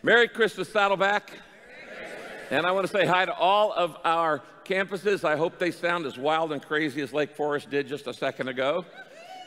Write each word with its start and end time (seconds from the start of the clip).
Merry 0.00 0.28
Christmas, 0.28 0.68
Saddleback. 0.68 1.32
And 2.52 2.64
I 2.64 2.70
want 2.70 2.86
to 2.86 2.92
say 2.92 3.04
hi 3.04 3.24
to 3.24 3.34
all 3.34 3.72
of 3.72 3.96
our 4.04 4.42
campuses. 4.64 5.24
I 5.24 5.36
hope 5.36 5.58
they 5.58 5.72
sound 5.72 6.06
as 6.06 6.16
wild 6.16 6.52
and 6.52 6.62
crazy 6.62 7.00
as 7.00 7.12
Lake 7.12 7.34
Forest 7.34 7.68
did 7.68 7.88
just 7.88 8.06
a 8.06 8.14
second 8.14 8.46
ago. 8.46 8.84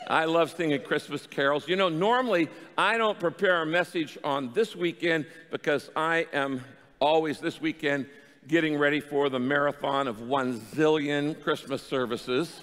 I 0.09 0.25
love 0.25 0.51
singing 0.51 0.81
Christmas 0.81 1.25
carols. 1.25 1.69
You 1.69 1.77
know, 1.77 1.87
normally 1.87 2.49
I 2.77 2.97
don't 2.97 3.17
prepare 3.17 3.61
a 3.61 3.65
message 3.65 4.17
on 4.25 4.51
this 4.51 4.75
weekend 4.75 5.25
because 5.51 5.89
I 5.95 6.27
am 6.33 6.65
always 6.99 7.39
this 7.39 7.61
weekend 7.61 8.07
getting 8.49 8.77
ready 8.77 8.99
for 8.99 9.29
the 9.29 9.39
marathon 9.39 10.09
of 10.09 10.19
one 10.19 10.59
zillion 10.59 11.41
Christmas 11.41 11.81
services, 11.81 12.59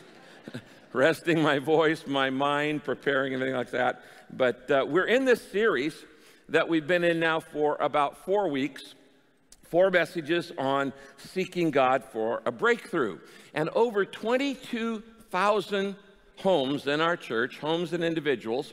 resting 0.92 1.42
my 1.42 1.58
voice, 1.58 2.06
my 2.06 2.28
mind, 2.28 2.84
preparing, 2.84 3.32
everything 3.32 3.56
like 3.56 3.70
that. 3.70 4.02
But 4.30 4.70
uh, 4.70 4.84
we're 4.86 5.06
in 5.06 5.24
this 5.24 5.40
series 5.40 5.94
that 6.48 6.68
we've 6.68 6.86
been 6.86 7.04
in 7.04 7.20
now 7.20 7.40
for 7.40 7.76
about 7.80 8.24
four 8.24 8.48
weeks. 8.48 8.94
Four 9.64 9.90
messages 9.90 10.50
on 10.56 10.94
seeking 11.18 11.70
God 11.70 12.02
for 12.02 12.42
a 12.46 12.52
breakthrough. 12.52 13.18
And 13.52 13.68
over 13.70 14.06
22,000 14.06 15.96
homes 16.36 16.86
in 16.86 17.00
our 17.00 17.16
church, 17.16 17.58
homes 17.58 17.92
and 17.92 18.02
individuals, 18.02 18.72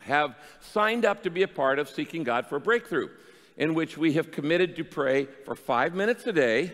have 0.00 0.36
signed 0.60 1.04
up 1.04 1.22
to 1.24 1.30
be 1.30 1.42
a 1.42 1.48
part 1.48 1.78
of 1.78 1.88
Seeking 1.88 2.22
God 2.22 2.46
for 2.46 2.56
a 2.56 2.60
Breakthrough, 2.60 3.08
in 3.56 3.74
which 3.74 3.96
we 3.96 4.12
have 4.12 4.30
committed 4.30 4.76
to 4.76 4.84
pray 4.84 5.24
for 5.44 5.54
five 5.54 5.94
minutes 5.94 6.26
a 6.26 6.32
day, 6.32 6.72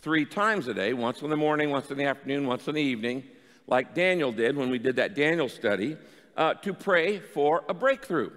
three 0.00 0.24
times 0.24 0.66
a 0.66 0.74
day, 0.74 0.94
once 0.94 1.20
in 1.20 1.30
the 1.30 1.36
morning, 1.36 1.70
once 1.70 1.90
in 1.90 1.98
the 1.98 2.06
afternoon, 2.06 2.46
once 2.46 2.66
in 2.66 2.74
the 2.74 2.82
evening, 2.82 3.22
like 3.66 3.94
Daniel 3.94 4.32
did 4.32 4.56
when 4.56 4.70
we 4.70 4.78
did 4.78 4.96
that 4.96 5.14
Daniel 5.14 5.48
study, 5.48 5.96
uh, 6.36 6.54
to 6.54 6.72
pray 6.72 7.18
for 7.18 7.64
a 7.68 7.74
breakthrough 7.74 8.30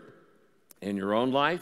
in 0.81 0.97
your 0.97 1.13
own 1.13 1.31
life, 1.31 1.61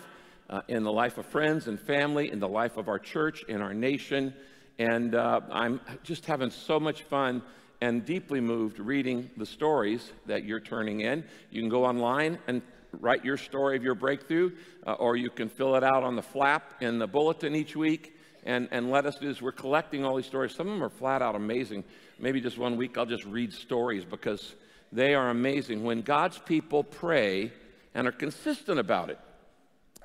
uh, 0.49 0.61
in 0.67 0.83
the 0.83 0.91
life 0.91 1.17
of 1.17 1.25
friends 1.25 1.67
and 1.67 1.79
family, 1.79 2.31
in 2.31 2.39
the 2.39 2.47
life 2.47 2.77
of 2.77 2.87
our 2.87 2.99
church, 2.99 3.43
in 3.47 3.61
our 3.61 3.73
nation. 3.73 4.33
And 4.77 5.13
uh, 5.15 5.41
I'm 5.51 5.81
just 6.03 6.25
having 6.25 6.49
so 6.49 6.79
much 6.79 7.03
fun 7.03 7.41
and 7.81 8.05
deeply 8.05 8.41
moved 8.41 8.79
reading 8.79 9.29
the 9.37 9.45
stories 9.45 10.11
that 10.25 10.43
you're 10.43 10.59
turning 10.59 11.01
in. 11.01 11.23
You 11.51 11.61
can 11.61 11.69
go 11.69 11.85
online 11.85 12.39
and 12.47 12.61
write 12.99 13.23
your 13.23 13.37
story 13.37 13.77
of 13.77 13.83
your 13.83 13.95
breakthrough, 13.95 14.51
uh, 14.85 14.93
or 14.93 15.15
you 15.15 15.29
can 15.29 15.49
fill 15.49 15.75
it 15.75 15.83
out 15.83 16.03
on 16.03 16.15
the 16.15 16.21
flap 16.21 16.81
in 16.81 16.97
the 16.97 17.07
bulletin 17.07 17.55
each 17.55 17.75
week 17.75 18.15
and, 18.43 18.67
and 18.71 18.89
let 18.89 19.05
us 19.05 19.17
do 19.17 19.27
this. 19.27 19.41
We're 19.41 19.51
collecting 19.51 20.05
all 20.05 20.15
these 20.15 20.25
stories. 20.25 20.55
Some 20.55 20.67
of 20.67 20.73
them 20.73 20.83
are 20.83 20.89
flat 20.89 21.21
out 21.21 21.35
amazing. 21.35 21.83
Maybe 22.19 22.41
just 22.41 22.57
one 22.57 22.77
week 22.77 22.97
I'll 22.97 23.05
just 23.05 23.25
read 23.25 23.53
stories 23.53 24.05
because 24.05 24.55
they 24.91 25.13
are 25.13 25.29
amazing. 25.29 25.83
When 25.83 26.01
God's 26.01 26.39
people 26.39 26.83
pray 26.83 27.51
and 27.93 28.07
are 28.07 28.11
consistent 28.11 28.79
about 28.79 29.09
it, 29.09 29.19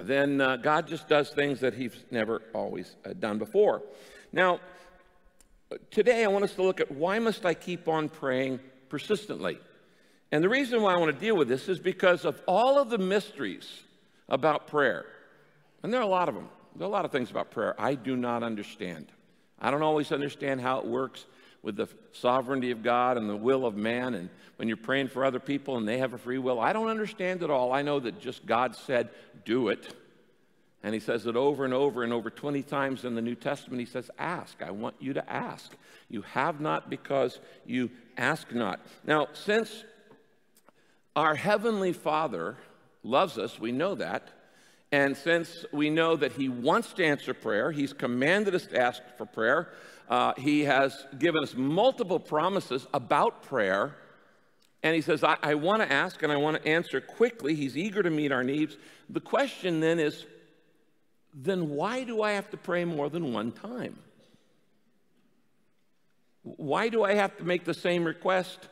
then 0.00 0.40
uh, 0.40 0.56
God 0.56 0.86
just 0.86 1.08
does 1.08 1.30
things 1.30 1.60
that 1.60 1.74
He's 1.74 2.04
never 2.10 2.42
always 2.52 2.96
uh, 3.04 3.12
done 3.12 3.38
before. 3.38 3.82
Now, 4.32 4.60
today 5.90 6.24
I 6.24 6.28
want 6.28 6.44
us 6.44 6.54
to 6.54 6.62
look 6.62 6.80
at 6.80 6.90
why 6.90 7.18
must 7.18 7.46
I 7.46 7.54
keep 7.54 7.88
on 7.88 8.08
praying 8.08 8.60
persistently? 8.88 9.58
And 10.32 10.42
the 10.42 10.48
reason 10.48 10.82
why 10.82 10.94
I 10.94 10.98
want 10.98 11.12
to 11.14 11.20
deal 11.20 11.36
with 11.36 11.48
this 11.48 11.68
is 11.68 11.78
because 11.78 12.24
of 12.24 12.40
all 12.48 12.78
of 12.78 12.90
the 12.90 12.98
mysteries 12.98 13.82
about 14.28 14.66
prayer. 14.66 15.06
And 15.82 15.92
there 15.92 16.00
are 16.00 16.04
a 16.04 16.08
lot 16.08 16.28
of 16.28 16.34
them. 16.34 16.48
There 16.74 16.86
are 16.86 16.90
a 16.90 16.92
lot 16.92 17.04
of 17.04 17.12
things 17.12 17.30
about 17.30 17.50
prayer 17.50 17.80
I 17.80 17.94
do 17.94 18.16
not 18.16 18.42
understand. 18.42 19.06
I 19.60 19.70
don't 19.70 19.82
always 19.82 20.10
understand 20.10 20.60
how 20.60 20.78
it 20.80 20.86
works 20.86 21.24
with 21.64 21.76
the 21.76 21.88
sovereignty 22.12 22.70
of 22.70 22.82
God 22.82 23.16
and 23.16 23.28
the 23.28 23.36
will 23.36 23.64
of 23.64 23.74
man, 23.74 24.14
and 24.14 24.28
when 24.56 24.68
you're 24.68 24.76
praying 24.76 25.08
for 25.08 25.24
other 25.24 25.40
people 25.40 25.78
and 25.78 25.88
they 25.88 25.98
have 25.98 26.12
a 26.12 26.18
free 26.18 26.38
will. 26.38 26.60
I 26.60 26.72
don't 26.72 26.88
understand 26.88 27.42
it 27.42 27.50
all. 27.50 27.72
I 27.72 27.82
know 27.82 27.98
that 28.00 28.20
just 28.20 28.46
God 28.46 28.76
said, 28.76 29.08
do 29.44 29.68
it. 29.68 29.94
And 30.82 30.92
he 30.92 31.00
says 31.00 31.26
it 31.26 31.34
over 31.34 31.64
and 31.64 31.72
over 31.72 32.04
and 32.04 32.12
over 32.12 32.28
20 32.28 32.62
times 32.62 33.06
in 33.06 33.14
the 33.14 33.22
New 33.22 33.34
Testament. 33.34 33.80
He 33.80 33.86
says, 33.86 34.10
Ask. 34.18 34.62
I 34.62 34.70
want 34.70 34.96
you 35.00 35.14
to 35.14 35.32
ask. 35.32 35.74
You 36.10 36.20
have 36.32 36.60
not 36.60 36.90
because 36.90 37.40
you 37.64 37.90
ask 38.18 38.52
not. 38.52 38.80
Now, 39.06 39.28
since 39.32 39.84
our 41.16 41.34
Heavenly 41.34 41.94
Father 41.94 42.58
loves 43.02 43.38
us, 43.38 43.58
we 43.58 43.72
know 43.72 43.94
that. 43.94 44.28
And 44.92 45.16
since 45.16 45.64
we 45.72 45.88
know 45.88 46.16
that 46.16 46.32
He 46.32 46.50
wants 46.50 46.92
to 46.92 47.04
answer 47.04 47.32
prayer, 47.32 47.72
He's 47.72 47.94
commanded 47.94 48.54
us 48.54 48.66
to 48.66 48.78
ask 48.78 49.02
for 49.16 49.24
prayer. 49.24 49.70
Uh, 50.08 50.34
he 50.36 50.64
has 50.64 51.06
given 51.18 51.42
us 51.42 51.54
multiple 51.54 52.20
promises 52.20 52.86
about 52.92 53.42
prayer. 53.42 53.96
And 54.82 54.94
he 54.94 55.00
says, 55.00 55.24
I, 55.24 55.36
I 55.42 55.54
want 55.54 55.80
to 55.80 55.90
ask 55.90 56.22
and 56.22 56.30
I 56.30 56.36
want 56.36 56.62
to 56.62 56.68
answer 56.68 57.00
quickly. 57.00 57.54
He's 57.54 57.76
eager 57.76 58.02
to 58.02 58.10
meet 58.10 58.32
our 58.32 58.44
needs. 58.44 58.76
The 59.08 59.20
question 59.20 59.80
then 59.80 59.98
is, 59.98 60.26
then 61.32 61.70
why 61.70 62.04
do 62.04 62.22
I 62.22 62.32
have 62.32 62.50
to 62.50 62.56
pray 62.56 62.84
more 62.84 63.08
than 63.08 63.32
one 63.32 63.50
time? 63.50 63.98
Why 66.42 66.90
do 66.90 67.02
I 67.02 67.14
have 67.14 67.36
to 67.38 67.44
make 67.44 67.64
the 67.64 67.74
same 67.74 68.04
request 68.04 68.68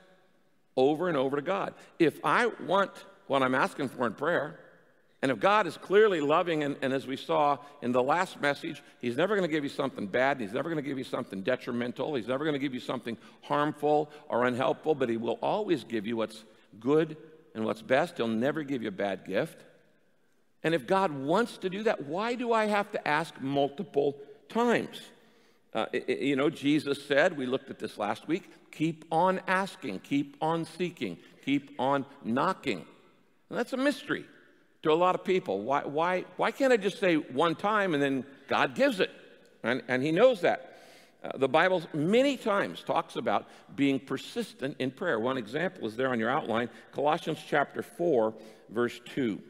over 0.76 1.09
and 1.09 1.16
over 1.16 1.37
to 1.37 1.42
God? 1.42 1.72
If 1.98 2.21
I 2.22 2.47
want 2.47 2.91
what 3.26 3.42
I'm 3.42 3.54
asking 3.54 3.88
for 3.88 4.06
in 4.06 4.12
prayer, 4.12 4.60
and 5.22 5.31
if 5.31 5.38
God 5.38 5.69
is 5.69 5.77
clearly 5.77 6.21
loving, 6.21 6.65
and, 6.65 6.77
and, 6.83 6.93
as 6.93 7.06
we 7.06 7.16
saw 7.16 7.59
in 7.81 7.93
the 7.93 8.03
last 8.03 8.41
message, 8.41 8.83
He's 9.00 9.16
never 9.16 9.37
going 9.37 9.49
to 9.49 9.53
give 9.53 9.62
you 9.62 9.71
something 9.71 10.09
bad. 10.09 10.41
He's 10.41 10.53
never 10.53 10.69
going 10.69 10.83
to 10.83 10.88
give 10.88 10.99
you 10.99 11.05
something 11.05 11.43
detrimental. 11.43 12.16
He's 12.16 12.27
never 12.27 12.44
going 12.44 12.55
to 12.55 12.59
give 12.59 12.75
you 12.75 12.81
something 12.81 13.16
harmful 13.43 14.10
or 14.28 14.44
unhelpful, 14.47 14.97
but 14.97 15.09
He 15.09 15.16
will 15.16 15.38
always 15.41 15.84
give 15.84 16.09
you 16.09 16.16
what's 16.16 16.43
good 16.81 17.16
and 17.55 17.65
what's 17.65 17.83
best. 17.83 18.16
He'll 18.16 18.27
never 18.27 18.65
give 18.65 18.83
you 18.83 18.88
a 18.88 18.93
bad 18.93 19.25
gift. 19.25 19.62
And 20.65 20.75
if 20.75 20.88
God 20.88 21.12
wants 21.12 21.56
to 21.59 21.71
do 21.71 21.84
that, 21.84 22.04
why 22.06 22.34
do 22.34 22.53
I 22.53 22.66
have 22.66 22.91
to 22.93 23.09
ask 23.09 23.41
multiple 23.41 24.16
times? 24.49 25.00
Uh, 25.72 25.87
you 26.09 26.34
know, 26.34 26.50
Jesus 26.50 27.04
said, 27.06 27.37
we 27.37 27.47
looked 27.47 27.71
at 27.71 27.78
this 27.78 27.97
last 27.97 28.27
week, 28.27 28.50
keep 28.72 29.04
on 29.12 29.41
asking, 29.47 30.00
keep 30.00 30.37
on 30.41 30.65
seeking, 30.65 31.16
keep 31.44 31.75
on 31.78 32.06
knocking. 32.25 32.84
And 33.49 33.59
that's 33.59 33.72
a 33.72 33.77
mystery 33.77 34.25
to 34.82 34.93
a 34.93 34.94
lot 34.94 35.15
of 35.15 35.25
people. 35.25 35.60
Why, 35.60 35.84
why, 35.84 36.25
why 36.37 36.50
can't 36.50 36.72
I 36.72 36.76
just 36.76 36.98
say 36.98 37.16
one 37.16 37.54
time 37.54 37.94
and 37.94 38.03
then 38.03 38.25
God 38.48 38.75
gives 38.75 39.00
it? 39.00 39.10
And, 39.62 39.82
and 39.88 40.03
He 40.03 40.12
knows 40.12 40.41
that. 40.41 40.69
Uh, 41.22 41.31
the 41.37 41.48
Bible 41.48 41.82
many 41.94 42.37
times 42.37 42.82
talks 42.82 43.15
about 43.15 43.47
being 43.76 44.00
persistent 44.00 44.76
in 44.81 44.91
prayer. 44.91 45.21
One 45.21 45.38
example 45.38 45.87
is 45.87 45.97
there 45.97 46.09
on 46.09 46.19
your 46.19 46.31
outline 46.31 46.69
Colossians 46.91 47.38
chapter 47.47 47.82
4, 47.82 48.34
verse 48.71 49.00
2. 49.15 49.41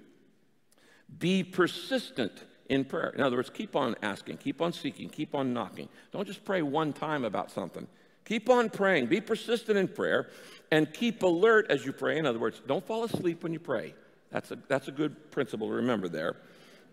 Be 1.19 1.42
persistent 1.42 2.44
in 2.69 2.84
prayer. 2.84 3.10
In 3.10 3.22
other 3.22 3.37
words, 3.37 3.50
keep 3.50 3.75
on 3.75 3.97
asking, 4.03 4.37
keep 4.38 4.60
on 4.60 4.72
seeking, 4.72 5.09
keep 5.09 5.34
on 5.34 5.54
knocking. 5.54 5.88
Don't 6.10 6.26
just 6.26 6.44
pray 6.44 6.60
one 6.60 6.92
time 6.92 7.25
about 7.25 7.50
something. 7.50 7.87
Keep 8.25 8.50
on 8.50 8.71
praying. 8.71 9.06
Be 9.06 9.21
persistent 9.21 9.78
in 9.78 9.88
prayer 9.88 10.28
and 10.71 10.92
keep 10.92 11.22
alert 11.22 11.66
as 11.71 11.84
you 11.84 11.92
pray. 11.92 12.19
In 12.19 12.26
other 12.26 12.38
words, 12.38 12.60
don't 12.66 12.87
fall 12.87 13.04
asleep 13.04 13.42
when 13.42 13.53
you 13.53 13.59
pray. 13.59 13.94
That's 14.32 14.50
a, 14.50 14.59
that's 14.66 14.88
a 14.88 14.93
good 14.93 15.31
principle 15.31 15.69
to 15.69 15.75
remember 15.75 16.09
there. 16.09 16.37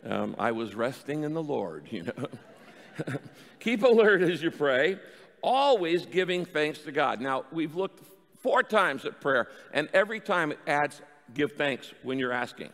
Um, 0.04 0.36
I 0.38 0.52
was 0.52 0.76
resting 0.76 1.24
in 1.24 1.34
the 1.34 1.44
Lord, 1.44 1.88
you 1.92 2.04
know. 2.04 2.28
keep 3.60 3.84
alert 3.84 4.22
as 4.22 4.44
you 4.44 4.52
pray, 4.52 4.98
always 5.42 6.06
giving 6.06 6.46
thanks 6.46 6.80
to 6.80 6.92
God. 6.92 7.22
Now, 7.22 7.46
we've 7.52 7.76
looked 7.76 8.04
four 8.42 8.62
times 8.62 9.06
at 9.06 9.22
prayer, 9.22 9.48
and 9.74 9.90
every 9.94 10.20
time 10.20 10.52
it 10.52 10.60
adds 10.68 11.02
give 11.34 11.54
thanks 11.54 11.94
when 12.04 12.20
you're 12.20 12.32
asking 12.32 12.70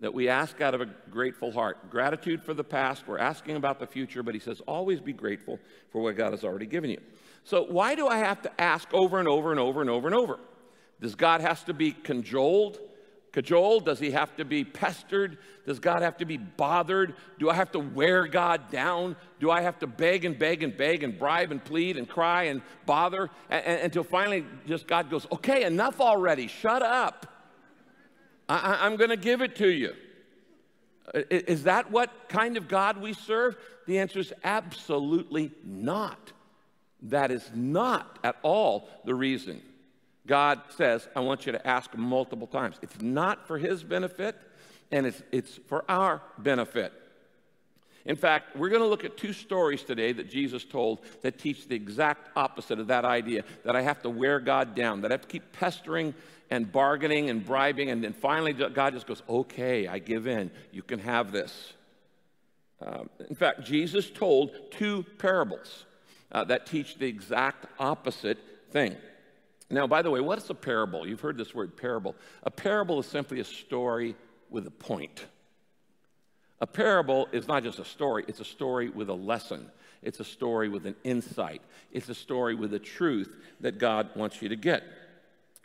that 0.00 0.14
we 0.14 0.28
ask 0.28 0.60
out 0.60 0.74
of 0.74 0.80
a 0.80 0.86
grateful 1.10 1.52
heart. 1.52 1.90
Gratitude 1.90 2.42
for 2.42 2.54
the 2.54 2.64
past, 2.64 3.06
we're 3.06 3.18
asking 3.18 3.56
about 3.56 3.78
the 3.78 3.86
future, 3.86 4.22
but 4.22 4.34
he 4.34 4.40
says, 4.40 4.60
always 4.66 4.98
be 4.98 5.12
grateful 5.12 5.58
for 5.90 6.00
what 6.00 6.16
God 6.16 6.32
has 6.32 6.42
already 6.42 6.66
given 6.66 6.90
you. 6.90 7.00
So, 7.44 7.64
why 7.64 7.94
do 7.94 8.08
I 8.08 8.18
have 8.18 8.40
to 8.42 8.60
ask 8.60 8.92
over 8.94 9.18
and 9.18 9.28
over 9.28 9.50
and 9.50 9.60
over 9.60 9.80
and 9.80 9.90
over 9.90 10.08
and 10.08 10.16
over? 10.16 10.38
Does 11.00 11.14
God 11.14 11.40
have 11.40 11.64
to 11.66 11.74
be 11.74 11.92
cajoled? 11.92 12.78
Cajoled? 13.32 13.84
Does 13.84 14.00
he 14.00 14.10
have 14.10 14.34
to 14.36 14.44
be 14.44 14.64
pestered? 14.64 15.38
Does 15.64 15.78
God 15.78 16.02
have 16.02 16.16
to 16.18 16.24
be 16.24 16.36
bothered? 16.36 17.14
Do 17.38 17.48
I 17.48 17.54
have 17.54 17.70
to 17.72 17.78
wear 17.78 18.26
God 18.26 18.70
down? 18.70 19.14
Do 19.38 19.50
I 19.50 19.60
have 19.60 19.78
to 19.80 19.86
beg 19.86 20.24
and 20.24 20.36
beg 20.36 20.62
and 20.62 20.76
beg 20.76 21.04
and 21.04 21.16
bribe 21.16 21.52
and 21.52 21.64
plead 21.64 21.96
and 21.96 22.08
cry 22.08 22.44
and 22.44 22.60
bother 22.86 23.30
and, 23.48 23.64
and, 23.64 23.80
until 23.82 24.02
finally 24.02 24.44
just 24.66 24.88
God 24.88 25.10
goes, 25.10 25.26
okay, 25.30 25.64
enough 25.64 26.00
already, 26.00 26.48
shut 26.48 26.82
up. 26.82 27.26
I, 28.48 28.84
am 28.86 28.96
going 28.96 29.10
to 29.10 29.16
give 29.16 29.42
it 29.42 29.54
to 29.56 29.68
you. 29.68 29.94
Is 31.30 31.64
that 31.64 31.92
what 31.92 32.28
kind 32.28 32.56
of 32.56 32.66
God 32.66 33.00
we 33.00 33.12
serve? 33.12 33.56
The 33.86 34.00
answer 34.00 34.18
is 34.18 34.32
absolutely 34.42 35.52
not. 35.64 36.32
That 37.02 37.30
is 37.30 37.48
not 37.54 38.18
at 38.24 38.36
all 38.42 38.88
the 39.04 39.14
reason 39.14 39.62
God 40.30 40.60
says, 40.76 41.08
I 41.16 41.20
want 41.20 41.44
you 41.44 41.50
to 41.50 41.66
ask 41.66 41.92
multiple 41.96 42.46
times. 42.46 42.76
It's 42.82 43.02
not 43.02 43.48
for 43.48 43.58
His 43.58 43.82
benefit, 43.82 44.36
and 44.92 45.04
it's, 45.04 45.20
it's 45.32 45.58
for 45.66 45.84
our 45.88 46.22
benefit. 46.38 46.92
In 48.04 48.14
fact, 48.14 48.56
we're 48.56 48.68
going 48.68 48.80
to 48.80 48.86
look 48.86 49.04
at 49.04 49.16
two 49.16 49.32
stories 49.32 49.82
today 49.82 50.12
that 50.12 50.30
Jesus 50.30 50.64
told 50.64 51.00
that 51.22 51.40
teach 51.40 51.66
the 51.66 51.74
exact 51.74 52.28
opposite 52.36 52.78
of 52.78 52.86
that 52.86 53.04
idea 53.04 53.42
that 53.64 53.74
I 53.74 53.82
have 53.82 54.02
to 54.02 54.08
wear 54.08 54.38
God 54.38 54.76
down, 54.76 55.00
that 55.00 55.10
I 55.10 55.14
have 55.14 55.22
to 55.22 55.26
keep 55.26 55.50
pestering 55.50 56.14
and 56.48 56.70
bargaining 56.70 57.28
and 57.28 57.44
bribing, 57.44 57.90
and 57.90 58.04
then 58.04 58.12
finally 58.12 58.52
God 58.52 58.94
just 58.94 59.08
goes, 59.08 59.24
Okay, 59.28 59.88
I 59.88 59.98
give 59.98 60.28
in. 60.28 60.52
You 60.70 60.82
can 60.82 61.00
have 61.00 61.32
this. 61.32 61.72
Um, 62.80 63.10
in 63.28 63.34
fact, 63.34 63.64
Jesus 63.64 64.08
told 64.08 64.52
two 64.70 65.04
parables 65.18 65.86
uh, 66.30 66.44
that 66.44 66.66
teach 66.66 66.98
the 66.98 67.06
exact 67.08 67.66
opposite 67.80 68.38
thing. 68.70 68.96
Now, 69.70 69.86
by 69.86 70.02
the 70.02 70.10
way, 70.10 70.20
what 70.20 70.38
is 70.38 70.50
a 70.50 70.54
parable? 70.54 71.06
You've 71.06 71.20
heard 71.20 71.38
this 71.38 71.54
word 71.54 71.76
parable. 71.76 72.16
A 72.42 72.50
parable 72.50 72.98
is 72.98 73.06
simply 73.06 73.38
a 73.40 73.44
story 73.44 74.16
with 74.50 74.66
a 74.66 74.70
point. 74.70 75.24
A 76.60 76.66
parable 76.66 77.28
is 77.32 77.48
not 77.48 77.62
just 77.62 77.78
a 77.78 77.84
story, 77.84 78.24
it's 78.28 78.40
a 78.40 78.44
story 78.44 78.90
with 78.90 79.08
a 79.08 79.14
lesson. 79.14 79.70
It's 80.02 80.18
a 80.18 80.24
story 80.24 80.70
with 80.70 80.86
an 80.86 80.96
insight. 81.04 81.60
It's 81.92 82.08
a 82.08 82.14
story 82.14 82.54
with 82.54 82.72
a 82.72 82.78
truth 82.78 83.36
that 83.60 83.78
God 83.78 84.08
wants 84.16 84.40
you 84.40 84.48
to 84.48 84.56
get. 84.56 84.82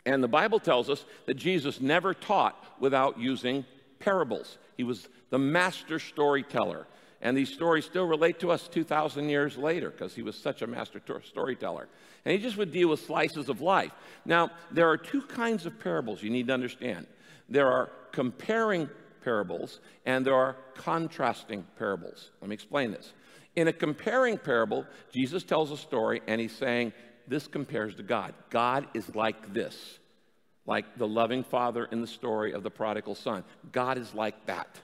And 0.04 0.22
the 0.22 0.28
Bible 0.28 0.60
tells 0.60 0.90
us 0.90 1.04
that 1.24 1.34
Jesus 1.34 1.80
never 1.80 2.12
taught 2.12 2.62
without 2.78 3.18
using 3.18 3.64
parables. 3.98 4.58
He 4.76 4.84
was 4.84 5.08
the 5.30 5.38
master 5.38 5.98
storyteller. 5.98 6.86
And 7.22 7.36
these 7.36 7.52
stories 7.52 7.84
still 7.84 8.06
relate 8.06 8.40
to 8.40 8.50
us 8.50 8.68
2,000 8.68 9.28
years 9.28 9.56
later 9.56 9.90
because 9.90 10.14
he 10.14 10.22
was 10.22 10.36
such 10.36 10.62
a 10.62 10.66
master 10.66 11.00
storyteller. 11.24 11.88
And 12.24 12.32
he 12.32 12.38
just 12.38 12.56
would 12.56 12.72
deal 12.72 12.88
with 12.88 13.00
slices 13.00 13.48
of 13.48 13.60
life. 13.60 13.92
Now, 14.24 14.50
there 14.70 14.88
are 14.88 14.96
two 14.96 15.22
kinds 15.22 15.64
of 15.64 15.78
parables 15.80 16.22
you 16.22 16.30
need 16.30 16.48
to 16.48 16.54
understand 16.54 17.06
there 17.48 17.70
are 17.70 17.90
comparing 18.12 18.90
parables 19.22 19.80
and 20.04 20.26
there 20.26 20.34
are 20.34 20.56
contrasting 20.74 21.66
parables. 21.78 22.30
Let 22.40 22.48
me 22.48 22.54
explain 22.54 22.90
this. 22.90 23.12
In 23.54 23.68
a 23.68 23.72
comparing 23.72 24.36
parable, 24.36 24.84
Jesus 25.12 25.42
tells 25.42 25.70
a 25.70 25.76
story 25.76 26.20
and 26.26 26.40
he's 26.40 26.54
saying, 26.54 26.92
This 27.26 27.46
compares 27.46 27.94
to 27.96 28.02
God. 28.02 28.34
God 28.50 28.86
is 28.94 29.14
like 29.14 29.54
this, 29.54 29.98
like 30.66 30.98
the 30.98 31.08
loving 31.08 31.42
father 31.42 31.86
in 31.86 32.00
the 32.00 32.06
story 32.06 32.52
of 32.52 32.62
the 32.62 32.70
prodigal 32.70 33.14
son. 33.14 33.44
God 33.72 33.96
is 33.96 34.12
like 34.14 34.46
that. 34.46 34.80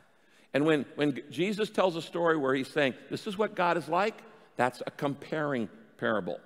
And 0.54 0.66
when, 0.66 0.84
when 0.96 1.20
Jesus 1.30 1.70
tells 1.70 1.96
a 1.96 2.02
story 2.02 2.36
where 2.36 2.54
he's 2.54 2.68
saying, 2.68 2.94
This 3.10 3.26
is 3.26 3.38
what 3.38 3.54
God 3.54 3.76
is 3.76 3.88
like, 3.88 4.22
that's 4.56 4.82
a 4.86 4.90
comparing 4.90 5.68
parable. 5.96 6.40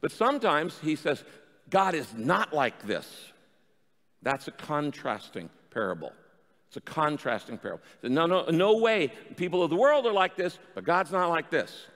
But 0.00 0.12
sometimes 0.12 0.78
he 0.78 0.94
says, 0.96 1.24
God 1.70 1.94
is 1.94 2.06
not 2.14 2.52
like 2.52 2.86
this. 2.86 3.32
That's 4.22 4.48
a 4.48 4.52
contrasting 4.52 5.50
parable. 5.70 6.12
It's 6.68 6.76
a 6.76 6.80
contrasting 6.80 7.58
parable. 7.58 7.82
No, 8.02 8.26
no, 8.26 8.44
no 8.50 8.76
way. 8.76 9.12
People 9.36 9.62
of 9.62 9.70
the 9.70 9.76
world 9.76 10.06
are 10.06 10.12
like 10.12 10.36
this, 10.36 10.58
but 10.74 10.84
God's 10.84 11.10
not 11.10 11.28
like 11.28 11.50
this. 11.50 11.86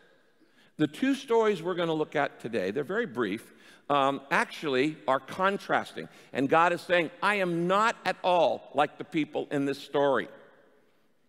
The 0.79 0.87
two 0.87 1.15
stories 1.15 1.63
we're 1.63 1.75
going 1.75 1.89
to 1.89 1.95
look 1.95 2.17
at 2.17 2.41
today, 2.41 2.71
they're 2.71 2.83
very 2.83 3.07
brief, 3.07 3.53
um, 3.91 4.23
actually 4.31 4.97
are 5.07 5.21
contrasting. 5.21 6.09
And 6.33 6.49
God 6.49 6.73
is 6.73 6.81
saying, 6.81 7.11
I 7.23 7.37
am 7.37 7.67
not 7.67 7.97
at 8.05 8.17
all 8.25 8.71
like 8.75 8.97
the 8.97 9.05
people 9.05 9.47
in 9.51 9.67
this 9.67 9.79
story. 9.79 10.29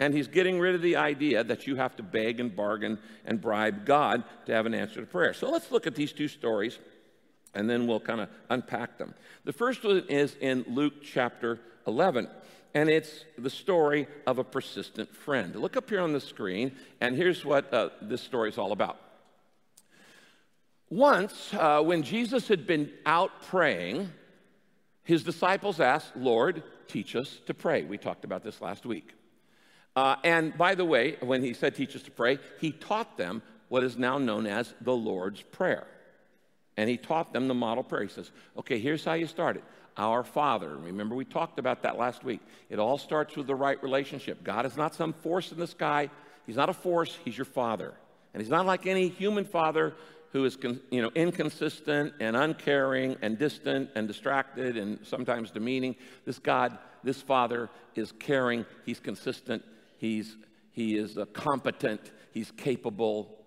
And 0.03 0.13
he's 0.13 0.27
getting 0.27 0.59
rid 0.59 0.75
of 0.75 0.81
the 0.81 0.97
idea 0.97 1.45
that 1.45 1.65
you 1.65 1.77
have 1.77 1.95
to 1.95 2.03
beg 2.03 2.41
and 2.41 2.53
bargain 2.53 2.99
and 3.23 3.39
bribe 3.39 3.85
God 3.85 4.25
to 4.47 4.53
have 4.53 4.65
an 4.65 4.73
answer 4.73 4.99
to 4.99 5.07
prayer. 5.07 5.33
So 5.33 5.49
let's 5.49 5.71
look 5.71 5.87
at 5.87 5.95
these 5.95 6.11
two 6.11 6.27
stories 6.27 6.77
and 7.53 7.69
then 7.69 7.87
we'll 7.87 8.01
kind 8.01 8.19
of 8.19 8.27
unpack 8.49 8.97
them. 8.97 9.13
The 9.45 9.53
first 9.53 9.81
one 9.81 10.03
is 10.09 10.35
in 10.41 10.65
Luke 10.67 10.95
chapter 11.03 11.61
11, 11.87 12.27
and 12.73 12.89
it's 12.89 13.23
the 13.37 13.49
story 13.49 14.07
of 14.27 14.39
a 14.39 14.43
persistent 14.43 15.15
friend. 15.15 15.55
Look 15.55 15.77
up 15.77 15.89
here 15.89 16.01
on 16.01 16.11
the 16.11 16.19
screen, 16.19 16.75
and 16.99 17.15
here's 17.15 17.45
what 17.45 17.73
uh, 17.73 17.89
this 18.01 18.21
story 18.21 18.49
is 18.49 18.57
all 18.57 18.73
about. 18.73 18.99
Once, 20.89 21.53
uh, 21.53 21.81
when 21.81 22.03
Jesus 22.03 22.49
had 22.49 22.67
been 22.67 22.91
out 23.05 23.31
praying, 23.43 24.09
his 25.03 25.23
disciples 25.23 25.79
asked, 25.79 26.17
Lord, 26.17 26.61
teach 26.89 27.15
us 27.15 27.39
to 27.45 27.53
pray. 27.53 27.83
We 27.83 27.97
talked 27.97 28.25
about 28.25 28.43
this 28.43 28.59
last 28.59 28.85
week. 28.85 29.13
Uh, 29.95 30.15
and 30.23 30.57
by 30.57 30.75
the 30.75 30.85
way, 30.85 31.17
when 31.21 31.43
he 31.43 31.53
said 31.53 31.75
teach 31.75 31.95
us 31.95 32.01
to 32.03 32.11
pray, 32.11 32.39
he 32.59 32.71
taught 32.71 33.17
them 33.17 33.41
what 33.69 33.83
is 33.83 33.97
now 33.97 34.17
known 34.17 34.47
as 34.47 34.73
the 34.81 34.95
Lord's 34.95 35.41
Prayer. 35.41 35.87
And 36.77 36.89
he 36.89 36.97
taught 36.97 37.33
them 37.33 37.47
the 37.47 37.53
model 37.53 37.83
prayer. 37.83 38.03
He 38.03 38.09
says, 38.09 38.31
okay, 38.57 38.79
here's 38.79 39.05
how 39.05 39.13
you 39.13 39.27
start 39.27 39.57
it. 39.57 39.63
Our 39.95 40.23
Father. 40.23 40.75
Remember, 40.75 41.13
we 41.13 41.25
talked 41.25 41.59
about 41.59 41.83
that 41.83 41.99
last 41.99 42.23
week. 42.23 42.39
It 42.69 42.79
all 42.79 42.97
starts 42.97 43.35
with 43.35 43.45
the 43.45 43.55
right 43.55 43.81
relationship. 43.83 44.43
God 44.43 44.65
is 44.65 44.75
not 44.75 44.95
some 44.95 45.13
force 45.13 45.51
in 45.51 45.59
the 45.59 45.67
sky. 45.67 46.09
He's 46.47 46.55
not 46.55 46.69
a 46.69 46.73
force, 46.73 47.17
He's 47.23 47.37
your 47.37 47.45
Father. 47.45 47.93
And 48.33 48.41
He's 48.41 48.49
not 48.49 48.65
like 48.65 48.87
any 48.87 49.07
human 49.07 49.45
father 49.45 49.93
who 50.31 50.45
is 50.45 50.57
you 50.89 51.01
know, 51.03 51.11
inconsistent 51.13 52.13
and 52.19 52.35
uncaring 52.35 53.15
and 53.21 53.37
distant 53.37 53.91
and 53.93 54.07
distracted 54.07 54.77
and 54.77 54.97
sometimes 55.05 55.51
demeaning. 55.51 55.95
This 56.25 56.39
God, 56.39 56.75
this 57.03 57.21
Father, 57.21 57.69
is 57.93 58.11
caring, 58.13 58.65
He's 58.83 58.99
consistent, 58.99 59.63
He's, 60.03 60.35
he 60.71 60.97
is 60.97 61.17
competent, 61.31 62.11
he's 62.33 62.51
capable, 62.51 63.39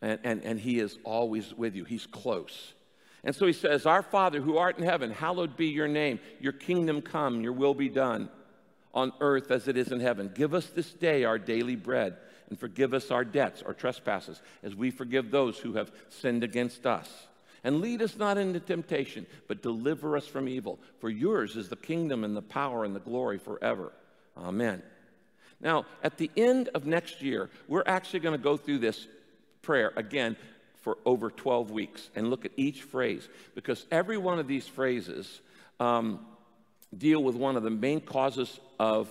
and, 0.00 0.18
and, 0.24 0.42
and 0.42 0.58
he 0.58 0.78
is 0.78 0.98
always 1.04 1.52
with 1.52 1.76
you. 1.76 1.84
He's 1.84 2.06
close. 2.06 2.72
And 3.24 3.36
so 3.36 3.46
he 3.46 3.52
says, 3.52 3.84
Our 3.84 4.00
Father 4.00 4.40
who 4.40 4.56
art 4.56 4.78
in 4.78 4.84
heaven, 4.84 5.10
hallowed 5.10 5.54
be 5.54 5.66
your 5.66 5.86
name. 5.86 6.18
Your 6.40 6.54
kingdom 6.54 7.02
come, 7.02 7.42
your 7.42 7.52
will 7.52 7.74
be 7.74 7.90
done 7.90 8.30
on 8.94 9.12
earth 9.20 9.50
as 9.50 9.68
it 9.68 9.76
is 9.76 9.92
in 9.92 10.00
heaven. 10.00 10.30
Give 10.34 10.54
us 10.54 10.68
this 10.68 10.94
day 10.94 11.24
our 11.24 11.38
daily 11.38 11.76
bread 11.76 12.16
and 12.48 12.58
forgive 12.58 12.94
us 12.94 13.10
our 13.10 13.22
debts, 13.22 13.60
our 13.60 13.74
trespasses, 13.74 14.40
as 14.62 14.74
we 14.74 14.90
forgive 14.90 15.30
those 15.30 15.58
who 15.58 15.74
have 15.74 15.92
sinned 16.08 16.42
against 16.42 16.86
us. 16.86 17.26
And 17.64 17.82
lead 17.82 18.00
us 18.00 18.16
not 18.16 18.38
into 18.38 18.60
temptation, 18.60 19.26
but 19.46 19.60
deliver 19.60 20.16
us 20.16 20.26
from 20.26 20.48
evil. 20.48 20.78
For 21.00 21.10
yours 21.10 21.54
is 21.54 21.68
the 21.68 21.76
kingdom 21.76 22.24
and 22.24 22.34
the 22.34 22.40
power 22.40 22.86
and 22.86 22.96
the 22.96 23.00
glory 23.00 23.36
forever. 23.36 23.92
Amen. 24.38 24.82
Now, 25.60 25.86
at 26.02 26.18
the 26.18 26.30
end 26.36 26.68
of 26.74 26.86
next 26.86 27.22
year, 27.22 27.50
we're 27.66 27.82
actually 27.86 28.20
going 28.20 28.36
to 28.36 28.42
go 28.42 28.56
through 28.56 28.78
this 28.78 29.06
prayer 29.62 29.92
again 29.96 30.36
for 30.82 30.98
over 31.04 31.30
12 31.30 31.70
weeks 31.70 32.10
and 32.14 32.30
look 32.30 32.44
at 32.44 32.52
each 32.56 32.82
phrase 32.82 33.28
because 33.54 33.84
every 33.90 34.16
one 34.16 34.38
of 34.38 34.46
these 34.46 34.66
phrases 34.66 35.40
um, 35.80 36.20
deal 36.96 37.22
with 37.22 37.34
one 37.34 37.56
of 37.56 37.62
the 37.62 37.70
main 37.70 38.00
causes 38.00 38.60
of 38.78 39.08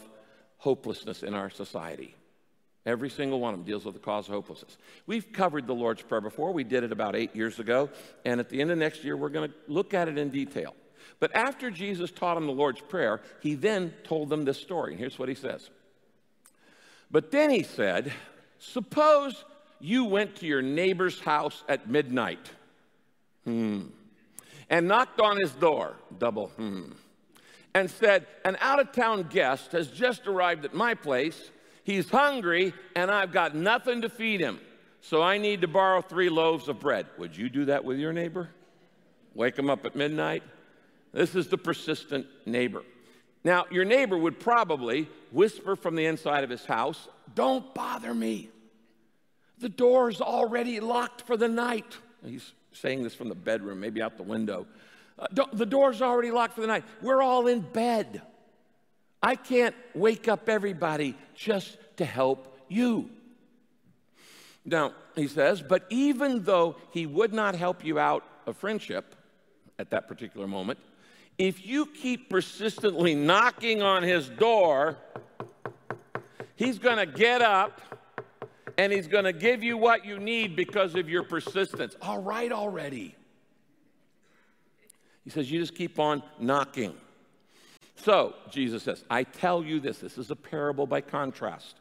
hopelessness 0.57 1.23
in 1.23 1.33
our 1.33 1.49
society. 1.49 2.15
Every 2.85 3.09
single 3.09 3.41
one 3.41 3.53
of 3.53 3.59
them 3.59 3.65
deals 3.65 3.83
with 3.83 3.95
the 3.95 3.99
cause 3.99 4.27
of 4.27 4.33
hopelessness. 4.33 4.77
We've 5.05 5.33
covered 5.33 5.67
the 5.67 5.75
Lord's 5.75 6.01
Prayer 6.01 6.21
before. 6.21 6.53
We 6.53 6.63
did 6.63 6.85
it 6.85 6.93
about 6.93 7.17
eight 7.17 7.35
years 7.35 7.59
ago. 7.59 7.89
And 8.23 8.39
at 8.39 8.49
the 8.49 8.61
end 8.61 8.71
of 8.71 8.77
next 8.77 9.03
year, 9.03 9.17
we're 9.17 9.27
going 9.27 9.49
to 9.49 9.55
look 9.67 9.93
at 9.93 10.07
it 10.07 10.17
in 10.17 10.29
detail. 10.29 10.73
But 11.19 11.35
after 11.35 11.69
Jesus 11.69 12.11
taught 12.11 12.35
them 12.35 12.45
the 12.45 12.53
Lord's 12.53 12.79
Prayer, 12.79 13.21
he 13.41 13.55
then 13.55 13.93
told 14.05 14.29
them 14.29 14.45
this 14.45 14.57
story. 14.57 14.93
And 14.93 14.99
here's 14.99 15.19
what 15.19 15.27
he 15.27 15.35
says 15.35 15.69
but 17.11 17.31
then 17.31 17.49
he 17.49 17.63
said, 17.63 18.11
Suppose 18.59 19.45
you 19.79 20.05
went 20.05 20.37
to 20.37 20.45
your 20.45 20.61
neighbor's 20.61 21.19
house 21.19 21.63
at 21.69 21.89
midnight 21.89 22.51
hmm, 23.43 23.83
and 24.69 24.87
knocked 24.87 25.21
on 25.21 25.37
his 25.37 25.51
door, 25.51 25.95
double 26.17 26.47
hmm, 26.47 26.91
and 27.73 27.89
said, 27.89 28.25
An 28.43 28.57
out 28.59 28.79
of 28.79 28.91
town 28.91 29.27
guest 29.29 29.71
has 29.71 29.87
just 29.87 30.27
arrived 30.27 30.65
at 30.65 30.73
my 30.73 30.93
place. 30.93 31.51
He's 31.83 32.09
hungry 32.09 32.73
and 32.95 33.09
I've 33.09 33.31
got 33.31 33.55
nothing 33.55 34.01
to 34.01 34.09
feed 34.09 34.41
him. 34.41 34.59
So 34.99 35.21
I 35.21 35.37
need 35.37 35.61
to 35.61 35.67
borrow 35.67 36.01
three 36.01 36.29
loaves 36.29 36.67
of 36.67 36.79
bread. 36.79 37.05
Would 37.17 37.37
you 37.37 37.49
do 37.49 37.65
that 37.65 37.85
with 37.85 37.97
your 37.97 38.11
neighbor? 38.11 38.49
Wake 39.33 39.57
him 39.57 39.69
up 39.69 39.85
at 39.85 39.95
midnight? 39.95 40.43
This 41.13 41.35
is 41.35 41.47
the 41.47 41.57
persistent 41.57 42.25
neighbor. 42.45 42.83
Now, 43.43 43.65
your 43.71 43.85
neighbor 43.85 44.17
would 44.17 44.39
probably 44.39 45.09
whisper 45.31 45.75
from 45.75 45.95
the 45.95 46.05
inside 46.05 46.43
of 46.43 46.49
his 46.49 46.65
house, 46.65 47.07
Don't 47.35 47.73
bother 47.73 48.13
me. 48.13 48.49
The 49.59 49.69
door's 49.69 50.21
already 50.21 50.79
locked 50.79 51.21
for 51.21 51.37
the 51.37 51.47
night. 51.47 51.97
He's 52.25 52.53
saying 52.73 53.03
this 53.03 53.15
from 53.15 53.29
the 53.29 53.35
bedroom, 53.35 53.79
maybe 53.79 54.01
out 54.01 54.17
the 54.17 54.23
window. 54.23 54.67
Uh, 55.17 55.45
the 55.53 55.65
door's 55.65 56.01
already 56.01 56.29
locked 56.29 56.53
for 56.53 56.61
the 56.61 56.67
night. 56.67 56.83
We're 57.01 57.23
all 57.23 57.47
in 57.47 57.61
bed. 57.61 58.21
I 59.21 59.35
can't 59.35 59.75
wake 59.95 60.27
up 60.27 60.47
everybody 60.47 61.15
just 61.33 61.77
to 61.97 62.05
help 62.05 62.55
you. 62.67 63.09
Now, 64.63 64.93
he 65.15 65.27
says, 65.27 65.61
but 65.61 65.85
even 65.89 66.43
though 66.43 66.75
he 66.91 67.05
would 67.05 67.33
not 67.33 67.55
help 67.55 67.83
you 67.83 67.97
out 67.97 68.23
of 68.45 68.57
friendship 68.57 69.15
at 69.79 69.89
that 69.89 70.07
particular 70.07 70.45
moment, 70.45 70.77
if 71.37 71.65
you 71.65 71.85
keep 71.85 72.29
persistently 72.29 73.13
knocking 73.13 73.81
on 73.81 74.03
his 74.03 74.29
door, 74.29 74.97
he's 76.55 76.79
going 76.79 76.97
to 76.97 77.05
get 77.05 77.41
up 77.41 77.81
and 78.77 78.91
he's 78.91 79.07
going 79.07 79.23
to 79.23 79.33
give 79.33 79.63
you 79.63 79.77
what 79.77 80.05
you 80.05 80.19
need 80.19 80.55
because 80.55 80.95
of 80.95 81.09
your 81.09 81.23
persistence. 81.23 81.95
All 82.01 82.21
right, 82.21 82.51
already. 82.51 83.15
He 85.23 85.29
says, 85.29 85.51
You 85.51 85.59
just 85.59 85.75
keep 85.75 85.99
on 85.99 86.23
knocking. 86.39 86.95
So, 87.97 88.35
Jesus 88.51 88.83
says, 88.83 89.03
I 89.09 89.23
tell 89.23 89.63
you 89.63 89.79
this. 89.79 89.97
This 89.99 90.17
is 90.17 90.29
a 90.29 90.35
parable 90.35 90.85
by 90.85 91.01
contrast. 91.01 91.77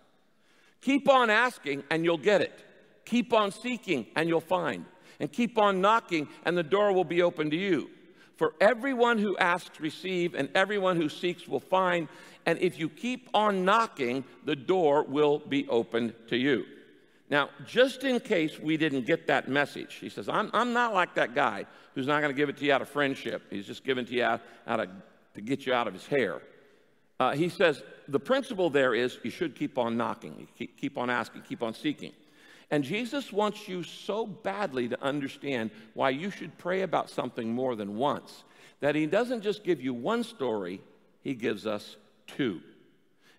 Keep 0.80 1.08
on 1.08 1.30
asking 1.30 1.84
and 1.90 2.04
you'll 2.04 2.16
get 2.16 2.40
it. 2.40 2.58
Keep 3.04 3.32
on 3.32 3.52
seeking 3.52 4.06
and 4.16 4.28
you'll 4.28 4.40
find. 4.40 4.86
And 5.20 5.30
keep 5.30 5.58
on 5.58 5.80
knocking 5.80 6.28
and 6.44 6.56
the 6.56 6.62
door 6.62 6.92
will 6.92 7.04
be 7.04 7.22
open 7.22 7.50
to 7.50 7.56
you. 7.56 7.90
For 8.36 8.54
everyone 8.60 9.18
who 9.18 9.36
asks, 9.38 9.80
receive, 9.80 10.34
and 10.34 10.48
everyone 10.54 10.96
who 10.96 11.08
seeks 11.08 11.48
will 11.48 11.60
find. 11.60 12.08
And 12.44 12.58
if 12.58 12.78
you 12.78 12.88
keep 12.88 13.28
on 13.32 13.64
knocking, 13.64 14.24
the 14.44 14.56
door 14.56 15.02
will 15.04 15.38
be 15.38 15.66
opened 15.68 16.14
to 16.28 16.36
you. 16.36 16.66
Now, 17.28 17.48
just 17.66 18.04
in 18.04 18.20
case 18.20 18.58
we 18.60 18.76
didn't 18.76 19.06
get 19.06 19.26
that 19.26 19.48
message, 19.48 19.94
he 19.94 20.08
says, 20.08 20.28
I'm, 20.28 20.50
I'm 20.52 20.72
not 20.72 20.94
like 20.94 21.14
that 21.14 21.34
guy 21.34 21.66
who's 21.94 22.06
not 22.06 22.20
going 22.20 22.32
to 22.32 22.36
give 22.36 22.48
it 22.48 22.56
to 22.58 22.64
you 22.64 22.72
out 22.72 22.82
of 22.82 22.88
friendship. 22.88 23.42
He's 23.50 23.66
just 23.66 23.84
giving 23.84 24.04
it 24.04 24.08
to 24.08 24.14
you 24.14 24.24
out, 24.24 24.42
out 24.66 24.80
of, 24.80 24.90
to 25.34 25.40
get 25.40 25.66
you 25.66 25.72
out 25.72 25.88
of 25.88 25.94
his 25.94 26.06
hair. 26.06 26.40
Uh, 27.18 27.32
he 27.32 27.48
says, 27.48 27.82
the 28.06 28.20
principle 28.20 28.70
there 28.70 28.94
is 28.94 29.18
you 29.24 29.30
should 29.30 29.56
keep 29.56 29.78
on 29.78 29.96
knocking, 29.96 30.46
keep, 30.56 30.78
keep 30.78 30.98
on 30.98 31.10
asking, 31.10 31.42
keep 31.42 31.62
on 31.62 31.74
seeking. 31.74 32.12
And 32.70 32.82
Jesus 32.82 33.32
wants 33.32 33.68
you 33.68 33.82
so 33.82 34.26
badly 34.26 34.88
to 34.88 35.02
understand 35.02 35.70
why 35.94 36.10
you 36.10 36.30
should 36.30 36.58
pray 36.58 36.82
about 36.82 37.10
something 37.10 37.52
more 37.52 37.76
than 37.76 37.96
once 37.96 38.44
that 38.80 38.94
he 38.94 39.06
doesn't 39.06 39.42
just 39.42 39.64
give 39.64 39.80
you 39.80 39.94
one 39.94 40.22
story, 40.22 40.80
he 41.22 41.34
gives 41.34 41.66
us 41.66 41.96
two. 42.26 42.60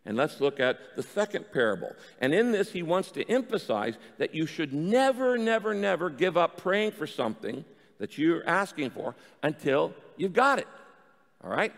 And 0.06 0.16
let's 0.16 0.40
look 0.40 0.60
at 0.60 0.96
the 0.96 1.04
second 1.04 1.46
parable. 1.52 1.92
And 2.22 2.34
in 2.34 2.52
this, 2.52 2.72
he 2.72 2.82
wants 2.82 3.12
to 3.12 3.30
emphasize 3.30 3.96
that 4.18 4.34
you 4.34 4.46
should 4.46 4.74
never, 4.74 5.38
never, 5.38 5.74
never 5.74 6.10
give 6.10 6.38
up 6.38 6.58
praying 6.58 6.92
for 6.92 7.06
something 7.06 7.66
that 8.00 8.18
you're 8.18 8.48
asking 8.48 8.92
for 8.92 9.16
until 9.44 9.94
you've 10.16 10.34
got 10.34 10.60
it. 10.60 10.68
All 11.44 11.50
right? 11.50 11.74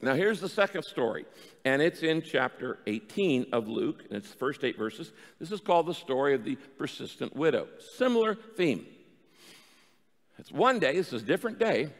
Now, 0.00 0.14
here's 0.14 0.40
the 0.40 0.48
second 0.48 0.84
story, 0.84 1.26
and 1.64 1.82
it's 1.82 2.02
in 2.02 2.22
chapter 2.22 2.78
18 2.86 3.46
of 3.52 3.68
Luke, 3.68 4.04
and 4.08 4.16
it's 4.16 4.30
the 4.30 4.38
first 4.38 4.64
eight 4.64 4.78
verses. 4.78 5.12
This 5.38 5.52
is 5.52 5.60
called 5.60 5.86
the 5.86 5.94
story 5.94 6.34
of 6.34 6.44
the 6.44 6.56
persistent 6.78 7.36
widow. 7.36 7.68
Similar 7.96 8.34
theme. 8.34 8.86
It's 10.38 10.50
one 10.50 10.78
day, 10.78 10.96
this 10.96 11.12
is 11.12 11.22
a 11.22 11.26
different 11.26 11.58
day. 11.58 11.90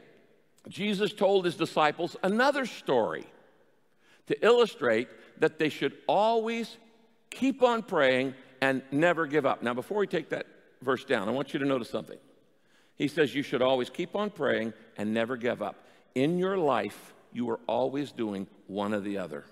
Jesus 0.68 1.12
told 1.12 1.44
his 1.44 1.56
disciples 1.56 2.16
another 2.22 2.64
story 2.64 3.26
to 4.26 4.44
illustrate 4.44 5.08
that 5.38 5.58
they 5.58 5.68
should 5.68 5.92
always 6.06 6.76
keep 7.30 7.62
on 7.62 7.82
praying 7.82 8.34
and 8.60 8.82
never 8.90 9.26
give 9.26 9.46
up. 9.46 9.62
Now, 9.62 9.74
before 9.74 9.98
we 9.98 10.06
take 10.06 10.30
that 10.30 10.46
verse 10.82 11.04
down, 11.04 11.28
I 11.28 11.32
want 11.32 11.52
you 11.52 11.60
to 11.60 11.66
notice 11.66 11.90
something. 11.90 12.18
He 12.96 13.08
says 13.08 13.34
you 13.34 13.42
should 13.42 13.62
always 13.62 13.88
keep 13.88 14.14
on 14.14 14.30
praying 14.30 14.74
and 14.96 15.14
never 15.14 15.36
give 15.36 15.62
up. 15.62 15.76
In 16.14 16.38
your 16.38 16.58
life, 16.58 17.14
you 17.32 17.50
are 17.50 17.60
always 17.66 18.12
doing 18.12 18.46
one 18.66 18.94
or 18.94 19.00
the 19.00 19.18
other. 19.18 19.44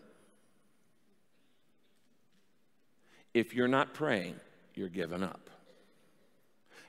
If 3.35 3.55
you're 3.55 3.69
not 3.69 3.95
praying, 3.95 4.37
you're 4.75 4.89
giving 4.89 5.23
up. 5.23 5.51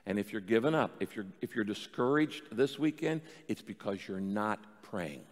And 0.06 0.18
if 0.18 0.32
you're 0.32 0.40
giving 0.40 0.74
up, 0.74 0.96
if 1.00 1.14
you're, 1.14 1.26
if 1.40 1.54
you're 1.54 1.64
discouraged 1.64 2.42
this 2.50 2.78
weekend, 2.78 3.20
it's 3.48 3.62
because 3.62 3.98
you're 4.08 4.20
not 4.20 4.58
praying. 4.82 5.22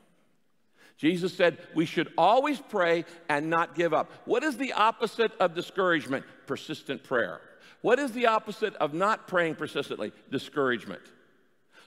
Jesus 0.98 1.32
said 1.32 1.58
we 1.74 1.86
should 1.86 2.12
always 2.18 2.60
pray 2.60 3.04
and 3.28 3.48
not 3.48 3.74
give 3.74 3.94
up. 3.94 4.10
What 4.24 4.42
is 4.42 4.56
the 4.56 4.72
opposite 4.72 5.32
of 5.40 5.54
discouragement? 5.54 6.24
Persistent 6.46 7.04
prayer. 7.04 7.40
What 7.80 7.98
is 7.98 8.12
the 8.12 8.26
opposite 8.26 8.74
of 8.76 8.92
not 8.92 9.28
praying 9.28 9.54
persistently? 9.54 10.12
Discouragement. 10.30 11.02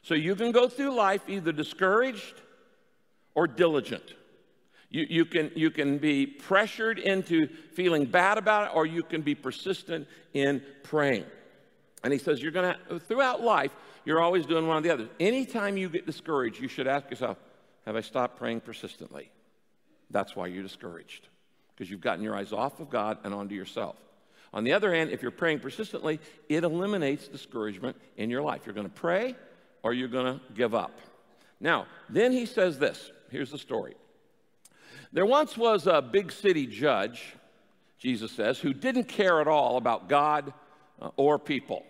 So 0.02 0.16
you 0.16 0.36
can 0.36 0.52
go 0.52 0.68
through 0.68 0.96
life 0.96 1.22
either 1.28 1.52
discouraged 1.52 2.42
or 3.36 3.48
diligent. 3.48 4.14
You, 4.90 5.06
you, 5.10 5.26
can, 5.26 5.52
you 5.56 5.72
can 5.72 5.98
be 5.98 6.26
pressured 6.26 7.00
into 7.00 7.48
feeling 7.74 8.06
bad 8.06 8.38
about 8.38 8.68
it, 8.68 8.76
or 8.76 8.86
you 8.86 9.04
can 9.04 9.22
be 9.22 9.36
persistent 9.36 10.08
in 10.34 10.62
praying. 10.84 11.26
And 12.04 12.12
he 12.12 12.20
says, 12.20 12.42
You're 12.42 12.52
going 12.52 12.76
to, 12.90 13.00
throughout 13.00 13.42
life, 13.42 13.72
you're 14.04 14.20
always 14.20 14.46
doing 14.46 14.68
one 14.68 14.78
or 14.78 14.82
the 14.82 14.92
other. 14.92 15.08
Anytime 15.20 15.78
you 15.78 15.88
get 15.88 16.06
discouraged, 16.06 16.60
you 16.60 16.68
should 16.68 16.88
ask 16.88 17.10
yourself, 17.10 17.38
have 17.86 17.96
I 17.96 18.02
stopped 18.02 18.38
praying 18.38 18.62
persistently? 18.62 19.32
That's 20.10 20.36
why 20.36 20.48
you're 20.48 20.64
discouraged, 20.64 21.28
because 21.74 21.90
you've 21.90 22.02
gotten 22.02 22.24
your 22.24 22.36
eyes 22.36 22.52
off 22.52 22.80
of 22.80 22.90
God 22.90 23.18
and 23.24 23.34
onto 23.34 23.56
yourself. 23.56 23.96
On 24.54 24.64
the 24.64 24.74
other 24.74 24.94
hand, 24.94 25.12
if 25.12 25.22
you're 25.22 25.32
praying 25.32 25.60
persistently, 25.60 26.20
it 26.50 26.64
eliminates 26.64 27.28
discouragement 27.28 27.96
in 28.18 28.30
your 28.30 28.42
life. 28.42 28.66
You're 28.66 28.76
going 28.76 28.90
to 28.90 28.94
pray 28.94 29.36
or 29.82 29.94
you're 29.94 30.10
going 30.10 30.40
to 30.40 30.54
give 30.54 30.76
up. 30.76 31.00
Now, 31.60 31.86
then 32.10 32.32
he 32.32 32.46
says 32.46 32.78
this 32.78 33.12
here's 33.32 33.52
the 33.52 33.58
story. 33.58 33.96
There 35.14 35.26
once 35.26 35.58
was 35.58 35.88
a 35.88 36.02
big 36.02 36.32
city 36.32 36.68
judge, 36.68 37.34
Jesus 37.98 38.32
says, 38.32 38.60
who 38.60 38.74
didn't 38.74 39.06
care 39.06 39.42
at 39.42 39.48
all 39.48 39.78
about 39.78 40.08
God 40.08 40.54
uh, 41.02 41.10
or 41.18 41.40
people. 41.40 41.84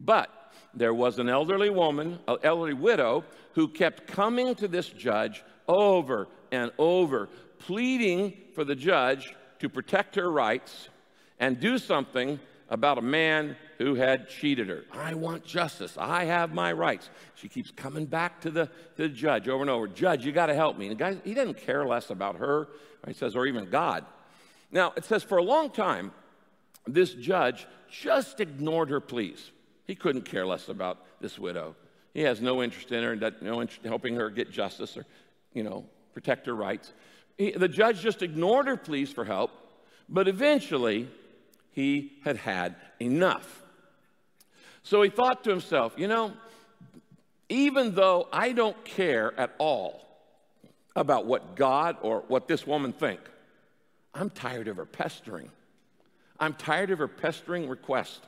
But 0.00 0.30
there 0.74 0.94
was 0.94 1.18
an 1.18 1.28
elderly 1.28 1.70
woman, 1.70 2.18
an 2.26 2.36
elderly 2.42 2.74
widow, 2.74 3.24
who 3.54 3.68
kept 3.68 4.06
coming 4.06 4.54
to 4.56 4.68
this 4.68 4.88
judge 4.88 5.42
over 5.66 6.28
and 6.50 6.70
over, 6.78 7.28
pleading 7.58 8.36
for 8.54 8.64
the 8.64 8.74
judge 8.74 9.34
to 9.58 9.68
protect 9.68 10.14
her 10.14 10.30
rights 10.30 10.88
and 11.38 11.60
do 11.60 11.78
something 11.78 12.38
about 12.68 12.98
a 12.98 13.02
man 13.02 13.56
who 13.78 13.94
had 13.94 14.28
cheated 14.28 14.68
her. 14.68 14.84
I 14.92 15.14
want 15.14 15.44
justice. 15.44 15.96
I 15.96 16.24
have 16.24 16.52
my 16.52 16.72
rights. 16.72 17.08
She 17.36 17.48
keeps 17.48 17.70
coming 17.70 18.06
back 18.06 18.40
to 18.40 18.50
the, 18.50 18.66
to 18.66 19.02
the 19.02 19.08
judge 19.08 19.48
over 19.48 19.62
and 19.62 19.70
over. 19.70 19.86
Judge, 19.86 20.26
you 20.26 20.32
got 20.32 20.46
to 20.46 20.54
help 20.54 20.76
me. 20.76 20.88
And 20.88 20.98
the 20.98 20.98
guy, 20.98 21.16
he 21.24 21.32
doesn't 21.32 21.58
care 21.58 21.86
less 21.86 22.10
about 22.10 22.36
her, 22.36 22.68
he 23.06 23.14
says, 23.14 23.36
or 23.36 23.46
even 23.46 23.70
God. 23.70 24.04
Now, 24.72 24.92
it 24.96 25.04
says 25.04 25.22
for 25.22 25.38
a 25.38 25.42
long 25.42 25.70
time, 25.70 26.10
this 26.86 27.14
judge 27.14 27.66
just 27.90 28.40
ignored 28.40 28.90
her 28.90 29.00
pleas. 29.00 29.52
He 29.86 29.94
couldn't 29.94 30.22
care 30.22 30.44
less 30.44 30.68
about 30.68 30.98
this 31.20 31.38
widow. 31.38 31.76
He 32.14 32.22
has 32.22 32.40
no 32.40 32.62
interest 32.62 32.90
in 32.90 33.04
her 33.04 33.14
no 33.40 33.62
interest 33.62 33.84
in 33.84 33.88
helping 33.88 34.16
her 34.16 34.28
get 34.28 34.50
justice 34.50 34.96
or, 34.96 35.06
you 35.54 35.62
know, 35.62 35.86
protect 36.14 36.46
her 36.46 36.54
rights. 36.54 36.92
He, 37.36 37.52
the 37.52 37.68
judge 37.68 38.00
just 38.00 38.22
ignored 38.22 38.66
her 38.66 38.76
pleas 38.76 39.12
for 39.12 39.24
help, 39.24 39.52
but 40.08 40.26
eventually 40.26 41.08
he 41.70 42.18
had 42.24 42.38
had 42.38 42.74
enough. 43.00 43.62
So 44.88 45.02
he 45.02 45.10
thought 45.10 45.44
to 45.44 45.50
himself, 45.50 45.92
you 45.98 46.08
know, 46.08 46.32
even 47.50 47.94
though 47.94 48.26
I 48.32 48.52
don't 48.52 48.86
care 48.86 49.38
at 49.38 49.54
all 49.58 50.00
about 50.96 51.26
what 51.26 51.56
God 51.56 51.98
or 52.00 52.24
what 52.28 52.48
this 52.48 52.66
woman 52.66 52.94
think, 52.94 53.20
I'm 54.14 54.30
tired 54.30 54.66
of 54.66 54.78
her 54.78 54.86
pestering. 54.86 55.50
I'm 56.40 56.54
tired 56.54 56.90
of 56.90 57.00
her 57.00 57.06
pestering 57.06 57.68
request. 57.68 58.22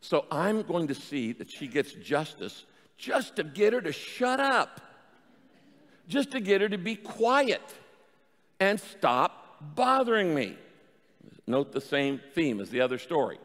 So 0.00 0.24
I'm 0.28 0.62
going 0.62 0.88
to 0.88 0.94
see 0.96 1.34
that 1.34 1.48
she 1.48 1.68
gets 1.68 1.92
justice 1.92 2.64
just 2.98 3.36
to 3.36 3.44
get 3.44 3.72
her 3.72 3.80
to 3.80 3.92
shut 3.92 4.40
up, 4.40 4.80
just 6.08 6.32
to 6.32 6.40
get 6.40 6.62
her 6.62 6.68
to 6.68 6.78
be 6.78 6.96
quiet 6.96 7.62
and 8.58 8.80
stop 8.80 9.76
bothering 9.76 10.34
me. 10.34 10.56
Note 11.46 11.70
the 11.70 11.80
same 11.80 12.20
theme 12.34 12.60
as 12.60 12.70
the 12.70 12.80
other 12.80 12.98
story. 12.98 13.38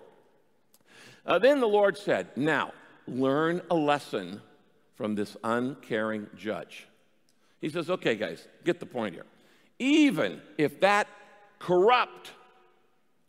Uh, 1.27 1.37
then 1.37 1.59
the 1.59 1.67
Lord 1.67 1.97
said, 1.97 2.29
Now, 2.37 2.71
learn 3.05 3.61
a 3.69 3.75
lesson 3.75 4.41
from 4.95 5.13
this 5.13 5.35
uncaring 5.43 6.27
judge. 6.35 6.87
He 7.59 7.69
says, 7.69 7.89
Okay, 7.89 8.15
guys, 8.15 8.47
get 8.63 8.79
the 8.79 8.85
point 8.85 9.13
here. 9.13 9.25
Even 9.77 10.41
if 10.57 10.79
that 10.79 11.07
corrupt, 11.59 12.31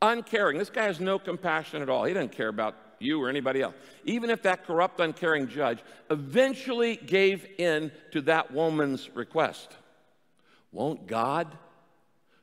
uncaring, 0.00 0.58
this 0.58 0.70
guy 0.70 0.84
has 0.84 1.00
no 1.00 1.18
compassion 1.18 1.82
at 1.82 1.90
all, 1.90 2.04
he 2.04 2.14
doesn't 2.14 2.32
care 2.32 2.48
about 2.48 2.76
you 3.00 3.22
or 3.22 3.28
anybody 3.28 3.60
else, 3.62 3.74
even 4.04 4.30
if 4.30 4.42
that 4.42 4.64
corrupt, 4.64 5.00
uncaring 5.00 5.48
judge 5.48 5.80
eventually 6.10 6.96
gave 6.96 7.46
in 7.58 7.90
to 8.12 8.22
that 8.22 8.52
woman's 8.52 9.10
request, 9.14 9.76
won't 10.72 11.06
God, 11.06 11.56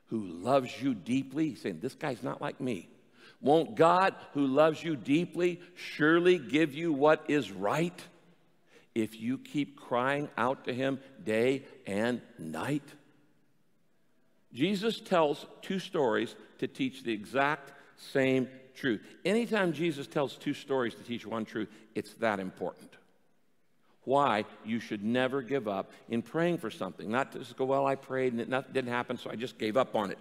who 0.06 0.24
loves 0.26 0.70
you 0.80 0.94
deeply, 0.94 1.54
saying, 1.54 1.80
This 1.80 1.94
guy's 1.94 2.22
not 2.22 2.40
like 2.40 2.60
me, 2.60 2.88
won't 3.46 3.74
God, 3.74 4.14
who 4.34 4.46
loves 4.46 4.82
you 4.82 4.96
deeply, 4.96 5.60
surely 5.74 6.38
give 6.38 6.74
you 6.74 6.92
what 6.92 7.24
is 7.28 7.50
right 7.50 8.02
if 8.94 9.20
you 9.20 9.38
keep 9.38 9.78
crying 9.78 10.28
out 10.36 10.64
to 10.64 10.74
him 10.74 11.00
day 11.24 11.64
and 11.86 12.20
night? 12.38 12.82
Jesus 14.52 15.00
tells 15.00 15.46
two 15.62 15.78
stories 15.78 16.34
to 16.58 16.66
teach 16.66 17.02
the 17.02 17.12
exact 17.12 17.72
same 17.96 18.48
truth. 18.74 19.02
Anytime 19.24 19.72
Jesus 19.72 20.06
tells 20.06 20.36
two 20.36 20.54
stories 20.54 20.94
to 20.94 21.02
teach 21.02 21.26
one 21.26 21.44
truth, 21.44 21.68
it's 21.94 22.14
that 22.14 22.40
important. 22.40 22.90
Why 24.04 24.44
you 24.64 24.78
should 24.78 25.02
never 25.02 25.42
give 25.42 25.66
up 25.66 25.90
in 26.08 26.22
praying 26.22 26.58
for 26.58 26.70
something. 26.70 27.10
Not 27.10 27.32
to 27.32 27.40
just 27.40 27.56
go, 27.56 27.64
well, 27.64 27.86
I 27.86 27.96
prayed 27.96 28.32
and 28.32 28.40
it 28.40 28.72
didn't 28.72 28.92
happen, 28.92 29.18
so 29.18 29.30
I 29.30 29.36
just 29.36 29.58
gave 29.58 29.76
up 29.76 29.96
on 29.96 30.10
it. 30.10 30.18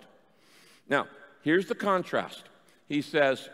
Now, 0.89 1.07
here's 1.43 1.67
the 1.67 1.75
contrast. 1.75 2.43
He 2.87 3.01
says, 3.01 3.49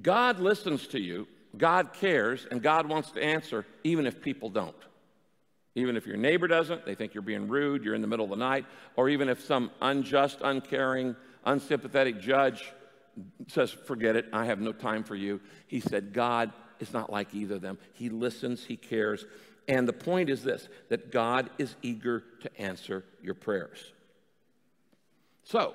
God 0.00 0.40
listens 0.40 0.86
to 0.88 1.00
you, 1.00 1.28
God 1.56 1.92
cares, 1.92 2.46
and 2.50 2.62
God 2.62 2.88
wants 2.88 3.12
to 3.12 3.22
answer 3.22 3.64
even 3.84 4.06
if 4.06 4.20
people 4.20 4.50
don't. 4.50 4.74
Even 5.76 5.96
if 5.96 6.06
your 6.06 6.16
neighbor 6.16 6.46
doesn't, 6.46 6.86
they 6.86 6.94
think 6.94 7.14
you're 7.14 7.22
being 7.22 7.48
rude, 7.48 7.84
you're 7.84 7.94
in 7.94 8.00
the 8.00 8.06
middle 8.06 8.24
of 8.24 8.30
the 8.30 8.36
night, 8.36 8.64
or 8.96 9.08
even 9.08 9.28
if 9.28 9.44
some 9.44 9.70
unjust, 9.80 10.38
uncaring, 10.42 11.16
unsympathetic 11.44 12.20
judge 12.20 12.72
says, 13.48 13.70
Forget 13.70 14.16
it, 14.16 14.26
I 14.32 14.46
have 14.46 14.60
no 14.60 14.72
time 14.72 15.02
for 15.02 15.16
you. 15.16 15.40
He 15.66 15.80
said, 15.80 16.12
God 16.12 16.52
is 16.78 16.92
not 16.92 17.10
like 17.10 17.34
either 17.34 17.56
of 17.56 17.60
them. 17.60 17.78
He 17.92 18.08
listens, 18.08 18.64
He 18.64 18.76
cares. 18.76 19.26
And 19.66 19.88
the 19.88 19.92
point 19.92 20.30
is 20.30 20.42
this 20.42 20.68
that 20.90 21.10
God 21.10 21.50
is 21.58 21.74
eager 21.82 22.22
to 22.42 22.60
answer 22.60 23.04
your 23.22 23.34
prayers. 23.34 23.92
So, 25.44 25.74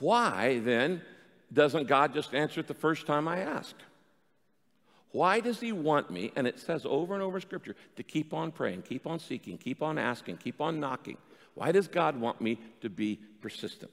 why 0.00 0.58
then 0.60 1.02
doesn't 1.54 1.86
God 1.86 2.12
just 2.12 2.34
answer 2.34 2.60
it 2.60 2.68
the 2.68 2.74
first 2.74 3.06
time 3.06 3.26
I 3.28 3.38
ask? 3.38 3.74
Why 5.12 5.40
does 5.40 5.60
He 5.60 5.72
want 5.72 6.10
me, 6.10 6.32
and 6.34 6.46
it 6.46 6.58
says 6.58 6.84
over 6.84 7.14
and 7.14 7.22
over 7.22 7.38
in 7.38 7.42
Scripture, 7.42 7.76
to 7.96 8.02
keep 8.02 8.34
on 8.34 8.50
praying, 8.50 8.82
keep 8.82 9.06
on 9.06 9.20
seeking, 9.20 9.58
keep 9.58 9.80
on 9.80 9.96
asking, 9.96 10.38
keep 10.38 10.60
on 10.60 10.80
knocking? 10.80 11.16
Why 11.54 11.70
does 11.70 11.86
God 11.86 12.20
want 12.20 12.40
me 12.40 12.58
to 12.80 12.90
be 12.90 13.20
persistent? 13.40 13.92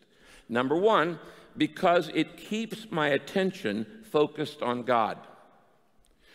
Number 0.49 0.75
one, 0.75 1.19
because 1.55 2.09
it 2.13 2.37
keeps 2.37 2.87
my 2.89 3.09
attention 3.09 3.85
focused 4.11 4.61
on 4.63 4.83
God. 4.83 5.17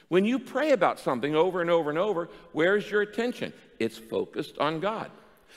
When 0.09 0.25
you 0.25 0.38
pray 0.38 0.71
about 0.71 1.00
something 1.00 1.35
over 1.35 1.61
and 1.61 1.68
over 1.68 1.90
and 1.90 1.99
over, 1.99 2.28
where's 2.52 2.88
your 2.88 3.02
attention? 3.02 3.52
It's 3.80 3.99
focused 3.99 4.56
on 4.59 4.78
God. 4.78 5.11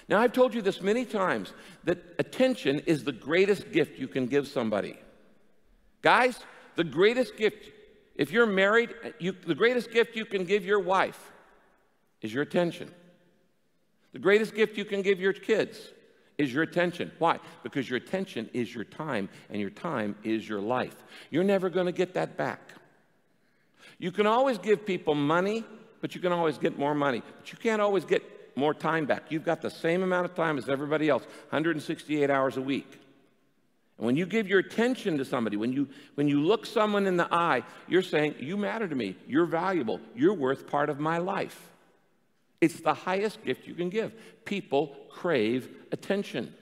Now, 0.08 0.20
I've 0.20 0.34
told 0.34 0.56
you 0.56 0.64
this 0.64 0.82
many 0.82 1.06
times 1.06 1.54
that 1.84 2.00
attention 2.18 2.80
is 2.88 3.04
the 3.04 3.12
greatest 3.12 3.72
gift 3.72 4.00
you 4.00 4.08
can 4.08 4.26
give 4.26 4.48
somebody. 4.48 4.98
Guys, 6.02 6.40
the 6.76 6.84
greatest 6.84 7.36
gift, 7.38 7.70
if 8.16 8.32
you're 8.32 8.46
married, 8.46 8.94
you, 9.20 9.32
the 9.32 9.56
greatest 9.56 9.92
gift 9.92 10.16
you 10.16 10.26
can 10.26 10.46
give 10.46 10.66
your 10.66 10.80
wife 10.80 11.32
is 12.22 12.34
your 12.34 12.44
attention. 12.44 12.92
The 14.14 14.20
greatest 14.20 14.56
gift 14.56 14.78
you 14.78 14.86
can 14.86 15.02
give 15.02 15.20
your 15.20 15.34
kids 15.34 15.92
is 16.38 16.54
your 16.54 16.64
attention. 16.64 17.12
Why? 17.20 17.40
Because 17.64 17.90
your 17.90 17.98
attention 17.98 18.50
is 18.54 18.74
your 18.74 18.86
time, 18.86 19.30
and 19.50 19.60
your 19.60 19.70
time 19.70 20.16
is 20.24 20.48
your 20.48 20.62
life. 20.62 20.96
You're 21.30 21.44
never 21.44 21.70
going 21.70 21.86
to 21.86 21.92
get 21.92 22.14
that 22.14 22.38
back. 22.38 22.62
You 23.98 24.12
can 24.12 24.26
always 24.26 24.58
give 24.58 24.86
people 24.86 25.16
money, 25.16 25.66
but 26.00 26.16
you 26.16 26.22
can 26.22 26.32
always 26.32 26.58
get 26.58 26.80
more 26.80 26.96
money. 26.96 27.22
But 27.38 27.52
you 27.52 27.58
can't 27.58 27.82
always 27.82 28.06
get 28.06 28.24
more 28.56 28.74
time 28.74 29.06
back. 29.06 29.24
You've 29.30 29.44
got 29.44 29.62
the 29.62 29.70
same 29.70 30.02
amount 30.02 30.26
of 30.26 30.34
time 30.34 30.58
as 30.58 30.70
everybody 30.70 31.10
else 31.10 31.24
168 31.24 32.30
hours 32.30 32.56
a 32.56 32.62
week. 32.62 33.00
And 34.00 34.06
when 34.06 34.16
you 34.16 34.26
give 34.26 34.48
your 34.48 34.60
attention 34.60 35.18
to 35.18 35.26
somebody, 35.26 35.58
when 35.58 35.74
you, 35.74 35.90
when 36.16 36.30
you 36.30 36.42
look 36.42 36.66
someone 36.66 37.06
in 37.06 37.18
the 37.18 37.28
eye, 37.34 37.64
you're 37.90 38.02
saying, 38.02 38.36
You 38.40 38.56
matter 38.56 38.88
to 38.88 38.96
me. 38.96 39.18
You're 39.28 39.46
valuable. 39.46 40.00
You're 40.16 40.34
worth 40.34 40.68
part 40.68 40.90
of 40.90 41.02
my 41.02 41.18
life. 41.18 41.70
It's 42.62 42.80
the 42.80 42.94
highest 42.94 43.44
gift 43.44 43.68
you 43.68 43.74
can 43.74 43.90
give. 43.90 44.14
People 44.46 44.96
crave 45.12 45.70
attention. 45.92 46.56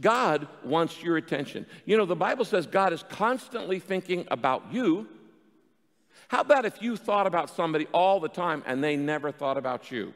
God 0.00 0.46
wants 0.64 1.02
your 1.02 1.16
attention. 1.16 1.66
You 1.84 1.96
know, 1.96 2.06
the 2.06 2.14
Bible 2.14 2.44
says 2.44 2.64
God 2.64 2.92
is 2.92 3.02
constantly 3.08 3.80
thinking 3.80 4.26
about 4.30 4.72
you. 4.72 5.08
How 6.28 6.42
about 6.42 6.64
if 6.64 6.80
you 6.80 6.96
thought 6.96 7.26
about 7.26 7.50
somebody 7.50 7.88
all 7.92 8.20
the 8.20 8.28
time 8.28 8.62
and 8.66 8.84
they 8.84 8.94
never 8.94 9.32
thought 9.32 9.56
about 9.56 9.90
you? 9.90 10.14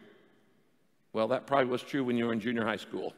Well, 1.13 1.27
that 1.29 1.49
probably 1.49 1.67
was 1.67 1.83
true 1.83 2.05
when 2.05 2.17
you 2.17 2.27
were 2.27 2.33
in 2.33 2.39
junior 2.39 2.65
high 2.65 2.77
school. 2.77 3.15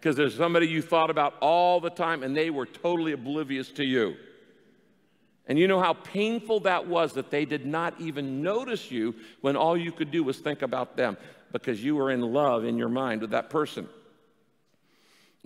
Because 0.00 0.16
there's 0.16 0.34
somebody 0.34 0.66
you 0.66 0.80
thought 0.80 1.10
about 1.10 1.34
all 1.40 1.78
the 1.78 1.90
time 1.90 2.22
and 2.22 2.34
they 2.34 2.48
were 2.48 2.64
totally 2.64 3.12
oblivious 3.12 3.70
to 3.72 3.84
you. 3.84 4.16
And 5.46 5.58
you 5.58 5.68
know 5.68 5.78
how 5.78 5.92
painful 5.92 6.60
that 6.60 6.86
was 6.86 7.12
that 7.14 7.30
they 7.30 7.44
did 7.44 7.66
not 7.66 8.00
even 8.00 8.40
notice 8.40 8.90
you 8.90 9.14
when 9.42 9.56
all 9.56 9.76
you 9.76 9.92
could 9.92 10.10
do 10.10 10.24
was 10.24 10.38
think 10.38 10.62
about 10.62 10.96
them 10.96 11.18
because 11.52 11.84
you 11.84 11.96
were 11.96 12.10
in 12.10 12.22
love 12.22 12.64
in 12.64 12.78
your 12.78 12.88
mind 12.88 13.20
with 13.20 13.32
that 13.32 13.50
person. 13.50 13.88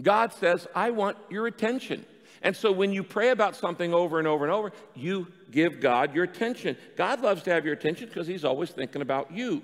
God 0.00 0.32
says, 0.32 0.68
I 0.72 0.90
want 0.90 1.16
your 1.30 1.48
attention. 1.48 2.04
And 2.42 2.54
so 2.54 2.70
when 2.70 2.92
you 2.92 3.02
pray 3.02 3.30
about 3.30 3.56
something 3.56 3.92
over 3.92 4.20
and 4.20 4.28
over 4.28 4.44
and 4.44 4.52
over, 4.52 4.70
you 4.94 5.26
give 5.50 5.80
God 5.80 6.14
your 6.14 6.24
attention. 6.24 6.76
God 6.96 7.22
loves 7.22 7.42
to 7.44 7.50
have 7.50 7.64
your 7.64 7.74
attention 7.74 8.06
because 8.06 8.26
he's 8.28 8.44
always 8.44 8.70
thinking 8.70 9.02
about 9.02 9.32
you. 9.32 9.62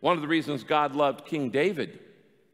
One 0.00 0.16
of 0.16 0.22
the 0.22 0.28
reasons 0.28 0.62
God 0.62 0.94
loved 0.94 1.24
King 1.24 1.48
David 1.48 2.00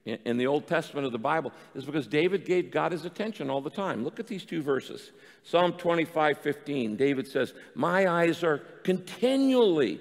in 0.07 0.37
the 0.37 0.47
Old 0.47 0.69
Testament 0.69 1.05
of 1.05 1.13
the 1.13 1.19
Bible 1.19 1.53
is 1.75 1.85
because 1.85 2.07
David 2.07 2.45
gave 2.45 2.71
God 2.71 2.93
his 2.93 3.05
attention 3.05 3.51
all 3.51 3.61
the 3.61 3.71
time. 3.71 4.05
Look 4.05 4.21
at 4.21 4.29
these 4.29 4.45
two 4.45 4.63
verses. 4.63 5.11
Psalm 5.43 5.73
25, 5.73 6.39
15, 6.39 6.97
David 6.97 7.27
says, 7.27 7.53
My 7.75 8.09
eyes 8.09 8.45
are 8.45 8.59
continually 8.85 10.01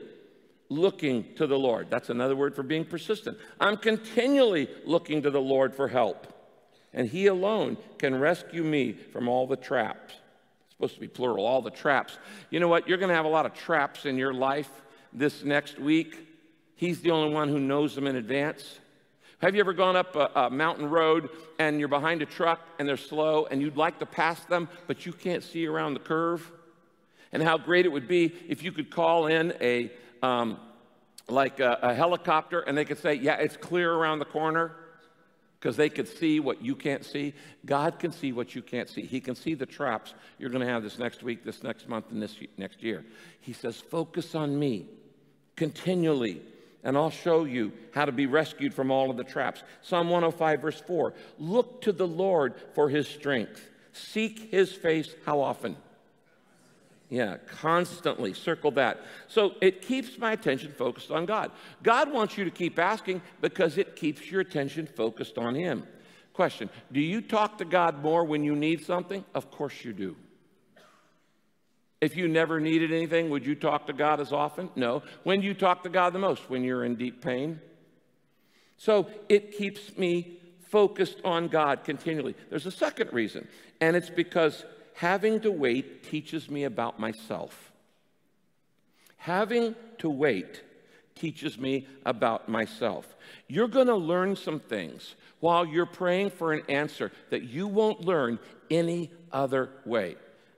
looking 0.69 1.33
to 1.35 1.47
the 1.47 1.57
Lord. 1.57 1.87
That's 1.89 2.09
another 2.09 2.35
word 2.35 2.55
for 2.55 2.61
being 2.61 2.85
persistent. 2.85 3.37
I'm 3.59 3.77
continually 3.77 4.69
looking 4.85 5.23
to 5.23 5.31
the 5.31 5.41
Lord 5.41 5.73
for 5.73 5.87
help, 5.87 6.27
and 6.93 7.07
He 7.09 7.25
alone 7.25 7.77
can 7.97 8.19
rescue 8.19 8.63
me 8.63 8.93
from 8.93 9.27
all 9.27 9.47
the 9.47 9.55
traps. 9.55 10.13
It's 10.65 10.75
supposed 10.75 10.95
to 10.95 11.01
be 11.01 11.07
plural, 11.07 11.47
all 11.47 11.63
the 11.63 11.71
traps. 11.71 12.17
You 12.51 12.59
know 12.59 12.67
what? 12.67 12.87
You're 12.87 12.99
going 12.99 13.09
to 13.09 13.15
have 13.15 13.25
a 13.25 13.29
lot 13.29 13.47
of 13.47 13.55
traps 13.55 14.05
in 14.05 14.17
your 14.17 14.33
life 14.33 14.69
this 15.11 15.43
next 15.43 15.79
week. 15.79 16.27
He's 16.75 17.01
the 17.01 17.11
only 17.11 17.33
one 17.33 17.49
who 17.49 17.59
knows 17.59 17.95
them 17.95 18.05
in 18.05 18.15
advance. 18.17 18.79
Have 19.39 19.53
you 19.53 19.59
ever 19.59 19.73
gone 19.73 19.95
up 19.95 20.15
a, 20.15 20.31
a, 20.35 20.49
mountain 20.49 20.89
road 20.89 21.29
and 21.59 21.79
you're 21.79 21.89
behind 21.89 22.21
a 22.21 22.25
truck 22.25 22.61
and 22.79 22.87
they're 22.87 22.97
slow 22.97 23.45
and 23.45 23.61
you'd 23.61 23.77
like 23.77 23.99
to 23.99 24.05
pass 24.05 24.39
them, 24.45 24.69
but 24.87 25.05
you 25.05 25.11
can't 25.11 25.43
see 25.43 25.67
around 25.67 25.93
the 25.93 25.99
curve? 25.99 26.49
And 27.31 27.43
how 27.43 27.57
great 27.57 27.85
it 27.85 27.89
would 27.89 28.07
be 28.07 28.33
if 28.47 28.63
you 28.63 28.71
could 28.71 28.89
call 28.89 29.27
in 29.27 29.53
a, 29.59 29.91
um, 30.23 30.57
like 31.27 31.59
a, 31.59 31.79
a 31.81 31.93
helicopter 31.93 32.61
and 32.61 32.77
they 32.77 32.85
could 32.85 32.99
say, 32.99 33.15
yeah, 33.15 33.35
it's 33.35 33.57
clear 33.57 33.93
around 33.93 34.19
the 34.19 34.25
corner 34.25 34.71
because 35.59 35.75
they 35.75 35.89
could 35.89 36.07
see 36.07 36.39
what 36.39 36.61
you 36.61 36.75
can't 36.75 37.03
see. 37.03 37.33
God 37.65 37.99
can 37.99 38.11
see 38.11 38.31
what 38.31 38.55
you 38.55 38.61
can't 38.61 38.87
see. 38.87 39.01
He 39.01 39.19
can 39.19 39.35
see 39.35 39.53
the 39.53 39.65
traps 39.65 40.13
you're 40.37 40.49
going 40.49 40.65
to 40.65 40.71
have 40.71 40.83
this 40.83 40.97
next 40.97 41.23
week, 41.23 41.43
this 41.43 41.61
next 41.61 41.89
month, 41.89 42.11
and 42.11 42.21
this 42.21 42.37
next 42.57 42.81
year. 42.81 43.03
He 43.41 43.51
says, 43.51 43.81
focus 43.81 44.33
on 44.33 44.57
me 44.57 44.85
continually 45.55 46.41
and 46.85 46.95
I'll 46.95 47.09
show 47.09 47.43
you 47.43 47.73
how 47.93 48.05
to 48.05 48.11
be 48.11 48.27
rescued 48.27 48.73
from 48.73 48.91
all 48.91 49.09
of 49.09 49.17
the 49.17 49.23
traps. 49.23 49.63
Psalm 49.81 50.09
105, 50.09 50.61
verse 50.61 50.79
4 50.79 51.13
Look 51.39 51.81
to 51.81 51.91
the 51.91 52.07
Lord 52.07 52.53
for 52.73 52.87
his 52.87 53.07
strength. 53.07 53.69
Seek 53.91 54.51
his 54.51 54.71
face 54.71 55.13
how 55.25 55.41
often? 55.41 55.75
Yeah, 57.09 57.37
constantly. 57.47 58.33
Circle 58.33 58.71
that. 58.71 59.01
So 59.27 59.55
it 59.61 59.81
keeps 59.81 60.17
my 60.17 60.31
attention 60.31 60.71
focused 60.71 61.11
on 61.11 61.25
God. 61.25 61.51
God 61.83 62.11
wants 62.11 62.37
you 62.37 62.45
to 62.45 62.51
keep 62.51 62.79
asking 62.79 63.21
because 63.41 63.77
it 63.77 63.95
keeps 63.95 64.29
your 64.29 64.41
attention 64.41 64.87
focused 64.87 65.37
on 65.37 65.55
him. 65.55 65.87
Question 66.33 66.69
Do 66.91 66.99
you 66.99 67.21
talk 67.21 67.57
to 67.57 67.65
God 67.65 68.03
more 68.03 68.23
when 68.23 68.43
you 68.43 68.55
need 68.55 68.85
something? 68.85 69.25
Of 69.33 69.49
course 69.49 69.83
you 69.83 69.93
do. 69.93 70.15
If 72.01 72.15
you 72.15 72.27
never 72.27 72.59
needed 72.59 72.91
anything, 72.91 73.29
would 73.29 73.45
you 73.45 73.55
talk 73.55 73.87
to 73.87 73.93
God 73.93 74.19
as 74.19 74.31
often? 74.31 74.69
No. 74.75 75.01
When 75.23 75.41
do 75.41 75.47
you 75.47 75.53
talk 75.53 75.83
to 75.83 75.89
God 75.89 76.13
the 76.13 76.19
most? 76.19 76.49
When 76.49 76.63
you're 76.63 76.83
in 76.83 76.95
deep 76.95 77.23
pain? 77.23 77.59
So 78.77 79.07
it 79.29 79.57
keeps 79.57 79.97
me 79.97 80.39
focused 80.69 81.19
on 81.23 81.47
God 81.47 81.83
continually. 81.83 82.35
There's 82.49 82.65
a 82.65 82.71
second 82.71 83.13
reason, 83.13 83.47
and 83.79 83.95
it's 83.95 84.09
because 84.09 84.65
having 84.93 85.39
to 85.41 85.51
wait 85.51 86.03
teaches 86.03 86.49
me 86.49 86.65
about 86.65 86.99
myself. 86.99 87.71
Having 89.17 89.75
to 89.99 90.09
wait 90.09 90.61
teaches 91.15 91.57
me 91.57 91.87
about 92.05 92.49
myself. 92.49 93.15
You're 93.47 93.69
going 93.69 93.87
to 93.87 93.95
learn 93.95 94.35
some 94.35 94.59
things 94.59 95.15
while 95.39 95.65
you're 95.65 95.85
praying 95.85 96.31
for 96.31 96.51
an 96.51 96.63
answer 96.67 97.11
that 97.29 97.43
you 97.43 97.67
won't 97.67 98.01
learn 98.01 98.37
any 98.69 99.11
other 99.31 99.69
way. 99.85 100.17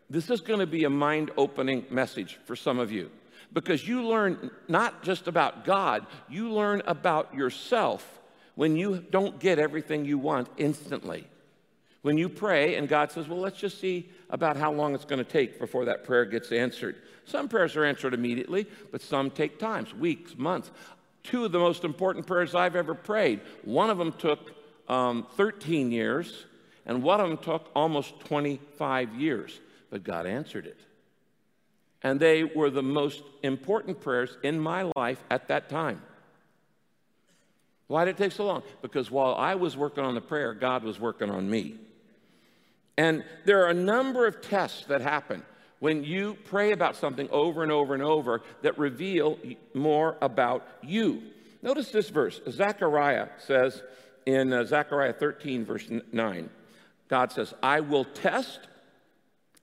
This 0.10 0.30
is 0.30 0.40
going 0.42 0.60
to 0.60 0.68
be 0.68 0.86
a 0.86 0.90
mind 0.90 1.32
opening 1.36 1.86
message 1.90 2.40
for 2.46 2.56
some 2.56 2.80
of 2.80 2.92
you 2.92 3.12
because 3.52 3.88
you 3.88 4.04
learn 4.04 4.52
not 4.68 5.04
just 5.04 5.28
about 5.28 5.66
God, 5.66 6.06
you 6.30 6.52
learn 6.52 6.82
about 6.86 7.34
yourself 7.34 8.20
when 8.56 8.76
you 8.76 9.04
don't 9.12 9.40
get 9.40 9.60
everything 9.60 10.06
you 10.06 10.18
want 10.18 10.48
instantly. 10.58 11.28
When 12.04 12.18
you 12.18 12.30
pray 12.30 12.76
and 12.76 12.88
God 12.88 13.12
says, 13.12 13.28
Well, 13.28 13.40
let's 13.40 13.60
just 13.60 13.82
see 13.82 14.10
about 14.30 14.56
how 14.56 14.72
long 14.72 14.96
it's 14.96 15.06
going 15.06 15.24
to 15.24 15.30
take 15.30 15.60
before 15.60 15.86
that 15.86 16.06
prayer 16.06 16.24
gets 16.24 16.52
answered. 16.52 16.96
Some 17.26 17.50
prayers 17.50 17.76
are 17.76 17.84
answered 17.84 18.14
immediately, 18.14 18.66
but 18.92 19.02
some 19.02 19.30
take 19.30 19.60
times, 19.60 19.94
weeks, 19.94 20.38
months. 20.38 20.72
Two 21.24 21.44
of 21.44 21.52
the 21.52 21.60
most 21.60 21.84
important 21.84 22.26
prayers 22.26 22.56
I've 22.56 22.78
ever 22.78 22.94
prayed, 22.94 23.42
one 23.66 23.90
of 23.90 23.98
them 23.98 24.14
took 24.14 24.52
um, 24.88 25.28
13 25.36 25.92
years, 25.92 26.46
and 26.86 27.04
one 27.04 27.20
of 27.20 27.28
them 27.28 27.38
took 27.38 27.70
almost 27.76 28.18
25 28.22 29.14
years 29.16 29.60
but 29.90 30.04
God 30.04 30.26
answered 30.26 30.66
it. 30.66 30.80
And 32.04 32.20
they 32.20 32.44
were 32.44 32.70
the 32.70 32.84
most 32.84 33.24
important 33.44 34.02
prayers 34.02 34.38
in 34.44 34.60
my 34.60 34.92
life 34.96 35.24
at 35.30 35.48
that 35.48 35.70
time. 35.70 36.02
Why 37.88 38.06
did 38.06 38.12
it 38.12 38.18
take 38.18 38.34
so 38.34 38.46
long? 38.46 38.64
Because 38.82 39.10
while 39.10 39.34
I 39.36 39.56
was 39.56 39.78
working 39.78 40.04
on 40.04 40.14
the 40.14 40.22
prayer, 40.22 40.54
God 40.54 40.84
was 40.84 41.00
working 41.00 41.30
on 41.30 41.50
me. 41.50 41.76
And 42.98 43.24
there 43.46 43.64
are 43.64 43.70
a 43.70 43.74
number 43.74 44.28
of 44.28 44.42
tests 44.42 44.86
that 44.88 45.02
happen 45.02 45.44
when 45.80 46.04
you 46.04 46.38
pray 46.46 46.72
about 46.72 46.96
something 46.96 47.30
over 47.30 47.64
and 47.64 47.72
over 47.72 47.94
and 47.94 48.04
over 48.04 48.42
that 48.64 48.78
reveal 48.78 49.38
more 49.74 50.18
about 50.22 50.68
you. 50.82 51.22
Notice 51.62 51.92
this 51.92 52.10
verse. 52.10 52.42
Zechariah 52.50 53.30
says 53.38 53.82
in 54.26 54.52
uh, 54.52 54.66
Zechariah 54.66 55.14
13, 55.14 55.66
verse 55.66 55.88
9, 56.12 56.50
God 57.08 57.32
says, 57.32 57.54
I 57.64 57.80
will 57.80 58.06
test 58.06 58.60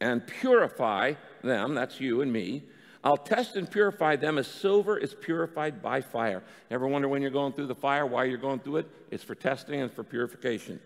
and 0.00 0.26
purify 0.26 1.14
them, 1.42 1.74
that's 1.74 2.00
you 2.00 2.20
and 2.20 2.32
me. 2.32 2.64
I'll 3.04 3.18
test 3.18 3.56
and 3.56 3.70
purify 3.70 4.16
them 4.16 4.38
as 4.38 4.46
silver 4.46 4.96
is 4.96 5.14
purified 5.14 5.82
by 5.82 6.00
fire. 6.00 6.42
Ever 6.70 6.86
wonder 6.86 7.06
when 7.06 7.20
you're 7.20 7.30
going 7.30 7.52
through 7.52 7.66
the 7.66 7.74
fire 7.74 8.06
why 8.06 8.24
you're 8.24 8.38
going 8.38 8.60
through 8.60 8.78
it? 8.78 8.90
It's 9.10 9.22
for 9.22 9.34
testing 9.34 9.82
and 9.82 9.92
for 9.92 10.02
purification. 10.02 10.80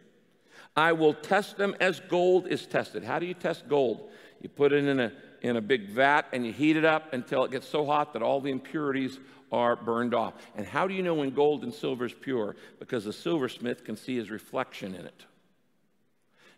I 0.76 0.92
will 0.92 1.14
test 1.14 1.56
them 1.56 1.76
as 1.80 2.00
gold 2.00 2.48
is 2.48 2.66
tested. 2.66 3.04
How 3.04 3.20
do 3.20 3.26
you 3.26 3.34
test 3.34 3.68
gold? 3.68 4.10
You 4.40 4.48
put 4.48 4.72
it 4.72 4.84
in 4.84 4.98
a, 4.98 5.12
in 5.42 5.56
a 5.56 5.60
big 5.60 5.90
vat 5.90 6.26
and 6.32 6.44
you 6.44 6.52
heat 6.52 6.76
it 6.76 6.84
up 6.84 7.12
until 7.12 7.44
it 7.44 7.52
gets 7.52 7.68
so 7.68 7.86
hot 7.86 8.12
that 8.12 8.22
all 8.22 8.40
the 8.40 8.50
impurities 8.50 9.20
are 9.52 9.76
burned 9.76 10.12
off. 10.12 10.34
And 10.56 10.66
how 10.66 10.88
do 10.88 10.94
you 10.94 11.02
know 11.04 11.14
when 11.14 11.30
gold 11.30 11.62
and 11.62 11.72
silver 11.72 12.04
is 12.04 12.14
pure? 12.14 12.56
Because 12.80 13.04
the 13.04 13.12
silversmith 13.12 13.84
can 13.84 13.96
see 13.96 14.16
his 14.16 14.28
reflection 14.28 14.94
in 14.94 15.06
it. 15.06 15.24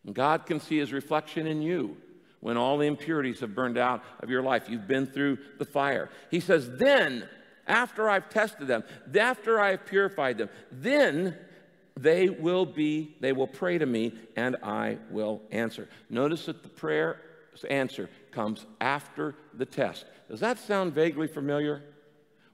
And 0.06 0.14
God 0.14 0.46
can 0.46 0.58
see 0.58 0.78
his 0.78 0.92
reflection 0.92 1.46
in 1.46 1.60
you 1.60 1.98
when 2.40 2.56
all 2.56 2.78
the 2.78 2.86
impurities 2.86 3.40
have 3.40 3.54
burned 3.54 3.78
out 3.78 4.02
of 4.20 4.30
your 4.30 4.42
life. 4.42 4.68
You've 4.68 4.88
been 4.88 5.06
through 5.06 5.38
the 5.58 5.64
fire. 5.64 6.10
He 6.30 6.40
says, 6.40 6.70
Then, 6.78 7.28
after 7.66 8.08
I've 8.08 8.28
tested 8.28 8.66
them, 8.66 8.82
after 9.14 9.60
I've 9.60 9.86
purified 9.86 10.38
them, 10.38 10.48
then 10.72 11.36
they 11.96 12.28
will 12.28 12.64
be, 12.64 13.16
they 13.20 13.32
will 13.32 13.46
pray 13.46 13.78
to 13.78 13.86
me 13.86 14.14
and 14.36 14.56
I 14.62 14.98
will 15.10 15.42
answer. 15.50 15.88
Notice 16.08 16.46
that 16.46 16.62
the 16.62 16.68
prayer 16.68 17.20
answer 17.68 18.08
comes 18.30 18.66
after 18.80 19.34
the 19.54 19.66
test. 19.66 20.06
Does 20.28 20.40
that 20.40 20.58
sound 20.58 20.94
vaguely 20.94 21.26
familiar? 21.26 21.82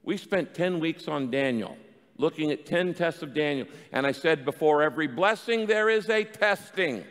We 0.03 0.17
spent 0.17 0.53
10 0.53 0.79
weeks 0.79 1.07
on 1.07 1.31
Daniel, 1.31 1.77
looking 2.17 2.51
at 2.51 2.65
10 2.65 2.93
tests 2.93 3.21
of 3.21 3.33
Daniel. 3.33 3.67
And 3.91 4.05
I 4.05 4.11
said, 4.11 4.45
before 4.45 4.81
every 4.81 5.07
blessing, 5.07 5.67
there 5.67 5.89
is 5.89 6.09
a 6.09 6.23
testing. 6.23 7.03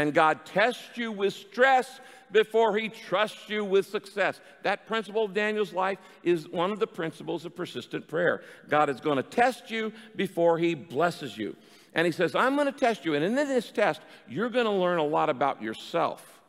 And 0.00 0.14
God 0.14 0.46
tests 0.46 0.96
you 0.96 1.12
with 1.12 1.34
stress 1.34 2.00
before 2.32 2.74
he 2.74 2.88
trusts 2.88 3.50
you 3.50 3.66
with 3.66 3.84
success. 3.84 4.40
That 4.62 4.86
principle 4.86 5.26
of 5.26 5.34
Daniel's 5.34 5.74
life 5.74 5.98
is 6.22 6.48
one 6.48 6.72
of 6.72 6.78
the 6.78 6.86
principles 6.86 7.44
of 7.44 7.54
persistent 7.54 8.08
prayer. 8.08 8.42
God 8.70 8.88
is 8.88 8.98
going 8.98 9.18
to 9.18 9.22
test 9.22 9.70
you 9.70 9.92
before 10.16 10.56
he 10.56 10.74
blesses 10.74 11.36
you. 11.36 11.54
And 11.92 12.06
he 12.06 12.12
says, 12.12 12.34
I'm 12.34 12.54
going 12.54 12.72
to 12.72 12.72
test 12.72 13.04
you. 13.04 13.14
And 13.14 13.22
in 13.22 13.34
this 13.34 13.70
test, 13.70 14.00
you're 14.26 14.48
going 14.48 14.64
to 14.64 14.72
learn 14.72 14.98
a 14.98 15.04
lot 15.04 15.28
about 15.28 15.60
yourself. 15.60 16.40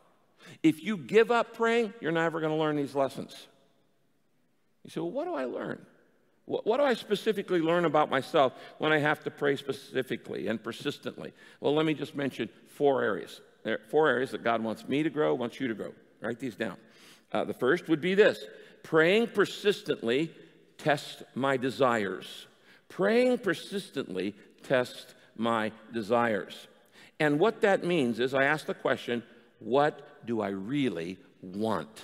If 0.62 0.82
you 0.82 0.96
give 0.96 1.30
up 1.30 1.54
praying, 1.54 1.92
you're 2.00 2.10
never 2.10 2.40
going 2.40 2.52
to 2.52 2.58
learn 2.58 2.76
these 2.76 2.94
lessons. 2.94 3.48
You 4.82 4.90
say, 4.90 5.00
Well, 5.00 5.10
what 5.10 5.26
do 5.26 5.34
I 5.34 5.44
learn? 5.44 5.84
What 6.44 6.78
do 6.78 6.82
I 6.82 6.94
specifically 6.94 7.60
learn 7.60 7.84
about 7.84 8.10
myself 8.10 8.54
when 8.78 8.92
I 8.92 8.98
have 8.98 9.22
to 9.24 9.30
pray 9.30 9.54
specifically 9.56 10.48
and 10.48 10.62
persistently? 10.62 11.32
Well, 11.60 11.74
let 11.74 11.86
me 11.86 11.94
just 11.94 12.16
mention 12.16 12.48
four 12.66 13.02
areas. 13.02 13.40
There 13.62 13.74
are 13.74 13.80
four 13.90 14.08
areas 14.08 14.32
that 14.32 14.42
God 14.42 14.62
wants 14.62 14.88
me 14.88 15.04
to 15.04 15.10
grow, 15.10 15.34
wants 15.34 15.60
you 15.60 15.68
to 15.68 15.74
grow. 15.74 15.92
Write 16.20 16.40
these 16.40 16.56
down. 16.56 16.76
Uh, 17.30 17.44
the 17.44 17.54
first 17.54 17.88
would 17.88 18.00
be 18.00 18.14
this 18.14 18.44
praying 18.82 19.28
persistently 19.28 20.32
test 20.78 21.22
my 21.34 21.56
desires. 21.56 22.46
Praying 22.88 23.38
persistently 23.38 24.34
test 24.64 25.14
my 25.36 25.70
desires. 25.92 26.66
And 27.20 27.38
what 27.38 27.60
that 27.60 27.84
means 27.84 28.18
is 28.18 28.34
I 28.34 28.44
ask 28.44 28.66
the 28.66 28.74
question, 28.74 29.22
what 29.60 30.26
do 30.26 30.40
I 30.40 30.48
really 30.48 31.18
want? 31.40 32.02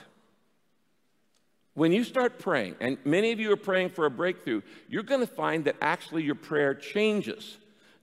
When 1.78 1.92
you 1.92 2.02
start 2.02 2.40
praying, 2.40 2.74
and 2.80 2.98
many 3.04 3.30
of 3.30 3.38
you 3.38 3.52
are 3.52 3.56
praying 3.56 3.90
for 3.90 4.04
a 4.04 4.10
breakthrough, 4.10 4.62
you're 4.88 5.04
going 5.04 5.20
to 5.20 5.28
find 5.28 5.64
that 5.66 5.76
actually 5.80 6.24
your 6.24 6.34
prayer 6.34 6.74
changes. 6.74 7.56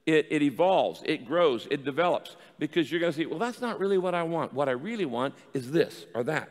It, 0.06 0.28
it, 0.30 0.42
evolves, 0.42 1.04
it 1.06 1.28
grows, 1.28 1.68
it 1.70 1.84
develops, 1.84 2.38
because 2.58 2.90
you're 2.90 3.02
going 3.02 3.12
to 3.12 3.18
see, 3.18 3.26
well, 3.26 3.38
that's 3.38 3.60
not 3.60 3.78
really 3.78 3.98
what 3.98 4.16
I 4.16 4.24
want. 4.24 4.54
What 4.54 4.70
I 4.70 4.72
really 4.72 5.04
want 5.04 5.36
is 5.54 5.72
this 5.72 6.06
or 6.16 6.24
that. 6.24 6.48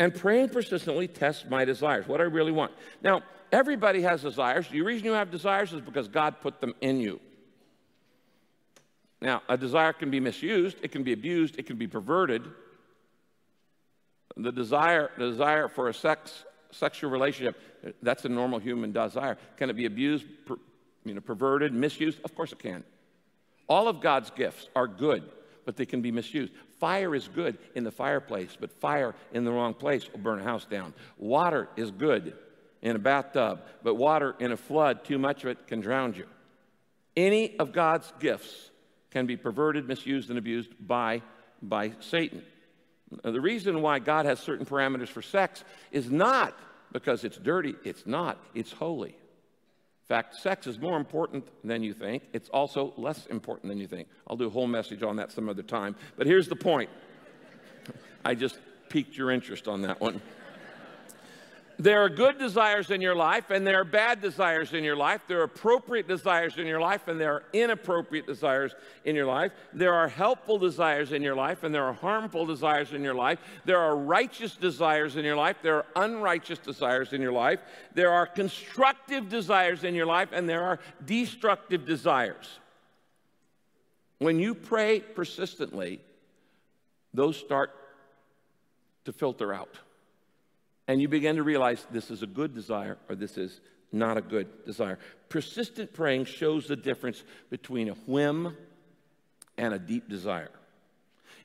And 0.00 0.12
praying 0.12 0.48
persistently 0.48 1.06
tests 1.06 1.44
my 1.48 1.64
desires, 1.64 2.08
what 2.08 2.20
I 2.20 2.24
really 2.24 2.50
want. 2.50 2.72
Now, 3.04 3.22
everybody 3.52 4.02
has 4.02 4.22
desires. 4.22 4.66
The 4.66 4.82
reason 4.82 5.04
you 5.04 5.12
have 5.12 5.30
desires 5.30 5.72
is 5.72 5.80
because 5.80 6.08
God 6.08 6.40
put 6.40 6.60
them 6.60 6.74
in 6.80 6.98
you. 6.98 7.20
Now, 9.20 9.42
a 9.48 9.56
desire 9.56 9.92
can 9.92 10.10
be 10.10 10.18
misused, 10.18 10.78
it 10.82 10.90
can 10.90 11.04
be 11.04 11.12
abused, 11.12 11.56
it 11.56 11.66
can 11.66 11.76
be 11.76 11.86
perverted. 11.86 12.42
The 14.36 14.52
desire, 14.52 15.10
the 15.16 15.30
desire 15.30 15.68
for 15.68 15.88
a 15.88 15.94
sex, 15.94 16.44
sexual 16.70 17.10
relationship, 17.10 17.58
that's 18.02 18.24
a 18.24 18.28
normal 18.28 18.58
human 18.58 18.92
desire. 18.92 19.38
Can 19.56 19.70
it 19.70 19.74
be 19.74 19.86
abused, 19.86 20.26
per, 20.44 20.56
you 21.04 21.14
know, 21.14 21.20
perverted, 21.20 21.72
misused? 21.72 22.18
Of 22.24 22.34
course 22.34 22.52
it 22.52 22.58
can. 22.58 22.84
All 23.68 23.88
of 23.88 24.00
God's 24.00 24.30
gifts 24.30 24.68
are 24.76 24.86
good, 24.86 25.24
but 25.64 25.76
they 25.76 25.86
can 25.86 26.02
be 26.02 26.12
misused. 26.12 26.52
Fire 26.78 27.14
is 27.14 27.28
good 27.28 27.58
in 27.74 27.84
the 27.84 27.90
fireplace, 27.90 28.56
but 28.58 28.70
fire 28.70 29.14
in 29.32 29.44
the 29.44 29.52
wrong 29.52 29.72
place 29.72 30.10
will 30.12 30.20
burn 30.20 30.40
a 30.40 30.44
house 30.44 30.66
down. 30.66 30.92
Water 31.16 31.68
is 31.76 31.90
good 31.90 32.34
in 32.82 32.94
a 32.94 32.98
bathtub, 32.98 33.62
but 33.82 33.94
water 33.94 34.36
in 34.38 34.52
a 34.52 34.56
flood, 34.56 35.04
too 35.04 35.18
much 35.18 35.44
of 35.44 35.50
it 35.50 35.66
can 35.66 35.80
drown 35.80 36.14
you. 36.14 36.26
Any 37.16 37.58
of 37.58 37.72
God's 37.72 38.12
gifts 38.20 38.70
can 39.10 39.24
be 39.24 39.36
perverted, 39.38 39.88
misused, 39.88 40.28
and 40.28 40.38
abused 40.38 40.70
by, 40.78 41.22
by 41.62 41.92
Satan. 42.00 42.42
The 43.22 43.40
reason 43.40 43.82
why 43.82 43.98
God 43.98 44.26
has 44.26 44.40
certain 44.40 44.66
parameters 44.66 45.08
for 45.08 45.22
sex 45.22 45.64
is 45.92 46.10
not 46.10 46.58
because 46.92 47.24
it's 47.24 47.36
dirty, 47.36 47.74
it's 47.84 48.06
not, 48.06 48.38
it's 48.54 48.72
holy. 48.72 49.10
In 49.10 50.08
fact, 50.08 50.36
sex 50.36 50.66
is 50.66 50.78
more 50.78 50.96
important 50.96 51.48
than 51.64 51.82
you 51.82 51.92
think. 51.92 52.22
It's 52.32 52.48
also 52.48 52.94
less 52.96 53.26
important 53.26 53.70
than 53.70 53.78
you 53.78 53.88
think. 53.88 54.08
I'll 54.28 54.36
do 54.36 54.46
a 54.46 54.50
whole 54.50 54.68
message 54.68 55.02
on 55.02 55.16
that 55.16 55.32
some 55.32 55.48
other 55.48 55.62
time. 55.62 55.96
But 56.16 56.26
here's 56.26 56.48
the 56.48 56.56
point 56.56 56.90
I 58.24 58.34
just 58.34 58.58
piqued 58.88 59.16
your 59.16 59.30
interest 59.30 59.66
on 59.68 59.82
that 59.82 60.00
one. 60.00 60.20
There 61.78 62.02
are 62.02 62.08
good 62.08 62.38
desires 62.38 62.90
in 62.90 63.02
your 63.02 63.14
life, 63.14 63.50
and 63.50 63.66
there 63.66 63.80
are 63.80 63.84
bad 63.84 64.22
desires 64.22 64.72
in 64.72 64.82
your 64.82 64.96
life. 64.96 65.20
There 65.28 65.40
are 65.40 65.44
appropriate 65.44 66.08
desires 66.08 66.56
in 66.56 66.66
your 66.66 66.80
life, 66.80 67.06
and 67.06 67.20
there 67.20 67.34
are 67.34 67.44
inappropriate 67.52 68.26
desires 68.26 68.74
in 69.04 69.14
your 69.14 69.26
life. 69.26 69.52
There 69.74 69.92
are 69.92 70.08
helpful 70.08 70.58
desires 70.58 71.12
in 71.12 71.22
your 71.22 71.34
life, 71.34 71.64
and 71.64 71.74
there 71.74 71.84
are 71.84 71.92
harmful 71.92 72.46
desires 72.46 72.94
in 72.94 73.04
your 73.04 73.14
life. 73.14 73.38
There 73.66 73.78
are 73.78 73.94
righteous 73.94 74.56
desires 74.56 75.16
in 75.16 75.24
your 75.24 75.36
life. 75.36 75.56
There 75.62 75.76
are 75.76 75.86
unrighteous 75.96 76.60
desires 76.60 77.12
in 77.12 77.20
your 77.20 77.32
life. 77.32 77.60
There 77.92 78.10
are 78.10 78.26
constructive 78.26 79.28
desires 79.28 79.84
in 79.84 79.94
your 79.94 80.06
life, 80.06 80.30
and 80.32 80.48
there 80.48 80.62
are 80.62 80.78
destructive 81.04 81.84
desires. 81.84 82.58
When 84.18 84.38
you 84.38 84.54
pray 84.54 85.00
persistently, 85.00 86.00
those 87.12 87.36
start 87.36 87.70
to 89.04 89.12
filter 89.12 89.52
out 89.52 89.78
and 90.88 91.00
you 91.00 91.08
begin 91.08 91.36
to 91.36 91.42
realize 91.42 91.86
this 91.90 92.10
is 92.10 92.22
a 92.22 92.26
good 92.26 92.54
desire 92.54 92.98
or 93.08 93.14
this 93.14 93.36
is 93.36 93.60
not 93.92 94.16
a 94.16 94.20
good 94.20 94.64
desire. 94.64 94.98
Persistent 95.28 95.92
praying 95.92 96.24
shows 96.26 96.66
the 96.66 96.76
difference 96.76 97.22
between 97.50 97.88
a 97.88 97.94
whim 97.94 98.56
and 99.56 99.74
a 99.74 99.78
deep 99.78 100.08
desire. 100.08 100.50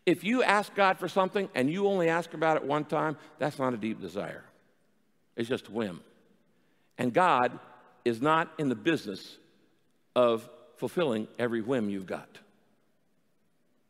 If 0.05 0.23
you 0.23 0.43
ask 0.43 0.73
God 0.75 0.97
for 0.97 1.07
something 1.07 1.49
and 1.53 1.69
you 1.69 1.87
only 1.87 2.09
ask 2.09 2.33
about 2.33 2.57
it 2.57 2.63
one 2.63 2.85
time, 2.85 3.17
that's 3.39 3.59
not 3.59 3.73
a 3.73 3.77
deep 3.77 4.01
desire. 4.01 4.43
It's 5.35 5.47
just 5.47 5.67
a 5.67 5.71
whim. 5.71 6.01
And 6.97 7.13
God 7.13 7.59
is 8.03 8.21
not 8.21 8.51
in 8.57 8.69
the 8.69 8.75
business 8.75 9.37
of 10.15 10.47
fulfilling 10.77 11.27
every 11.37 11.61
whim 11.61 11.89
you've 11.89 12.07
got. 12.07 12.27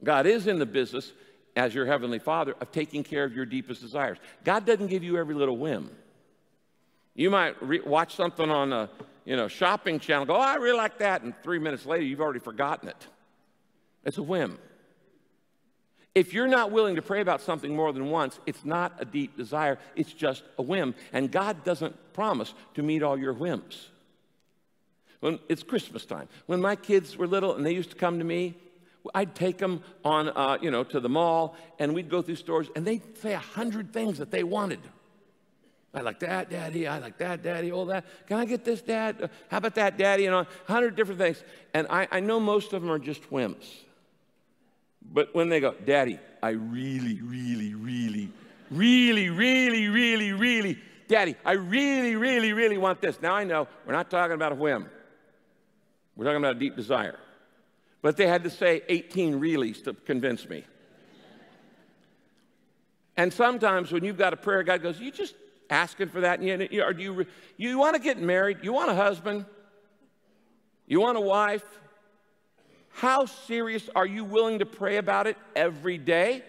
God 0.04 0.26
is 0.26 0.48
in 0.48 0.60
the 0.60 0.66
business 0.66 1.12
as 1.56 1.76
your 1.76 1.86
heavenly 1.86 2.20
father 2.20 2.56
of 2.62 2.72
taking 2.72 3.04
care 3.04 3.24
of 3.24 3.36
your 3.36 3.46
deepest 3.46 3.82
desires. 3.82 4.18
God 4.44 4.66
doesn't 4.66 4.88
give 4.88 5.04
you 5.04 5.18
every 5.18 5.36
little 5.36 5.58
whim. 5.58 5.90
You 7.14 7.30
might 7.30 7.62
re- 7.62 7.82
watch 7.82 8.16
something 8.16 8.50
on 8.50 8.72
a 8.72 8.90
you 9.26 9.36
know 9.36 9.48
shopping 9.48 10.00
channel, 10.00 10.26
go, 10.26 10.36
oh, 10.36 10.40
I 10.40 10.56
really 10.56 10.78
like 10.78 11.00
that, 11.00 11.22
and 11.22 11.34
three 11.44 11.60
minutes 11.60 11.86
later 11.86 12.04
you've 12.04 12.22
already 12.22 12.40
forgotten 12.40 12.90
it. 12.90 13.08
It's 14.04 14.18
a 14.18 14.24
whim. 14.24 14.58
If 16.14 16.34
you're 16.34 16.48
not 16.48 16.72
willing 16.72 16.96
to 16.96 17.02
pray 17.02 17.22
about 17.22 17.42
something 17.42 17.74
more 17.74 17.94
than 17.94 18.10
once, 18.10 18.40
it's 18.46 18.66
not 18.66 18.94
a 19.00 19.06
deep 19.06 19.38
desire, 19.38 19.80
it's 19.96 20.12
just 20.12 20.44
a 20.58 20.62
whim. 20.62 20.94
And 21.14 21.32
God 21.32 21.64
doesn't 21.64 22.14
promise 22.14 22.54
to 22.74 22.84
meet 22.84 23.02
all 23.02 23.18
your 23.18 23.34
whims. 23.34 23.90
When 25.22 25.40
it's 25.48 25.64
Christmas 25.64 26.06
time, 26.06 26.28
when 26.48 26.60
my 26.60 26.76
kids 26.76 27.16
were 27.16 27.28
little 27.28 27.56
and 27.56 27.66
they 27.66 27.74
used 27.74 27.92
to 27.92 27.96
come 27.96 28.18
to 28.18 28.26
me 28.26 28.56
I'd 29.14 29.36
take 29.36 29.58
them 29.58 29.84
on, 30.06 30.30
uh, 30.30 30.58
you 30.62 30.72
know, 30.72 30.84
to 30.84 31.00
the 31.00 31.10
mall, 31.10 31.56
and 31.80 31.94
we'd 31.94 32.10
go 32.10 32.22
through 32.22 32.36
stores, 32.36 32.70
and 32.76 32.86
they'd 32.86 33.18
say 33.18 33.34
a 33.34 33.40
hundred 33.40 33.92
things 33.94 34.20
that 34.20 34.32
they 34.32 34.44
wanted. 34.44 34.80
I 35.94 36.02
like 36.02 36.20
that, 36.20 36.50
Daddy. 36.50 36.88
I 36.88 37.00
like 37.00 37.18
that, 37.18 37.44
Daddy. 37.44 37.72
All 37.72 37.86
that. 37.88 38.06
Can 38.28 38.38
I 38.38 38.46
get 38.46 38.64
this, 38.64 38.82
Dad? 38.82 39.24
Uh, 39.24 39.28
how 39.50 39.58
about 39.58 39.76
that, 39.76 39.98
Daddy? 39.98 40.24
You 40.24 40.32
know, 40.32 40.40
a 40.40 40.72
hundred 40.72 40.96
different 40.96 41.20
things. 41.20 41.44
And 41.74 41.86
I, 41.90 42.08
I 42.12 42.20
know 42.22 42.40
most 42.40 42.72
of 42.72 42.82
them 42.82 42.90
are 42.90 43.00
just 43.00 43.30
whims. 43.30 43.66
But 45.02 45.36
when 45.36 45.50
they 45.50 45.60
go, 45.60 45.74
Daddy, 45.86 46.18
I 46.42 46.52
really, 46.52 47.20
really, 47.22 47.74
really, 47.74 48.30
really, 48.70 49.30
really, 49.30 49.88
really, 49.90 50.32
really, 50.32 50.78
Daddy, 51.10 51.36
I 51.44 51.54
really, 51.54 52.16
really, 52.16 52.54
really 52.54 52.78
want 52.78 53.02
this. 53.02 53.22
Now 53.22 53.34
I 53.34 53.44
know 53.44 53.68
we're 53.86 53.94
not 53.94 54.10
talking 54.10 54.36
about 54.36 54.54
a 54.54 54.56
whim. 54.56 54.90
We're 56.16 56.26
talking 56.26 56.38
about 56.38 56.56
a 56.56 56.60
deep 56.60 56.78
desire. 56.78 57.20
But 58.02 58.18
they 58.18 58.28
had 58.28 58.44
to 58.44 58.50
say 58.50 58.82
18 58.90 59.40
reallys 59.40 59.84
to 59.84 59.94
convince 59.94 60.48
me. 60.50 60.66
And 63.18 63.32
sometimes 63.32 63.92
when 63.92 64.04
you've 64.04 64.18
got 64.18 64.34
a 64.34 64.38
prayer, 64.38 64.64
God 64.64 64.82
goes, 64.82 65.00
You 65.00 65.12
just 65.12 65.36
asking 65.70 66.10
for 66.10 66.22
that? 66.22 66.40
And 66.40 66.68
you, 66.72 66.84
or 66.84 66.94
do 66.94 67.04
you, 67.04 67.26
you 67.58 67.78
want 67.78 67.96
to 67.96 68.02
get 68.02 68.20
married? 68.20 68.60
You 68.64 68.74
want 68.74 68.90
a 68.90 68.96
husband? 68.96 69.46
You 70.88 71.00
want 71.02 71.18
a 71.18 71.22
wife? 71.22 71.64
How 72.90 73.26
serious 73.26 73.90
are 73.96 74.06
you 74.06 74.26
willing 74.26 74.60
to 74.60 74.66
pray 74.66 74.98
about 74.98 75.28
it 75.28 75.38
every 75.56 75.98
day? 75.98 76.44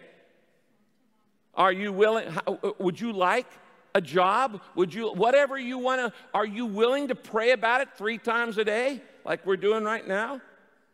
Are 1.55 1.73
you 1.73 1.93
willing, 1.93 2.31
how, 2.31 2.59
uh, 2.62 2.71
would 2.79 3.01
you 3.01 3.12
like 3.12 3.47
a 3.95 4.01
job? 4.01 4.61
Would 4.75 4.93
you, 4.93 5.12
whatever 5.12 5.59
you 5.59 5.79
want 5.79 6.01
to, 6.01 6.12
are 6.35 6.47
you 6.47 6.67
willing 6.67 7.09
to 7.09 7.15
pray 7.15 7.53
about 7.53 7.83
it 7.83 7.88
three 7.97 8.19
times 8.19 8.59
a 8.59 8.65
day, 8.65 9.03
like 9.25 9.47
we're 9.47 9.57
doing 9.57 9.85
right 9.85 10.07
now? 10.07 10.41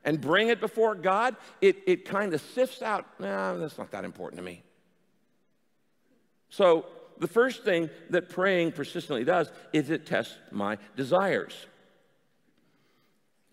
And 0.05 0.21
bring 0.21 0.49
it 0.49 0.61
before 0.61 0.95
God? 0.95 1.37
It, 1.61 1.83
it 1.87 2.05
kind 2.05 2.33
of 2.33 2.41
sifts 2.41 2.83
out, 2.83 3.07
nah, 3.19 3.55
that's 3.55 3.79
not 3.79 3.91
that 3.91 4.05
important 4.05 4.39
to 4.39 4.45
me. 4.45 4.63
So, 6.51 6.87
the 7.19 7.27
first 7.27 7.65
thing 7.65 7.91
that 8.11 8.29
praying 8.29 8.73
persistently 8.73 9.25
does 9.25 9.51
is 9.73 9.91
it 9.91 10.07
tests 10.07 10.37
my 10.53 10.79
desires. 10.97 11.67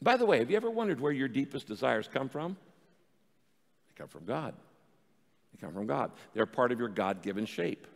By 0.02 0.18
the 0.18 0.26
way, 0.26 0.40
have 0.40 0.52
you 0.52 0.58
ever 0.58 0.70
wondered 0.70 1.00
where 1.00 1.12
your 1.12 1.28
deepest 1.28 1.68
desires 1.68 2.08
come 2.12 2.30
from? 2.30 2.58
They 3.88 3.94
come 3.98 4.08
from 4.08 4.26
God. 4.26 4.54
They 5.52 5.66
come 5.66 5.74
from 5.74 5.88
God. 5.88 6.12
They're 6.34 6.46
part 6.46 6.72
of 6.72 6.80
your 6.80 6.90
God 6.90 7.24
given 7.24 7.46
shape. 7.46 7.88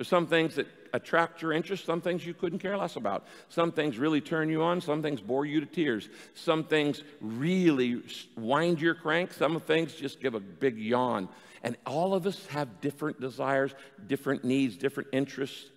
There's 0.00 0.08
some 0.08 0.28
things 0.28 0.54
that 0.54 0.66
attract 0.94 1.42
your 1.42 1.52
interest, 1.52 1.84
some 1.84 2.00
things 2.00 2.24
you 2.24 2.32
couldn't 2.32 2.60
care 2.60 2.74
less 2.74 2.96
about. 2.96 3.26
Some 3.50 3.70
things 3.70 3.98
really 3.98 4.22
turn 4.22 4.48
you 4.48 4.62
on, 4.62 4.80
some 4.80 5.02
things 5.02 5.20
bore 5.20 5.44
you 5.44 5.60
to 5.60 5.66
tears. 5.66 6.08
Some 6.32 6.64
things 6.64 7.02
really 7.20 8.02
wind 8.34 8.80
your 8.80 8.94
crank, 8.94 9.34
some 9.34 9.60
things 9.60 9.92
just 9.92 10.18
give 10.18 10.32
a 10.32 10.40
big 10.40 10.78
yawn. 10.78 11.28
And 11.62 11.76
all 11.84 12.14
of 12.14 12.26
us 12.26 12.46
have 12.46 12.80
different 12.80 13.20
desires, 13.20 13.74
different 14.06 14.42
needs, 14.42 14.78
different 14.78 15.10
interests. 15.12 15.68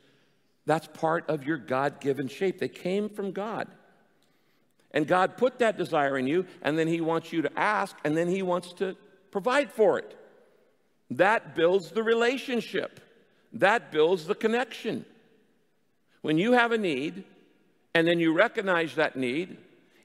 That's 0.66 0.88
part 0.88 1.30
of 1.30 1.44
your 1.44 1.58
God 1.58 2.00
given 2.00 2.30
shape. 2.30 2.60
They 2.60 2.70
came 2.70 3.10
from 3.10 3.34
God. 3.34 3.68
And 4.92 5.06
God 5.06 5.36
put 5.36 5.60
that 5.60 5.78
desire 5.78 6.18
in 6.18 6.28
you, 6.28 6.46
and 6.62 6.80
then 6.80 6.88
He 6.88 7.02
wants 7.02 7.34
you 7.34 7.42
to 7.42 7.60
ask, 7.60 7.94
and 8.06 8.16
then 8.16 8.30
He 8.30 8.42
wants 8.42 8.72
to 8.76 8.96
provide 9.32 9.70
for 9.70 10.00
it. 10.00 10.18
That 11.12 11.56
builds 11.56 11.92
the 11.92 12.04
relationship. 12.04 13.02
That 13.54 13.92
builds 13.92 14.26
the 14.26 14.36
connection. 14.36 15.06
When 16.22 16.38
you 16.38 16.54
have 16.54 16.72
a 16.72 16.78
need, 16.78 17.24
and 17.94 18.08
then 18.08 18.20
you 18.20 18.34
recognize 18.34 18.96
that 18.96 19.16
need, 19.16 19.58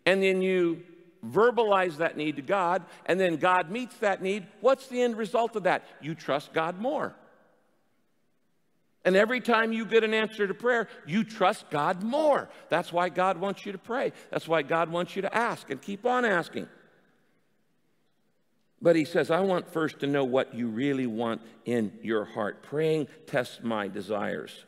and 0.04 0.22
then 0.22 0.42
you 0.42 0.82
verbalize 1.26 1.96
that 1.96 2.16
need 2.16 2.36
to 2.36 2.42
God, 2.42 2.84
and 3.06 3.18
then 3.18 3.36
God 3.36 3.70
meets 3.70 3.96
that 3.98 4.22
need, 4.22 4.46
what's 4.60 4.86
the 4.88 5.02
end 5.02 5.16
result 5.16 5.56
of 5.56 5.64
that? 5.64 5.84
You 6.00 6.14
trust 6.14 6.52
God 6.52 6.78
more. 6.78 7.14
And 9.04 9.16
every 9.16 9.40
time 9.40 9.72
you 9.72 9.86
get 9.86 10.04
an 10.04 10.12
answer 10.12 10.46
to 10.46 10.54
prayer, 10.54 10.88
you 11.06 11.24
trust 11.24 11.70
God 11.70 12.02
more. 12.02 12.50
That's 12.68 12.92
why 12.92 13.08
God 13.08 13.38
wants 13.38 13.64
you 13.64 13.72
to 13.72 13.78
pray. 13.78 14.12
That's 14.30 14.46
why 14.46 14.62
God 14.62 14.90
wants 14.90 15.16
you 15.16 15.22
to 15.22 15.34
ask 15.34 15.70
and 15.70 15.80
keep 15.80 16.04
on 16.04 16.24
asking. 16.24 16.68
But 18.80 18.94
he 18.94 19.04
says, 19.04 19.30
I 19.30 19.40
want 19.40 19.72
first 19.72 20.00
to 20.00 20.06
know 20.06 20.24
what 20.24 20.54
you 20.54 20.68
really 20.68 21.06
want 21.06 21.40
in 21.64 21.92
your 22.02 22.24
heart. 22.24 22.62
Praying 22.62 23.08
tests 23.26 23.58
my 23.62 23.88
desires. 23.88 24.64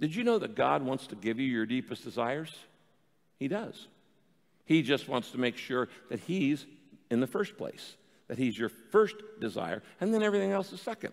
Did 0.00 0.14
you 0.14 0.24
know 0.24 0.38
that 0.38 0.56
God 0.56 0.82
wants 0.82 1.06
to 1.08 1.14
give 1.14 1.38
you 1.38 1.46
your 1.46 1.66
deepest 1.66 2.02
desires? 2.02 2.52
He 3.38 3.46
does. 3.48 3.86
He 4.64 4.82
just 4.82 5.08
wants 5.08 5.30
to 5.32 5.38
make 5.38 5.56
sure 5.56 5.88
that 6.08 6.20
He's 6.20 6.66
in 7.10 7.20
the 7.20 7.26
first 7.26 7.56
place, 7.56 7.96
that 8.28 8.38
He's 8.38 8.58
your 8.58 8.68
first 8.68 9.16
desire, 9.40 9.82
and 10.00 10.12
then 10.12 10.22
everything 10.22 10.52
else 10.52 10.72
is 10.72 10.80
second. 10.80 11.12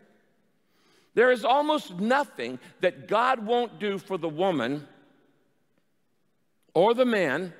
There 1.13 1.31
is 1.31 1.43
almost 1.43 1.99
nothing 1.99 2.59
that 2.81 3.07
God 3.07 3.45
won't 3.45 3.79
do 3.79 3.97
for 3.97 4.17
the 4.17 4.29
woman 4.29 4.87
or 6.73 6.93
the 6.93 7.05
man 7.05 7.53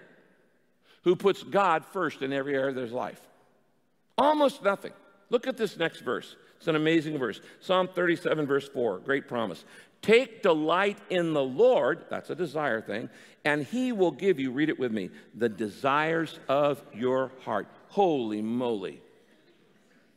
who 1.04 1.16
puts 1.16 1.42
God 1.42 1.84
first 1.86 2.22
in 2.22 2.32
every 2.32 2.54
area 2.54 2.70
of 2.70 2.76
their 2.76 2.88
life. 2.88 3.20
Almost 4.18 4.64
nothing. 4.64 4.94
Look 5.30 5.48
at 5.48 5.58
this 5.58 5.78
next 5.78 6.02
verse. 6.02 6.36
It's 6.58 6.68
an 6.68 6.76
amazing 6.76 7.18
verse. 7.18 7.40
Psalm 7.60 7.88
37, 7.88 8.46
verse 8.48 8.68
4, 8.68 9.00
great 9.00 9.28
promise. 9.28 9.64
Take 10.02 10.42
delight 10.42 10.98
in 11.10 11.34
the 11.34 11.44
Lord, 11.44 12.06
that's 12.10 12.30
a 12.30 12.36
desire 12.36 12.82
thing, 12.82 13.10
and 13.46 13.64
he 13.64 13.92
will 13.92 14.12
give 14.12 14.40
you, 14.40 14.52
read 14.52 14.70
it 14.70 14.80
with 14.80 14.92
me, 14.92 15.10
the 15.36 15.50
desires 15.50 16.40
of 16.48 16.82
your 16.94 17.32
heart. 17.44 17.68
Holy 17.90 18.42
moly. 18.42 19.02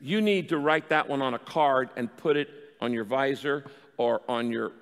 You 0.01 0.21
need 0.21 0.49
to 0.51 0.59
write 0.59 0.89
that 0.89 1.09
one 1.09 1.21
on 1.21 1.35
a 1.35 1.39
card 1.39 1.91
and 1.97 2.15
put 2.17 2.37
it 2.37 2.49
on 2.81 2.93
your 2.93 3.05
visor 3.05 3.65
or 3.99 4.23
on 4.29 4.51
your 4.51 4.73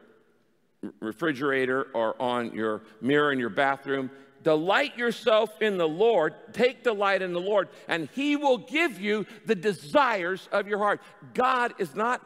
refrigerator 1.00 1.88
or 1.92 2.20
on 2.22 2.52
your 2.54 2.82
mirror 3.00 3.32
in 3.32 3.38
your 3.40 3.50
bathroom 3.50 4.10
Delight 4.48 4.96
yourself 4.96 5.60
in 5.60 5.76
the 5.76 5.86
Lord, 5.86 6.32
take 6.54 6.82
delight 6.82 7.20
in 7.20 7.34
the 7.34 7.38
Lord, 7.38 7.68
and 7.86 8.08
He 8.14 8.34
will 8.34 8.56
give 8.56 8.98
you 8.98 9.26
the 9.44 9.54
desires 9.54 10.48
of 10.50 10.66
your 10.66 10.78
heart. 10.78 11.02
God 11.34 11.74
is 11.76 11.94
not 11.94 12.24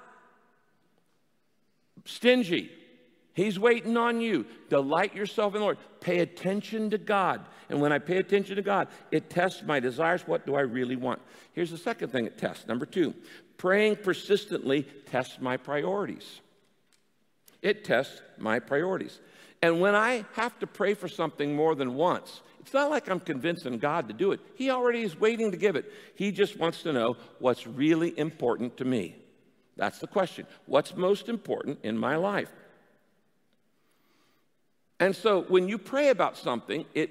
stingy, 2.04 2.70
He's 3.34 3.58
waiting 3.58 3.96
on 3.96 4.20
you. 4.20 4.46
Delight 4.70 5.16
yourself 5.16 5.54
in 5.54 5.58
the 5.58 5.64
Lord. 5.64 5.78
Pay 5.98 6.20
attention 6.20 6.90
to 6.90 6.98
God. 6.98 7.44
And 7.68 7.80
when 7.80 7.90
I 7.90 7.98
pay 7.98 8.18
attention 8.18 8.54
to 8.54 8.62
God, 8.62 8.86
it 9.10 9.28
tests 9.28 9.64
my 9.64 9.80
desires. 9.80 10.22
What 10.24 10.46
do 10.46 10.54
I 10.54 10.60
really 10.60 10.94
want? 10.94 11.20
Here's 11.54 11.72
the 11.72 11.76
second 11.76 12.10
thing 12.12 12.26
it 12.26 12.38
tests. 12.38 12.68
Number 12.68 12.86
two, 12.86 13.14
praying 13.56 13.96
persistently 13.96 14.86
tests 15.06 15.40
my 15.40 15.56
priorities. 15.56 16.40
It 17.62 17.82
tests 17.82 18.22
my 18.38 18.60
priorities. 18.60 19.18
And 19.62 19.80
when 19.80 19.94
I 19.94 20.24
have 20.32 20.58
to 20.58 20.66
pray 20.66 20.94
for 20.94 21.08
something 21.08 21.54
more 21.54 21.76
than 21.76 21.94
once, 21.94 22.42
it's 22.60 22.74
not 22.74 22.90
like 22.90 23.08
I'm 23.08 23.20
convincing 23.20 23.78
God 23.78 24.08
to 24.08 24.14
do 24.14 24.32
it. 24.32 24.40
He 24.56 24.70
already 24.70 25.02
is 25.02 25.18
waiting 25.18 25.52
to 25.52 25.56
give 25.56 25.76
it. 25.76 25.92
He 26.16 26.32
just 26.32 26.58
wants 26.58 26.82
to 26.82 26.92
know 26.92 27.16
what's 27.38 27.66
really 27.66 28.16
important 28.18 28.76
to 28.78 28.84
me. 28.84 29.16
That's 29.76 30.00
the 30.00 30.08
question. 30.08 30.46
What's 30.66 30.96
most 30.96 31.28
important 31.28 31.78
in 31.84 31.96
my 31.96 32.16
life? 32.16 32.50
And 35.00 35.14
so 35.14 35.42
when 35.42 35.68
you 35.68 35.78
pray 35.78 36.10
about 36.10 36.36
something, 36.36 36.84
it 36.94 37.10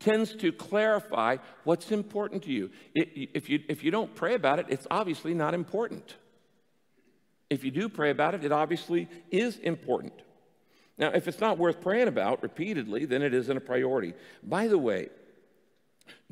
tends 0.00 0.34
to 0.36 0.50
clarify 0.50 1.36
what's 1.64 1.92
important 1.92 2.42
to 2.44 2.52
you. 2.52 2.70
It, 2.94 3.30
if, 3.34 3.48
you. 3.48 3.62
if 3.68 3.84
you 3.84 3.90
don't 3.90 4.14
pray 4.14 4.34
about 4.34 4.58
it, 4.58 4.66
it's 4.68 4.86
obviously 4.90 5.34
not 5.34 5.54
important. 5.54 6.16
If 7.48 7.64
you 7.64 7.70
do 7.70 7.88
pray 7.88 8.10
about 8.10 8.34
it, 8.34 8.44
it 8.44 8.52
obviously 8.52 9.08
is 9.30 9.58
important. 9.58 10.14
Now, 11.00 11.12
if 11.14 11.26
it's 11.26 11.40
not 11.40 11.56
worth 11.56 11.80
praying 11.80 12.08
about 12.08 12.42
repeatedly, 12.42 13.06
then 13.06 13.22
it 13.22 13.32
isn't 13.32 13.56
a 13.56 13.60
priority. 13.60 14.12
By 14.42 14.68
the 14.68 14.76
way, 14.76 15.08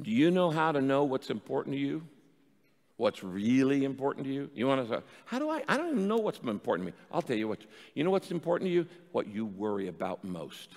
do 0.00 0.10
you 0.10 0.30
know 0.30 0.50
how 0.50 0.72
to 0.72 0.82
know 0.82 1.04
what's 1.04 1.30
important 1.30 1.74
to 1.74 1.80
you? 1.80 2.02
What's 2.98 3.24
really 3.24 3.84
important 3.84 4.26
to 4.26 4.32
you? 4.32 4.50
You 4.54 4.66
want 4.66 4.86
to 4.86 4.96
say, 4.96 5.02
how 5.24 5.38
do 5.38 5.48
I? 5.48 5.62
I 5.66 5.78
don't 5.78 5.92
even 5.92 6.06
know 6.06 6.18
what's 6.18 6.40
important 6.40 6.86
to 6.86 6.92
me. 6.92 6.98
I'll 7.10 7.22
tell 7.22 7.36
you 7.36 7.48
what. 7.48 7.60
You 7.94 8.04
know 8.04 8.10
what's 8.10 8.30
important 8.30 8.68
to 8.68 8.74
you? 8.74 8.86
What 9.12 9.26
you 9.26 9.46
worry 9.46 9.88
about 9.88 10.22
most. 10.22 10.68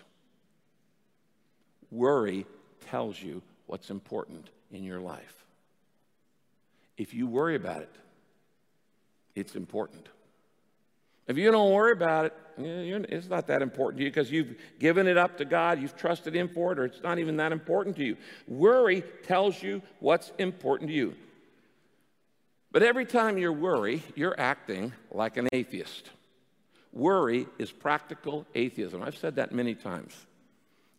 Worry 1.89 2.45
tells 2.89 3.21
you 3.21 3.41
what's 3.65 3.89
important 3.89 4.49
in 4.71 4.85
your 4.85 5.01
life. 5.01 5.43
If 6.97 7.13
you 7.13 7.27
worry 7.27 7.55
about 7.55 7.81
it, 7.81 7.93
it's 9.35 9.55
important. 9.55 10.07
If 11.31 11.37
you 11.37 11.49
don't 11.49 11.71
worry 11.71 11.93
about 11.93 12.25
it, 12.25 12.33
it's 12.57 13.29
not 13.29 13.47
that 13.47 13.61
important 13.61 13.99
to 13.99 14.03
you 14.03 14.09
because 14.09 14.29
you've 14.29 14.53
given 14.79 15.07
it 15.07 15.17
up 15.17 15.37
to 15.37 15.45
God, 15.45 15.81
you've 15.81 15.95
trusted 15.95 16.35
Him 16.35 16.49
for 16.49 16.73
it, 16.73 16.79
or 16.79 16.83
it's 16.83 17.01
not 17.01 17.19
even 17.19 17.37
that 17.37 17.53
important 17.53 17.95
to 17.95 18.03
you. 18.03 18.17
Worry 18.49 19.01
tells 19.23 19.63
you 19.63 19.81
what's 20.01 20.33
important 20.37 20.89
to 20.89 20.93
you. 20.93 21.15
But 22.73 22.83
every 22.83 23.05
time 23.05 23.37
you 23.37 23.53
worry, 23.53 24.03
you're 24.13 24.37
acting 24.37 24.91
like 25.09 25.37
an 25.37 25.47
atheist. 25.53 26.09
Worry 26.91 27.47
is 27.57 27.71
practical 27.71 28.45
atheism. 28.53 29.01
I've 29.01 29.15
said 29.15 29.37
that 29.37 29.53
many 29.53 29.73
times. 29.73 30.13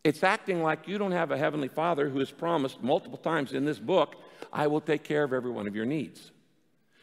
It's 0.03 0.23
acting 0.23 0.63
like 0.63 0.87
you 0.87 0.97
don't 0.97 1.11
have 1.11 1.29
a 1.29 1.37
Heavenly 1.37 1.67
Father 1.67 2.09
who 2.09 2.17
has 2.17 2.31
promised 2.31 2.81
multiple 2.81 3.19
times 3.19 3.53
in 3.53 3.65
this 3.65 3.77
book, 3.77 4.15
I 4.51 4.65
will 4.65 4.81
take 4.81 5.03
care 5.03 5.23
of 5.23 5.31
every 5.31 5.51
one 5.51 5.67
of 5.67 5.75
your 5.75 5.85
needs. 5.85 6.31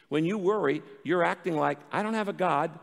When 0.09 0.25
you 0.25 0.37
worry, 0.37 0.83
you're 1.05 1.23
acting 1.23 1.57
like, 1.57 1.79
I 1.93 2.03
don't 2.03 2.15
have 2.15 2.27
a 2.27 2.33
God 2.33 2.77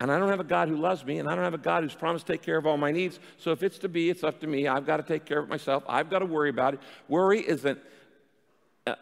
and 0.00 0.10
I 0.10 0.18
don't 0.18 0.30
have 0.30 0.40
a 0.40 0.44
God 0.44 0.68
who 0.68 0.76
loves 0.76 1.04
me, 1.04 1.18
and 1.18 1.28
I 1.28 1.34
don't 1.34 1.44
have 1.44 1.54
a 1.54 1.58
God 1.58 1.82
who's 1.82 1.94
promised 1.94 2.26
to 2.26 2.32
take 2.32 2.42
care 2.42 2.56
of 2.56 2.66
all 2.66 2.78
my 2.78 2.90
needs. 2.90 3.20
So 3.36 3.52
if 3.52 3.62
it's 3.62 3.78
to 3.78 3.88
be, 3.88 4.08
it's 4.08 4.24
up 4.24 4.40
to 4.40 4.46
me. 4.46 4.66
I've 4.66 4.86
got 4.86 4.96
to 4.96 5.02
take 5.02 5.26
care 5.26 5.38
of 5.38 5.44
it 5.44 5.50
myself. 5.50 5.84
I've 5.86 6.08
got 6.08 6.20
to 6.20 6.26
worry 6.26 6.48
about 6.48 6.72
it. 6.74 6.80
Worry 7.06 7.40
is 7.40 7.66
an 7.66 7.78
uh, 8.86 8.94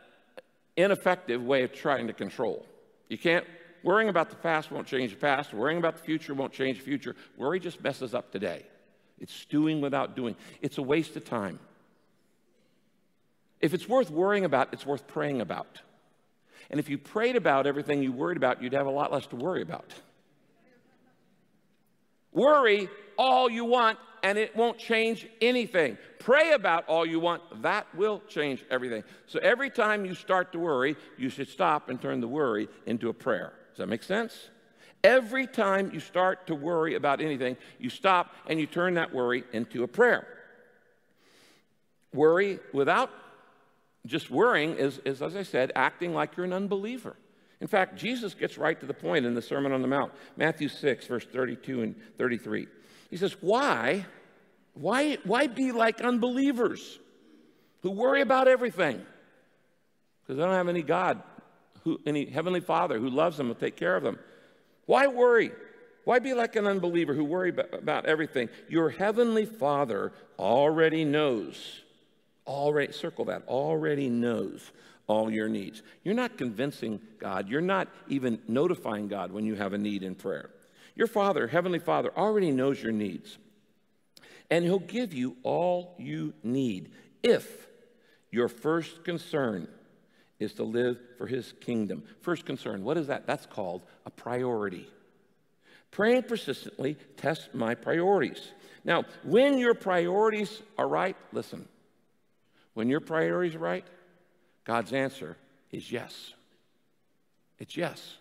ineffective 0.76 1.40
way 1.40 1.62
of 1.62 1.72
trying 1.72 2.08
to 2.08 2.12
control. 2.12 2.66
You 3.08 3.16
can't, 3.16 3.46
worrying 3.84 4.08
about 4.08 4.30
the 4.30 4.36
past 4.36 4.72
won't 4.72 4.88
change 4.88 5.12
the 5.12 5.18
past. 5.18 5.54
Worrying 5.54 5.78
about 5.78 5.96
the 5.96 6.02
future 6.02 6.34
won't 6.34 6.52
change 6.52 6.78
the 6.78 6.84
future. 6.84 7.14
Worry 7.36 7.60
just 7.60 7.80
messes 7.80 8.12
up 8.12 8.32
today. 8.32 8.66
It's 9.20 9.44
doing 9.44 9.80
without 9.80 10.16
doing. 10.16 10.34
It's 10.62 10.78
a 10.78 10.82
waste 10.82 11.14
of 11.14 11.24
time. 11.24 11.60
If 13.60 13.72
it's 13.72 13.88
worth 13.88 14.10
worrying 14.10 14.44
about, 14.44 14.72
it's 14.72 14.84
worth 14.86 15.06
praying 15.06 15.40
about. 15.40 15.80
And 16.70 16.80
if 16.80 16.88
you 16.88 16.98
prayed 16.98 17.36
about 17.36 17.68
everything 17.68 18.02
you 18.02 18.10
worried 18.12 18.36
about, 18.36 18.62
you'd 18.62 18.72
have 18.72 18.86
a 18.86 18.90
lot 18.90 19.12
less 19.12 19.26
to 19.28 19.36
worry 19.36 19.62
about. 19.62 19.94
Worry 22.32 22.88
all 23.16 23.50
you 23.50 23.64
want, 23.64 23.98
and 24.22 24.38
it 24.38 24.54
won't 24.56 24.78
change 24.78 25.26
anything. 25.40 25.98
Pray 26.18 26.52
about 26.52 26.86
all 26.88 27.06
you 27.06 27.20
want, 27.20 27.62
that 27.62 27.86
will 27.94 28.22
change 28.28 28.64
everything. 28.70 29.02
So 29.26 29.38
every 29.40 29.70
time 29.70 30.04
you 30.04 30.14
start 30.14 30.52
to 30.52 30.58
worry, 30.58 30.96
you 31.16 31.28
should 31.28 31.48
stop 31.48 31.88
and 31.88 32.00
turn 32.00 32.20
the 32.20 32.28
worry 32.28 32.68
into 32.86 33.08
a 33.08 33.14
prayer. 33.14 33.52
Does 33.70 33.78
that 33.78 33.88
make 33.88 34.02
sense? 34.02 34.50
Every 35.04 35.46
time 35.46 35.90
you 35.92 36.00
start 36.00 36.48
to 36.48 36.54
worry 36.54 36.96
about 36.96 37.20
anything, 37.20 37.56
you 37.78 37.90
stop 37.90 38.34
and 38.48 38.58
you 38.58 38.66
turn 38.66 38.94
that 38.94 39.14
worry 39.14 39.44
into 39.52 39.84
a 39.84 39.88
prayer. 39.88 40.26
Worry 42.12 42.58
without 42.72 43.10
just 44.06 44.30
worrying 44.30 44.76
is, 44.76 44.98
is, 45.04 45.22
as 45.22 45.36
I 45.36 45.42
said, 45.42 45.70
acting 45.76 46.14
like 46.14 46.36
you're 46.36 46.46
an 46.46 46.52
unbeliever. 46.52 47.16
In 47.60 47.66
fact, 47.66 47.96
Jesus 47.96 48.34
gets 48.34 48.56
right 48.56 48.78
to 48.78 48.86
the 48.86 48.94
point 48.94 49.26
in 49.26 49.34
the 49.34 49.42
Sermon 49.42 49.72
on 49.72 49.82
the 49.82 49.88
Mount, 49.88 50.12
Matthew 50.36 50.68
6, 50.68 51.06
verse 51.06 51.24
32 51.24 51.82
and 51.82 51.94
33. 52.16 52.66
He 53.10 53.16
says, 53.16 53.36
Why? 53.40 54.06
Why, 54.74 55.18
why 55.24 55.48
be 55.48 55.72
like 55.72 56.00
unbelievers 56.00 57.00
who 57.82 57.90
worry 57.90 58.20
about 58.20 58.46
everything? 58.46 59.04
Because 60.22 60.36
they 60.36 60.44
don't 60.44 60.54
have 60.54 60.68
any 60.68 60.82
God, 60.82 61.20
who, 61.82 62.00
any 62.06 62.26
Heavenly 62.26 62.60
Father 62.60 62.98
who 62.98 63.10
loves 63.10 63.36
them, 63.36 63.48
will 63.48 63.56
take 63.56 63.76
care 63.76 63.96
of 63.96 64.04
them. 64.04 64.18
Why 64.86 65.08
worry? 65.08 65.50
Why 66.04 66.20
be 66.20 66.34
like 66.34 66.54
an 66.54 66.66
unbeliever 66.66 67.12
who 67.12 67.24
worry 67.24 67.50
about 67.50 68.06
everything? 68.06 68.48
Your 68.68 68.88
Heavenly 68.88 69.46
Father 69.46 70.12
already 70.38 71.04
knows 71.04 71.82
already, 72.48 72.92
circle 72.92 73.26
that, 73.26 73.42
already 73.46 74.08
knows 74.08 74.72
all 75.08 75.30
your 75.30 75.48
needs. 75.48 75.82
You're 76.04 76.14
not 76.14 76.38
convincing 76.38 77.00
God. 77.18 77.48
You're 77.48 77.60
not 77.60 77.88
even 78.06 78.38
notifying 78.46 79.08
God 79.08 79.32
when 79.32 79.44
you 79.44 79.56
have 79.56 79.72
a 79.72 79.78
need 79.78 80.04
in 80.04 80.14
prayer. 80.14 80.50
Your 80.94 81.06
Father, 81.08 81.48
Heavenly 81.48 81.78
Father, 81.80 82.12
already 82.16 82.52
knows 82.52 82.80
your 82.80 82.92
needs. 82.92 83.38
And 84.50 84.64
He'll 84.64 84.78
give 84.78 85.12
you 85.12 85.36
all 85.42 85.94
you 85.98 86.34
need 86.42 86.92
if 87.22 87.66
your 88.30 88.48
first 88.48 89.04
concern 89.04 89.66
is 90.38 90.54
to 90.54 90.62
live 90.62 90.98
for 91.16 91.26
His 91.26 91.52
kingdom. 91.60 92.04
First 92.20 92.44
concern, 92.44 92.84
what 92.84 92.96
is 92.96 93.08
that? 93.08 93.26
That's 93.26 93.46
called 93.46 93.82
a 94.06 94.10
priority. 94.10 94.88
Praying 95.90 96.24
persistently 96.24 96.96
tests 97.16 97.48
my 97.54 97.74
priorities. 97.74 98.52
Now, 98.84 99.04
when 99.24 99.58
your 99.58 99.74
priorities 99.74 100.62
are 100.76 100.86
right, 100.86 101.16
listen, 101.32 101.66
when 102.74 102.88
your 102.88 103.00
priorities 103.00 103.54
are 103.54 103.60
right, 103.60 103.84
God's 104.68 104.92
answer 104.92 105.38
is 105.72 105.90
yes. 105.90 106.34
It's 107.58 107.74
yes. 107.74 108.18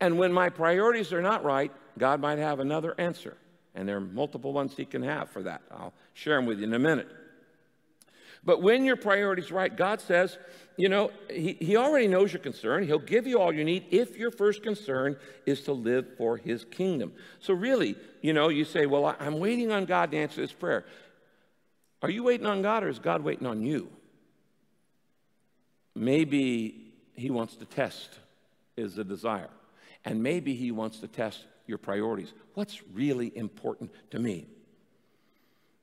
And 0.00 0.16
when 0.16 0.32
my 0.32 0.48
priorities 0.48 1.12
are 1.12 1.20
not 1.20 1.44
right, 1.44 1.72
God 1.98 2.20
might 2.20 2.38
have 2.38 2.60
another 2.60 2.94
answer. 2.98 3.36
And 3.74 3.88
there 3.88 3.96
are 3.96 4.00
multiple 4.00 4.52
ones 4.52 4.74
He 4.76 4.84
can 4.84 5.02
have 5.02 5.28
for 5.28 5.42
that. 5.42 5.62
I'll 5.72 5.92
share 6.14 6.36
them 6.36 6.46
with 6.46 6.60
you 6.60 6.66
in 6.66 6.72
a 6.72 6.78
minute. 6.78 7.08
But 8.44 8.62
when 8.62 8.84
your 8.84 8.94
priorities 8.94 9.50
right, 9.50 9.76
God 9.76 10.00
says, 10.00 10.38
you 10.76 10.88
know, 10.88 11.10
he, 11.28 11.54
he 11.60 11.76
already 11.76 12.06
knows 12.06 12.32
your 12.32 12.40
concern. 12.40 12.86
He'll 12.86 13.00
give 13.00 13.26
you 13.26 13.40
all 13.40 13.52
you 13.52 13.64
need 13.64 13.86
if 13.90 14.16
your 14.16 14.30
first 14.30 14.62
concern 14.62 15.16
is 15.46 15.62
to 15.62 15.72
live 15.72 16.16
for 16.16 16.36
His 16.36 16.64
kingdom. 16.64 17.12
So, 17.40 17.54
really, 17.54 17.96
you 18.22 18.32
know, 18.32 18.50
you 18.50 18.64
say, 18.64 18.86
well, 18.86 19.16
I'm 19.18 19.40
waiting 19.40 19.72
on 19.72 19.84
God 19.84 20.12
to 20.12 20.16
answer 20.16 20.40
this 20.40 20.52
prayer. 20.52 20.86
Are 22.02 22.08
you 22.08 22.22
waiting 22.22 22.46
on 22.46 22.62
God 22.62 22.84
or 22.84 22.88
is 22.88 23.00
God 23.00 23.22
waiting 23.22 23.48
on 23.48 23.62
you? 23.62 23.90
Maybe 25.94 26.92
He 27.14 27.30
wants 27.30 27.56
to 27.56 27.64
test 27.64 28.18
is 28.76 28.94
the 28.94 29.04
desire. 29.04 29.50
And 30.04 30.22
maybe 30.22 30.54
He 30.54 30.70
wants 30.70 31.00
to 31.00 31.08
test 31.08 31.44
your 31.66 31.78
priorities. 31.78 32.32
What's 32.54 32.82
really 32.92 33.36
important 33.36 33.90
to 34.10 34.18
me? 34.18 34.46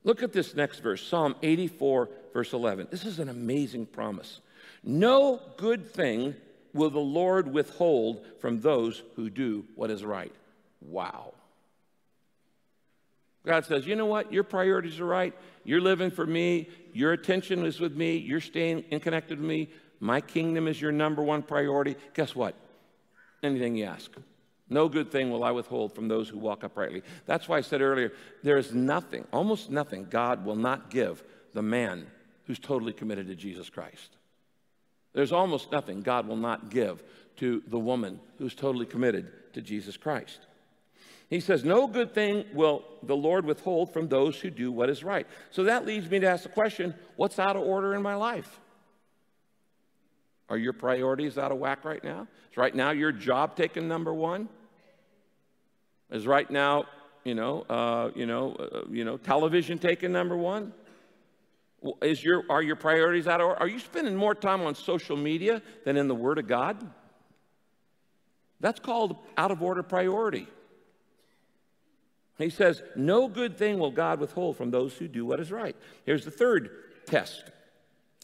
Look 0.03 0.23
at 0.23 0.33
this 0.33 0.55
next 0.55 0.79
verse, 0.79 1.05
Psalm 1.05 1.35
84, 1.41 2.09
verse 2.33 2.53
11. 2.53 2.87
This 2.89 3.05
is 3.05 3.19
an 3.19 3.29
amazing 3.29 3.85
promise. 3.85 4.39
No 4.83 5.41
good 5.57 5.91
thing 5.91 6.35
will 6.73 6.89
the 6.89 6.99
Lord 6.99 7.51
withhold 7.51 8.25
from 8.39 8.61
those 8.61 9.03
who 9.15 9.29
do 9.29 9.65
what 9.75 9.91
is 9.91 10.05
right. 10.05 10.33
Wow. 10.81 11.33
God 13.45 13.65
says, 13.65 13.87
you 13.87 13.95
know 13.95 14.05
what? 14.05 14.31
Your 14.31 14.43
priorities 14.43 14.99
are 14.99 15.05
right. 15.05 15.33
You're 15.63 15.81
living 15.81 16.11
for 16.11 16.25
me. 16.25 16.69
Your 16.93 17.13
attention 17.13 17.65
is 17.65 17.79
with 17.79 17.95
me. 17.95 18.17
You're 18.17 18.41
staying 18.41 18.85
in 18.91 18.99
connected 18.99 19.39
with 19.39 19.47
me. 19.47 19.69
My 19.99 20.21
kingdom 20.21 20.67
is 20.67 20.81
your 20.81 20.91
number 20.91 21.23
one 21.23 21.41
priority. 21.41 21.95
Guess 22.13 22.35
what? 22.35 22.55
Anything 23.43 23.75
you 23.75 23.85
ask. 23.85 24.11
No 24.69 24.89
good 24.89 25.11
thing 25.11 25.31
will 25.31 25.43
I 25.43 25.51
withhold 25.51 25.93
from 25.93 26.07
those 26.07 26.27
who 26.27 26.37
walk 26.37 26.63
uprightly. 26.63 27.01
That's 27.25 27.47
why 27.47 27.57
I 27.57 27.61
said 27.61 27.81
earlier 27.81 28.11
there 28.43 28.57
is 28.57 28.73
nothing, 28.73 29.25
almost 29.31 29.69
nothing, 29.69 30.07
God 30.09 30.45
will 30.45 30.55
not 30.55 30.89
give 30.89 31.23
the 31.53 31.61
man 31.61 32.07
who's 32.45 32.59
totally 32.59 32.93
committed 32.93 33.27
to 33.27 33.35
Jesus 33.35 33.69
Christ. 33.69 34.17
There's 35.13 35.31
almost 35.31 35.71
nothing 35.71 36.01
God 36.01 36.27
will 36.27 36.35
not 36.35 36.69
give 36.69 37.01
to 37.37 37.63
the 37.67 37.79
woman 37.79 38.19
who's 38.37 38.55
totally 38.55 38.85
committed 38.85 39.31
to 39.53 39.61
Jesus 39.61 39.97
Christ. 39.97 40.39
He 41.29 41.39
says, 41.39 41.63
No 41.63 41.87
good 41.87 42.13
thing 42.13 42.45
will 42.53 42.83
the 43.03 43.15
Lord 43.15 43.45
withhold 43.45 43.91
from 43.91 44.07
those 44.07 44.39
who 44.39 44.49
do 44.49 44.71
what 44.71 44.89
is 44.89 45.03
right. 45.03 45.27
So 45.51 45.63
that 45.63 45.85
leads 45.85 46.09
me 46.09 46.19
to 46.19 46.27
ask 46.27 46.43
the 46.43 46.49
question 46.49 46.93
what's 47.15 47.39
out 47.39 47.55
of 47.55 47.63
order 47.63 47.95
in 47.95 48.01
my 48.01 48.15
life? 48.15 48.59
Are 50.49 50.57
your 50.57 50.73
priorities 50.73 51.37
out 51.37 51.51
of 51.51 51.57
whack 51.57 51.83
right 51.83 52.03
now? 52.03 52.27
Is 52.51 52.57
right 52.57 52.73
now 52.73 52.91
your 52.91 53.11
job 53.11 53.55
taking 53.55 53.87
number 53.87 54.13
one? 54.13 54.47
Is 56.09 56.25
right 56.25 56.49
now, 56.49 56.85
you 57.23 57.35
know, 57.35 57.63
uh, 57.69 58.11
you 58.15 58.25
know, 58.25 58.53
uh, 58.53 58.81
you 58.89 59.03
know, 59.03 59.17
television 59.17 59.77
taking 59.77 60.11
number 60.11 60.37
one? 60.37 60.73
Is 62.01 62.23
your, 62.23 62.43
are 62.49 62.61
your 62.61 62.77
priorities 62.77 63.27
out 63.27 63.41
of? 63.41 63.57
Are 63.59 63.67
you 63.67 63.79
spending 63.79 64.15
more 64.15 64.33
time 64.33 64.61
on 64.61 64.73
social 64.73 65.17
media 65.17 65.61
than 65.83 65.97
in 65.97 66.07
the 66.07 66.15
Word 66.15 66.39
of 66.39 66.47
God? 66.47 66.77
That's 68.59 68.79
called 68.79 69.17
out 69.37 69.51
of 69.51 69.61
order 69.61 69.83
priority. 69.83 70.47
He 72.37 72.49
says, 72.49 72.81
No 72.95 73.27
good 73.27 73.57
thing 73.57 73.79
will 73.79 73.91
God 73.91 74.19
withhold 74.19 74.57
from 74.57 74.71
those 74.71 74.93
who 74.93 75.07
do 75.07 75.25
what 75.25 75.39
is 75.39 75.51
right. 75.51 75.75
Here's 76.05 76.25
the 76.25 76.31
third 76.31 76.69
test 77.05 77.51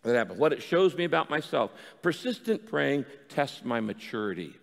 that 0.03 0.35
what 0.35 0.53
it 0.53 0.61
shows 0.61 0.95
me 0.95 1.05
about 1.05 1.29
myself. 1.29 1.71
Persistent 2.01 2.67
praying 2.67 3.05
tests 3.29 3.63
my 3.63 3.79
maturity. 3.79 4.53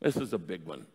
This 0.00 0.16
is 0.16 0.32
a 0.32 0.38
big 0.38 0.64
one. 0.66 0.86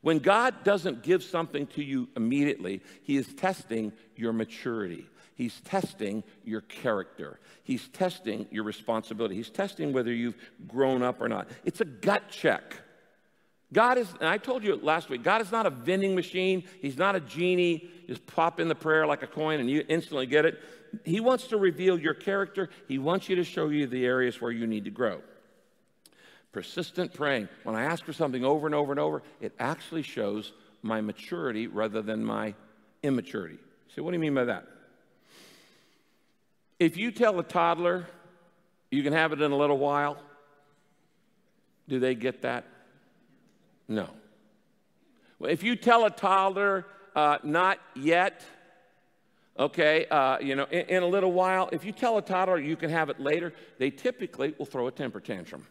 When 0.00 0.18
God 0.18 0.64
doesn't 0.64 1.02
give 1.02 1.22
something 1.22 1.66
to 1.68 1.82
you 1.82 2.08
immediately, 2.16 2.82
He 3.02 3.16
is 3.16 3.32
testing 3.34 3.92
your 4.16 4.32
maturity. 4.32 5.06
He's 5.34 5.60
testing 5.62 6.22
your 6.44 6.60
character. 6.60 7.40
He's 7.64 7.88
testing 7.88 8.46
your 8.50 8.64
responsibility. 8.64 9.34
He's 9.34 9.50
testing 9.50 9.92
whether 9.92 10.12
you've 10.12 10.36
grown 10.68 11.02
up 11.02 11.20
or 11.20 11.28
not. 11.28 11.48
It's 11.64 11.80
a 11.80 11.84
gut 11.84 12.28
check. 12.30 12.76
God 13.72 13.98
is, 13.98 14.08
and 14.20 14.28
I 14.28 14.38
told 14.38 14.62
you 14.62 14.76
last 14.76 15.08
week, 15.08 15.24
God 15.24 15.40
is 15.40 15.50
not 15.50 15.66
a 15.66 15.70
vending 15.70 16.14
machine. 16.14 16.62
He's 16.80 16.96
not 16.96 17.16
a 17.16 17.20
genie. 17.20 17.90
Just 18.06 18.24
pop 18.26 18.60
in 18.60 18.68
the 18.68 18.74
prayer 18.74 19.06
like 19.06 19.22
a 19.22 19.26
coin 19.26 19.58
and 19.58 19.68
you 19.68 19.84
instantly 19.88 20.26
get 20.26 20.44
it. 20.44 20.60
He 21.04 21.20
wants 21.20 21.48
to 21.48 21.56
reveal 21.56 21.98
your 21.98 22.14
character. 22.14 22.68
He 22.88 22.98
wants 22.98 23.28
you 23.28 23.36
to 23.36 23.44
show 23.44 23.68
you 23.68 23.86
the 23.86 24.04
areas 24.04 24.40
where 24.40 24.50
you 24.50 24.66
need 24.66 24.84
to 24.84 24.90
grow. 24.90 25.20
Persistent 26.52 27.14
praying. 27.14 27.48
When 27.62 27.74
I 27.74 27.84
ask 27.84 28.04
for 28.04 28.12
something 28.12 28.44
over 28.44 28.66
and 28.66 28.74
over 28.74 28.92
and 28.92 29.00
over, 29.00 29.22
it 29.40 29.52
actually 29.58 30.02
shows 30.02 30.52
my 30.82 31.00
maturity 31.00 31.66
rather 31.66 32.02
than 32.02 32.24
my 32.24 32.54
immaturity. 33.02 33.58
So, 33.94 34.02
what 34.02 34.10
do 34.10 34.16
you 34.16 34.20
mean 34.20 34.34
by 34.34 34.44
that? 34.44 34.66
If 36.78 36.96
you 36.96 37.10
tell 37.10 37.38
a 37.38 37.44
toddler 37.44 38.06
you 38.94 39.02
can 39.02 39.12
have 39.12 39.32
it 39.32 39.40
in 39.40 39.50
a 39.50 39.56
little 39.56 39.78
while, 39.78 40.16
do 41.88 41.98
they 41.98 42.14
get 42.14 42.42
that? 42.42 42.64
No. 43.88 44.08
Well, 45.38 45.50
if 45.50 45.62
you 45.62 45.76
tell 45.76 46.04
a 46.04 46.10
toddler, 46.10 46.86
uh, 47.14 47.38
not 47.42 47.78
yet, 47.94 48.44
okay, 49.58 50.06
uh, 50.06 50.38
you 50.38 50.56
know, 50.56 50.66
in, 50.70 50.86
in, 50.86 51.02
a 51.02 51.06
little 51.06 51.32
while, 51.32 51.68
if 51.72 51.84
you 51.84 51.92
tell 51.92 52.18
a 52.18 52.22
toddler 52.22 52.58
you 52.58 52.76
can 52.76 52.90
have 52.90 53.10
it 53.10 53.20
later, 53.20 53.52
they 53.78 53.90
typically 53.90 54.54
will 54.58 54.66
throw 54.66 54.86
a 54.86 54.92
temper 54.92 55.20
tantrum. 55.20 55.66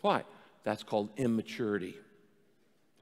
Why? 0.00 0.24
That's 0.64 0.82
called 0.82 1.10
immaturity. 1.16 1.94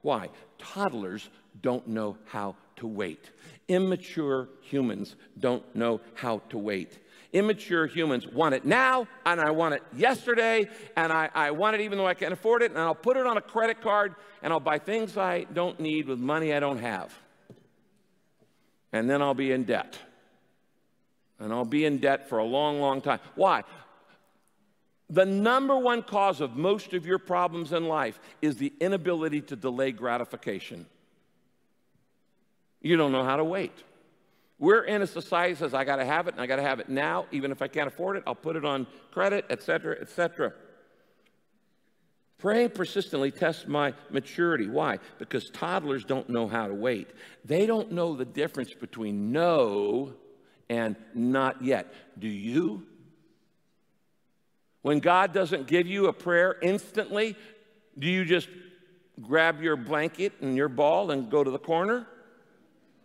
Why? 0.01 0.29
Toddlers 0.59 1.29
don't 1.61 1.87
know 1.87 2.17
how 2.25 2.55
to 2.77 2.87
wait. 2.87 3.31
Immature 3.67 4.49
humans 4.61 5.15
don't 5.39 5.63
know 5.75 6.01
how 6.13 6.39
to 6.49 6.57
wait. 6.57 6.99
Immature 7.33 7.87
humans 7.87 8.27
want 8.27 8.55
it 8.55 8.65
now, 8.65 9.07
and 9.25 9.41
I 9.41 9.51
want 9.51 9.73
it 9.73 9.83
yesterday, 9.95 10.69
and 10.95 11.11
I, 11.11 11.29
I 11.33 11.51
want 11.51 11.75
it 11.75 11.81
even 11.81 11.97
though 11.97 12.07
I 12.07 12.13
can't 12.13 12.31
afford 12.31 12.61
it, 12.61 12.71
and 12.71 12.79
I'll 12.79 12.95
put 12.95 13.17
it 13.17 13.25
on 13.25 13.37
a 13.37 13.41
credit 13.41 13.81
card, 13.81 14.15
and 14.41 14.53
I'll 14.53 14.59
buy 14.59 14.77
things 14.77 15.17
I 15.17 15.45
don't 15.51 15.79
need 15.79 16.07
with 16.07 16.19
money 16.19 16.53
I 16.53 16.59
don't 16.59 16.77
have. 16.77 17.13
And 18.95 19.09
then 19.09 19.21
I'll 19.21 19.33
be 19.33 19.51
in 19.51 19.65
debt. 19.65 19.99
And 21.37 21.51
I'll 21.51 21.65
be 21.65 21.83
in 21.83 21.97
debt 21.97 22.29
for 22.29 22.37
a 22.37 22.45
long, 22.45 22.79
long 22.79 23.01
time. 23.01 23.19
Why? 23.35 23.63
The 25.09 25.25
number 25.25 25.77
one 25.77 26.01
cause 26.01 26.39
of 26.39 26.55
most 26.55 26.93
of 26.93 27.05
your 27.05 27.19
problems 27.19 27.73
in 27.73 27.89
life 27.89 28.17
is 28.41 28.55
the 28.55 28.71
inability 28.79 29.41
to 29.41 29.57
delay 29.57 29.91
gratification. 29.91 30.85
You 32.81 32.95
don't 32.95 33.11
know 33.11 33.25
how 33.25 33.35
to 33.35 33.43
wait. 33.43 33.73
We're 34.59 34.85
in 34.85 35.01
a 35.01 35.07
society 35.07 35.55
that 35.55 35.59
says, 35.59 35.73
I 35.73 35.83
got 35.83 35.97
to 35.97 36.05
have 36.05 36.29
it 36.29 36.35
and 36.35 36.41
I 36.41 36.47
got 36.47 36.55
to 36.55 36.61
have 36.61 36.79
it 36.79 36.87
now. 36.87 37.25
Even 37.33 37.51
if 37.51 37.61
I 37.61 37.67
can't 37.67 37.89
afford 37.89 38.15
it, 38.15 38.23
I'll 38.25 38.33
put 38.33 38.55
it 38.55 38.63
on 38.63 38.87
credit, 39.11 39.43
et 39.49 39.61
cetera, 39.61 39.97
et 39.99 40.09
cetera. 40.09 40.53
Praying 42.37 42.71
persistently 42.71 43.31
tests 43.31 43.65
my 43.67 43.93
maturity. 44.09 44.67
Why? 44.67 44.99
Because 45.19 45.49
toddlers 45.49 46.03
don't 46.03 46.29
know 46.29 46.47
how 46.47 46.67
to 46.67 46.73
wait. 46.73 47.09
They 47.45 47.65
don't 47.65 47.91
know 47.93 48.15
the 48.15 48.25
difference 48.25 48.73
between 48.73 49.31
no 49.31 50.13
and 50.69 50.95
not 51.13 51.63
yet. 51.63 51.93
Do 52.19 52.27
you? 52.27 52.83
When 54.81 54.99
God 54.99 55.33
doesn't 55.33 55.67
give 55.67 55.87
you 55.87 56.07
a 56.07 56.13
prayer 56.13 56.57
instantly, 56.61 57.35
do 57.97 58.07
you 58.07 58.25
just 58.25 58.49
grab 59.21 59.61
your 59.61 59.77
blanket 59.77 60.33
and 60.41 60.57
your 60.57 60.69
ball 60.69 61.11
and 61.11 61.29
go 61.29 61.43
to 61.43 61.49
the 61.49 61.59
corner? 61.59 62.05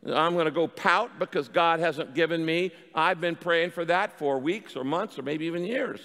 I'm 0.06 0.32
going 0.32 0.46
to 0.46 0.50
go 0.50 0.66
pout 0.66 1.18
because 1.18 1.48
God 1.48 1.78
hasn't 1.78 2.14
given 2.14 2.44
me. 2.44 2.72
I've 2.94 3.20
been 3.20 3.36
praying 3.36 3.70
for 3.70 3.84
that 3.84 4.18
for 4.18 4.38
weeks 4.38 4.74
or 4.74 4.82
months 4.82 5.18
or 5.18 5.22
maybe 5.22 5.46
even 5.46 5.64
years. 5.64 6.00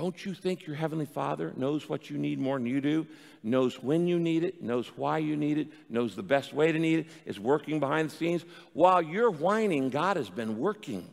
Don't 0.00 0.24
you 0.24 0.32
think 0.32 0.66
your 0.66 0.76
Heavenly 0.76 1.04
Father 1.04 1.52
knows 1.56 1.86
what 1.86 2.08
you 2.08 2.16
need 2.16 2.38
more 2.38 2.56
than 2.56 2.64
you 2.64 2.80
do? 2.80 3.06
Knows 3.42 3.82
when 3.82 4.06
you 4.06 4.18
need 4.18 4.44
it, 4.44 4.62
knows 4.62 4.88
why 4.96 5.18
you 5.18 5.36
need 5.36 5.58
it, 5.58 5.68
knows 5.90 6.16
the 6.16 6.22
best 6.22 6.54
way 6.54 6.72
to 6.72 6.78
need 6.78 7.00
it, 7.00 7.06
is 7.26 7.38
working 7.38 7.80
behind 7.80 8.08
the 8.08 8.16
scenes. 8.16 8.42
While 8.72 9.02
you're 9.02 9.30
whining, 9.30 9.90
God 9.90 10.16
has 10.16 10.30
been 10.30 10.56
working. 10.56 11.06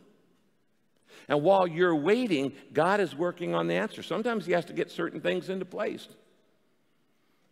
And 1.28 1.42
while 1.42 1.66
you're 1.66 1.94
waiting, 1.94 2.54
God 2.72 3.00
is 3.00 3.14
working 3.14 3.54
on 3.54 3.66
the 3.66 3.74
answer. 3.74 4.02
Sometimes 4.02 4.46
He 4.46 4.52
has 4.52 4.64
to 4.64 4.72
get 4.72 4.90
certain 4.90 5.20
things 5.20 5.50
into 5.50 5.66
place. 5.66 6.08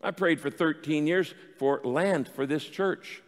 I 0.03 0.13
prayed 0.13 0.41
for 0.41 0.49
13 0.49 1.07
years 1.07 1.35
for 1.59 1.83
land 1.85 2.29
for 2.29 2.47
this 2.47 2.65
church. 2.65 3.23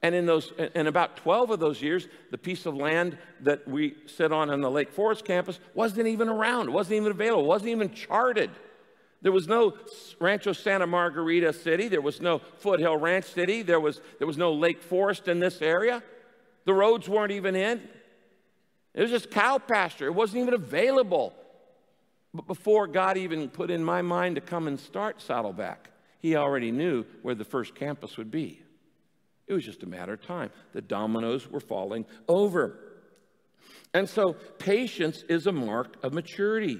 And 0.00 0.14
in 0.14 0.26
those, 0.26 0.52
in 0.74 0.86
about 0.86 1.16
12 1.16 1.50
of 1.50 1.60
those 1.60 1.82
years, 1.82 2.06
the 2.30 2.38
piece 2.38 2.66
of 2.66 2.74
land 2.74 3.18
that 3.40 3.66
we 3.66 3.96
sit 4.06 4.32
on 4.32 4.48
on 4.48 4.60
the 4.60 4.70
Lake 4.70 4.92
Forest 4.92 5.24
campus 5.24 5.58
wasn't 5.74 6.06
even 6.06 6.28
around, 6.28 6.72
wasn't 6.72 6.96
even 6.96 7.10
available, 7.10 7.44
wasn't 7.44 7.70
even 7.70 7.92
charted. 7.92 8.50
There 9.22 9.32
was 9.32 9.48
no 9.48 9.74
Rancho 10.20 10.52
Santa 10.52 10.86
Margarita 10.86 11.52
City. 11.52 11.88
There 11.88 12.00
was 12.00 12.20
no 12.20 12.38
Foothill 12.38 12.96
Ranch 12.96 13.24
City. 13.24 13.62
There 13.62 13.80
was, 13.80 14.00
there 14.18 14.26
was 14.26 14.38
no 14.38 14.52
Lake 14.52 14.80
Forest 14.80 15.26
in 15.26 15.40
this 15.40 15.60
area. 15.60 16.02
The 16.64 16.74
roads 16.74 17.08
weren't 17.08 17.32
even 17.32 17.56
in. 17.56 17.82
It 18.94 19.02
was 19.02 19.10
just 19.10 19.30
cow 19.30 19.58
pasture. 19.58 20.06
It 20.06 20.14
wasn't 20.14 20.42
even 20.42 20.54
available. 20.54 21.34
But 22.32 22.46
before 22.46 22.86
God 22.86 23.16
even 23.16 23.48
put 23.48 23.70
in 23.70 23.82
my 23.82 24.02
mind 24.02 24.36
to 24.36 24.40
come 24.40 24.68
and 24.68 24.78
start 24.78 25.20
Saddleback, 25.20 25.90
He 26.20 26.36
already 26.36 26.70
knew 26.70 27.04
where 27.22 27.34
the 27.34 27.44
first 27.44 27.74
campus 27.74 28.16
would 28.16 28.30
be. 28.30 28.62
It 29.48 29.54
was 29.54 29.64
just 29.64 29.82
a 29.82 29.86
matter 29.86 30.12
of 30.12 30.22
time. 30.22 30.50
The 30.72 30.82
dominoes 30.82 31.50
were 31.50 31.60
falling 31.60 32.04
over. 32.28 32.78
And 33.94 34.08
so 34.08 34.34
patience 34.58 35.24
is 35.28 35.46
a 35.46 35.52
mark 35.52 35.96
of 36.02 36.12
maturity. 36.12 36.78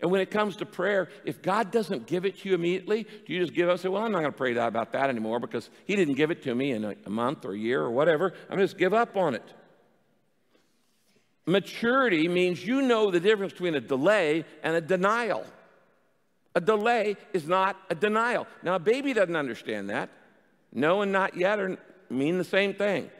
And 0.00 0.10
when 0.10 0.20
it 0.20 0.30
comes 0.30 0.56
to 0.56 0.66
prayer, 0.66 1.08
if 1.24 1.42
God 1.42 1.72
doesn't 1.72 2.06
give 2.06 2.24
it 2.24 2.38
to 2.40 2.48
you 2.48 2.54
immediately, 2.54 3.04
do 3.04 3.32
you 3.32 3.40
just 3.40 3.54
give 3.54 3.68
up 3.68 3.72
and 3.72 3.80
say, 3.80 3.88
Well, 3.88 4.04
I'm 4.04 4.12
not 4.12 4.20
going 4.20 4.32
to 4.32 4.36
pray 4.36 4.54
about 4.54 4.92
that 4.92 5.08
anymore 5.08 5.40
because 5.40 5.70
He 5.86 5.96
didn't 5.96 6.14
give 6.14 6.30
it 6.30 6.42
to 6.44 6.54
me 6.54 6.72
in 6.72 6.84
a, 6.84 7.10
month 7.10 7.44
or 7.44 7.52
a 7.52 7.58
year 7.58 7.82
or 7.82 7.90
whatever. 7.90 8.34
I'm 8.48 8.58
just 8.58 8.78
give 8.78 8.94
up 8.94 9.16
on 9.16 9.34
it. 9.34 9.54
Maturity 11.46 12.28
means 12.28 12.64
you 12.64 12.82
know 12.82 13.10
the 13.10 13.18
difference 13.18 13.52
between 13.52 13.74
a 13.74 13.80
delay 13.80 14.44
and 14.62 14.76
a 14.76 14.80
denial. 14.80 15.44
A 16.54 16.60
delay 16.60 17.16
is 17.32 17.48
not 17.48 17.76
a 17.88 17.94
denial. 17.94 18.46
Now, 18.62 18.74
a 18.74 18.78
baby 18.78 19.14
doesn't 19.14 19.36
understand 19.36 19.90
that. 19.90 20.10
No 20.72 21.02
and 21.02 21.12
not 21.12 21.36
yet 21.36 21.58
are, 21.58 21.78
mean 22.10 22.38
the 22.38 22.44
same 22.44 22.74
thing. 22.74 23.10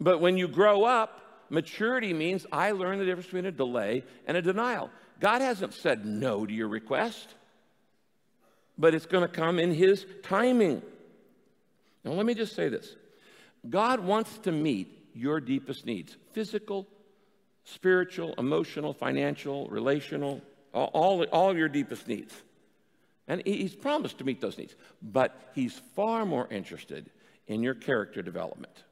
But 0.00 0.20
when 0.20 0.36
you 0.36 0.48
grow 0.48 0.84
up, 0.84 1.46
maturity 1.50 2.12
means 2.12 2.46
I 2.50 2.72
learn 2.72 2.98
the 2.98 3.04
difference 3.04 3.26
between 3.26 3.46
a 3.46 3.52
delay 3.52 4.04
and 4.26 4.36
a 4.36 4.42
denial. 4.42 4.90
God 5.20 5.40
hasn't 5.40 5.74
said 5.74 6.04
no 6.04 6.44
to 6.44 6.52
your 6.52 6.68
request, 6.68 7.28
but 8.76 8.94
it's 8.94 9.06
going 9.06 9.22
to 9.26 9.32
come 9.32 9.58
in 9.58 9.72
His 9.72 10.04
timing. 10.22 10.82
Now, 12.04 12.12
let 12.12 12.26
me 12.26 12.34
just 12.34 12.54
say 12.54 12.68
this 12.68 12.96
God 13.68 14.00
wants 14.00 14.36
to 14.38 14.52
meet 14.52 15.10
your 15.14 15.40
deepest 15.40 15.86
needs 15.86 16.16
physical, 16.32 16.86
spiritual, 17.64 18.34
emotional, 18.36 18.92
financial, 18.92 19.68
relational, 19.68 20.42
all, 20.72 20.90
all, 20.92 21.22
all 21.24 21.56
your 21.56 21.68
deepest 21.68 22.08
needs. 22.08 22.34
And 23.26 23.42
he's 23.46 23.74
promised 23.74 24.18
to 24.18 24.24
meet 24.24 24.40
those 24.40 24.58
needs. 24.58 24.74
But 25.02 25.34
he's 25.54 25.80
far 25.94 26.26
more 26.26 26.46
interested 26.50 27.10
in 27.46 27.62
your 27.62 27.74
character 27.74 28.22
development. 28.22 28.84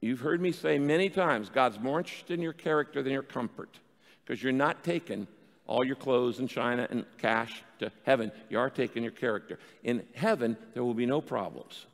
You've 0.00 0.20
heard 0.20 0.40
me 0.40 0.52
say 0.52 0.78
many 0.78 1.08
times 1.08 1.48
God's 1.48 1.80
more 1.80 1.98
interested 1.98 2.34
in 2.34 2.42
your 2.42 2.52
character 2.52 3.02
than 3.02 3.12
your 3.12 3.22
comfort 3.22 3.78
because 4.24 4.42
you're 4.42 4.52
not 4.52 4.84
taking 4.84 5.26
all 5.66 5.84
your 5.84 5.96
clothes 5.96 6.38
and 6.38 6.48
china 6.48 6.86
and 6.90 7.04
cash 7.18 7.62
to 7.78 7.90
heaven. 8.04 8.30
You 8.50 8.58
are 8.58 8.70
taking 8.70 9.02
your 9.02 9.12
character. 9.12 9.58
In 9.82 10.04
heaven, 10.14 10.56
there 10.74 10.84
will 10.84 10.94
be 10.94 11.06
no 11.06 11.20
problems. 11.20 11.86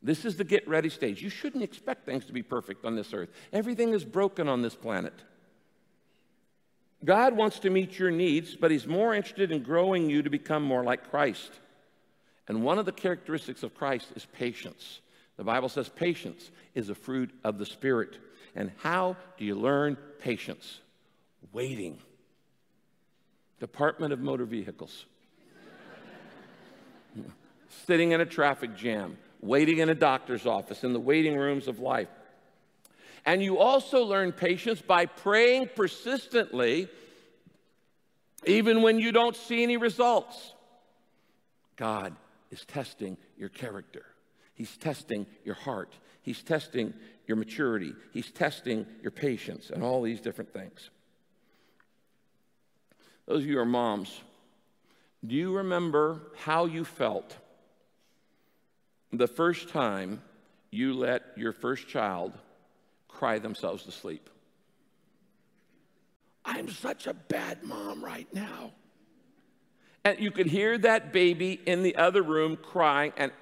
This 0.00 0.24
is 0.24 0.36
the 0.36 0.44
get 0.44 0.68
ready 0.68 0.90
stage. 0.90 1.22
You 1.22 1.30
shouldn't 1.30 1.64
expect 1.64 2.04
things 2.04 2.26
to 2.26 2.32
be 2.32 2.42
perfect 2.42 2.84
on 2.84 2.94
this 2.94 3.12
earth. 3.12 3.30
Everything 3.52 3.94
is 3.94 4.04
broken 4.04 4.48
on 4.48 4.62
this 4.62 4.74
planet. 4.74 5.14
God 7.04 7.36
wants 7.36 7.58
to 7.60 7.70
meet 7.70 7.98
your 7.98 8.10
needs, 8.10 8.56
but 8.56 8.70
He's 8.70 8.86
more 8.86 9.14
interested 9.14 9.52
in 9.52 9.62
growing 9.62 10.08
you 10.08 10.22
to 10.22 10.30
become 10.30 10.62
more 10.62 10.82
like 10.82 11.10
Christ. 11.10 11.50
And 12.48 12.62
one 12.62 12.78
of 12.78 12.86
the 12.86 12.92
characteristics 12.92 13.62
of 13.62 13.74
Christ 13.74 14.08
is 14.16 14.26
patience. 14.26 15.00
The 15.36 15.44
Bible 15.44 15.68
says 15.68 15.88
patience 15.88 16.50
is 16.74 16.88
a 16.88 16.94
fruit 16.94 17.30
of 17.42 17.58
the 17.58 17.66
Spirit. 17.66 18.18
And 18.54 18.70
how 18.78 19.16
do 19.36 19.44
you 19.44 19.54
learn 19.56 19.96
patience? 20.18 20.80
Waiting. 21.52 21.98
Department 23.60 24.12
of 24.12 24.20
Motor 24.20 24.44
Vehicles. 24.44 25.06
Sitting 27.86 28.12
in 28.12 28.20
a 28.20 28.26
traffic 28.26 28.76
jam, 28.76 29.16
waiting 29.40 29.78
in 29.78 29.88
a 29.88 29.94
doctor's 29.94 30.46
office, 30.46 30.84
in 30.84 30.92
the 30.92 31.00
waiting 31.00 31.36
rooms 31.36 31.66
of 31.66 31.80
life. 31.80 32.08
And 33.26 33.42
you 33.42 33.58
also 33.58 34.04
learn 34.04 34.32
patience 34.32 34.82
by 34.82 35.06
praying 35.06 35.70
persistently, 35.74 36.88
even 38.46 38.82
when 38.82 38.98
you 38.98 39.12
don't 39.12 39.36
see 39.36 39.62
any 39.62 39.76
results. 39.76 40.52
God 41.76 42.14
is 42.50 42.64
testing 42.64 43.16
your 43.36 43.48
character, 43.48 44.04
He's 44.54 44.76
testing 44.76 45.26
your 45.44 45.54
heart, 45.54 45.94
He's 46.22 46.42
testing 46.42 46.92
your 47.26 47.36
maturity, 47.36 47.94
He's 48.12 48.30
testing 48.30 48.86
your 49.02 49.10
patience, 49.10 49.70
and 49.70 49.82
all 49.82 50.02
these 50.02 50.20
different 50.20 50.52
things. 50.52 50.90
Those 53.26 53.42
of 53.42 53.46
you 53.46 53.54
who 53.54 53.60
are 53.60 53.66
moms, 53.66 54.20
do 55.26 55.34
you 55.34 55.56
remember 55.56 56.20
how 56.36 56.66
you 56.66 56.84
felt 56.84 57.38
the 59.10 59.26
first 59.26 59.70
time 59.70 60.20
you 60.70 60.92
let 60.92 61.22
your 61.36 61.52
first 61.52 61.88
child 61.88 62.32
cry 63.24 63.38
themselves 63.38 63.84
to 63.84 63.90
sleep. 63.90 64.28
I'm 66.44 66.68
such 66.68 67.06
a 67.06 67.14
bad 67.14 67.62
mom 67.64 68.04
right 68.04 68.28
now. 68.34 68.72
And 70.04 70.20
you 70.20 70.30
could 70.30 70.44
hear 70.44 70.76
that 70.76 71.10
baby 71.10 71.58
in 71.64 71.82
the 71.82 71.96
other 71.96 72.22
room 72.22 72.58
crying. 72.58 73.14
And 73.16 73.32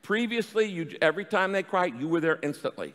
previously, 0.00 0.66
you, 0.66 0.96
every 1.02 1.24
time 1.24 1.50
they 1.50 1.64
cried, 1.64 1.98
you 1.98 2.06
were 2.06 2.20
there 2.20 2.38
instantly. 2.40 2.94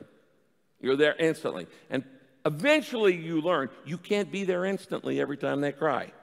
You're 0.79 0.95
there 0.95 1.17
instantly. 1.19 1.67
And 1.89 2.05
eventually, 2.45 3.17
you 3.17 3.41
learn 3.41 3.67
you 3.85 3.97
can't 3.97 4.31
be 4.31 4.45
there 4.45 4.63
instantly 4.63 5.19
every 5.19 5.35
time 5.35 5.59
they 5.59 5.73
cry. 5.73 6.13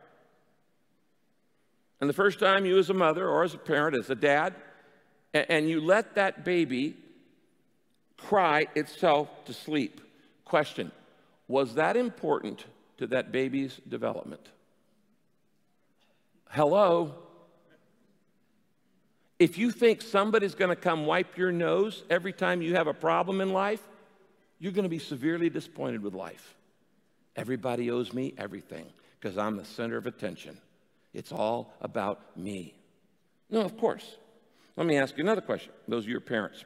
And 2.00 2.08
the 2.08 2.14
first 2.14 2.38
time 2.38 2.64
you, 2.64 2.78
as 2.78 2.88
a 2.88 2.94
mother 2.94 3.28
or 3.28 3.44
as 3.44 3.52
a 3.52 3.58
parent, 3.58 3.94
as 3.94 4.08
a 4.08 4.14
dad, 4.14 4.54
and 5.34 5.68
you 5.68 5.82
let 5.82 6.14
that 6.14 6.46
baby 6.46 6.96
cry 8.16 8.68
itself 8.74 9.28
to 9.44 9.52
sleep. 9.52 10.00
Question 10.45 10.92
Was 11.49 11.74
that 11.74 11.97
important 11.97 12.64
to 12.99 13.07
that 13.09 13.32
baby's 13.32 13.80
development? 13.88 14.49
Hello? 16.51 17.14
If 19.38 19.59
you 19.59 19.72
think 19.72 20.01
somebody's 20.01 20.55
going 20.55 20.68
to 20.68 20.76
come 20.76 21.07
wipe 21.07 21.36
your 21.36 21.51
nose 21.51 22.05
every 22.09 22.32
time 22.32 22.62
you 22.62 22.76
have 22.76 22.86
a 22.86 22.95
problem 22.95 23.40
in 23.40 23.53
life, 23.53 23.80
you're 24.61 24.72
going 24.72 24.84
to 24.84 24.88
be 24.88 25.01
severely 25.01 25.51
disappointed 25.51 26.03
with 26.03 26.14
life. 26.14 26.55
Everybody 27.34 27.90
owes 27.90 28.12
me 28.12 28.32
everything 28.38 28.86
because 29.18 29.36
I'm 29.36 29.57
the 29.57 29.64
center 29.64 29.97
of 29.97 30.07
attention. 30.07 30.57
It's 31.12 31.32
all 31.32 31.74
about 31.80 32.36
me. 32.36 32.74
No, 33.51 33.62
of 33.62 33.76
course. 33.76 34.16
Let 34.76 34.86
me 34.86 34.97
ask 34.97 35.16
you 35.16 35.24
another 35.24 35.40
question. 35.40 35.72
Those 35.88 36.07
are 36.07 36.11
your 36.11 36.20
parents. 36.20 36.64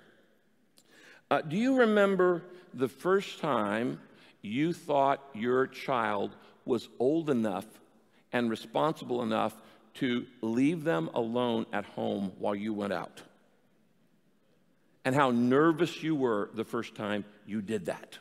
Uh, 1.30 1.42
do 1.42 1.56
you 1.56 1.76
remember 1.76 2.42
the 2.78 2.88
first 2.88 3.40
time 3.40 4.00
you 4.42 4.72
thought 4.72 5.22
your 5.34 5.66
child 5.66 6.34
was 6.64 6.88
old 6.98 7.30
enough 7.30 7.66
and 8.32 8.50
responsible 8.50 9.22
enough 9.22 9.54
to 9.94 10.26
leave 10.42 10.84
them 10.84 11.10
alone 11.14 11.66
at 11.72 11.84
home 11.84 12.32
while 12.38 12.54
you 12.54 12.72
went 12.72 12.92
out? 12.92 13.22
and 15.08 15.16
how 15.16 15.30
nervous 15.30 16.02
you 16.02 16.14
were 16.14 16.50
the 16.52 16.64
first 16.64 16.94
time 16.94 17.24
you 17.46 17.62
did 17.62 17.86
that. 17.86 18.18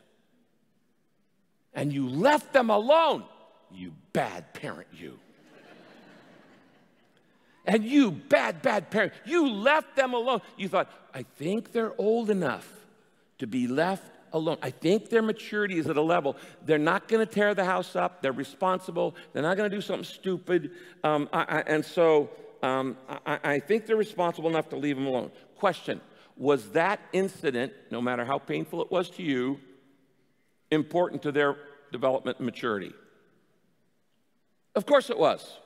And 1.73 1.91
you 1.91 2.07
left 2.07 2.53
them 2.53 2.69
alone, 2.69 3.25
you 3.69 3.91
bad 4.13 4.53
parent, 4.53 4.87
you. 4.93 5.19
and 7.65 7.83
you 7.83 8.11
bad, 8.11 8.61
bad 8.61 8.89
parent, 8.89 9.11
you 9.25 9.49
left 9.49 9.97
them 9.97 10.13
alone. 10.13 10.39
You 10.55 10.69
thought, 10.69 10.89
I 11.13 11.23
think 11.23 11.73
they're 11.73 11.91
old 11.97 12.29
enough 12.29 12.71
to 13.39 13.47
be 13.47 13.67
left 13.67 14.09
alone. 14.33 14.57
I 14.61 14.69
think 14.69 15.09
their 15.09 15.21
maturity 15.21 15.77
is 15.77 15.87
at 15.87 15.97
a 15.97 16.01
level. 16.01 16.35
They're 16.65 16.77
not 16.77 17.07
going 17.07 17.25
to 17.25 17.31
tear 17.31 17.53
the 17.53 17.65
house 17.65 17.95
up. 17.95 18.21
They're 18.21 18.31
responsible. 18.31 19.15
They're 19.33 19.43
not 19.43 19.57
going 19.57 19.69
to 19.69 19.75
do 19.75 19.81
something 19.81 20.05
stupid. 20.05 20.71
Um, 21.03 21.29
I, 21.33 21.41
I, 21.41 21.59
and 21.67 21.85
so 21.85 22.29
um, 22.63 22.97
I, 23.25 23.39
I 23.43 23.59
think 23.59 23.85
they're 23.85 23.95
responsible 23.95 24.49
enough 24.49 24.69
to 24.69 24.75
leave 24.75 24.95
them 24.95 25.07
alone. 25.07 25.31
Question 25.55 26.01
Was 26.35 26.69
that 26.71 26.99
incident, 27.13 27.73
no 27.91 28.01
matter 28.01 28.25
how 28.25 28.37
painful 28.37 28.81
it 28.81 28.91
was 28.91 29.09
to 29.11 29.23
you, 29.23 29.59
important 30.71 31.23
to 31.23 31.31
their 31.31 31.55
development 31.91 32.37
and 32.37 32.45
maturity? 32.45 32.93
Of 34.75 34.85
course 34.85 35.09
it 35.09 35.17
was. 35.17 35.57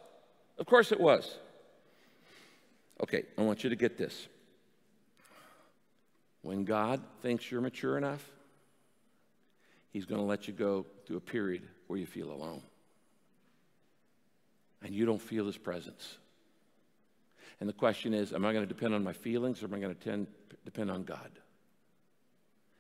Of 0.57 0.66
course 0.66 0.91
it 0.91 0.99
was. 0.99 1.38
Okay, 3.01 3.24
I 3.38 3.41
want 3.41 3.64
you 3.64 3.70
to 3.72 3.76
get 3.76 3.97
this. 3.97 4.28
When 6.43 6.66
God 6.66 7.01
thinks 7.22 7.49
you're 7.51 7.62
mature 7.62 7.97
enough, 7.97 8.24
He's 9.92 10.06
going 10.06 10.20
to 10.20 10.26
let 10.26 10.48
you 10.48 10.54
go 10.54 10.86
through 11.06 11.18
a 11.18 11.22
period 11.22 11.64
where 11.88 12.00
you 12.00 12.06
feel 12.06 12.32
alone. 12.32 12.62
And 14.84 14.96
you 14.96 15.06
don't 15.06 15.22
feel 15.22 15.46
His 15.46 15.58
presence. 15.58 16.18
And 17.60 17.70
the 17.70 17.74
question 17.74 18.14
is 18.14 18.34
am 18.34 18.46
I 18.46 18.54
going 18.54 18.68
to 18.68 18.74
depend 18.74 18.94
on 18.96 19.04
my 19.04 19.14
feelings 19.14 19.62
or 19.62 19.68
am 19.68 19.74
I 19.76 19.80
going 19.80 19.96
to 19.96 20.28
depend 20.66 20.89
on 20.89 21.04
God? 21.04 21.30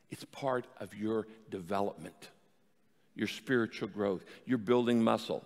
It's 0.09 0.25
part 0.25 0.65
of 0.79 0.93
your 0.95 1.27
development, 1.49 2.29
your 3.15 3.27
spiritual 3.27 3.87
growth, 3.87 4.25
your 4.45 4.57
building 4.57 5.03
muscle. 5.03 5.43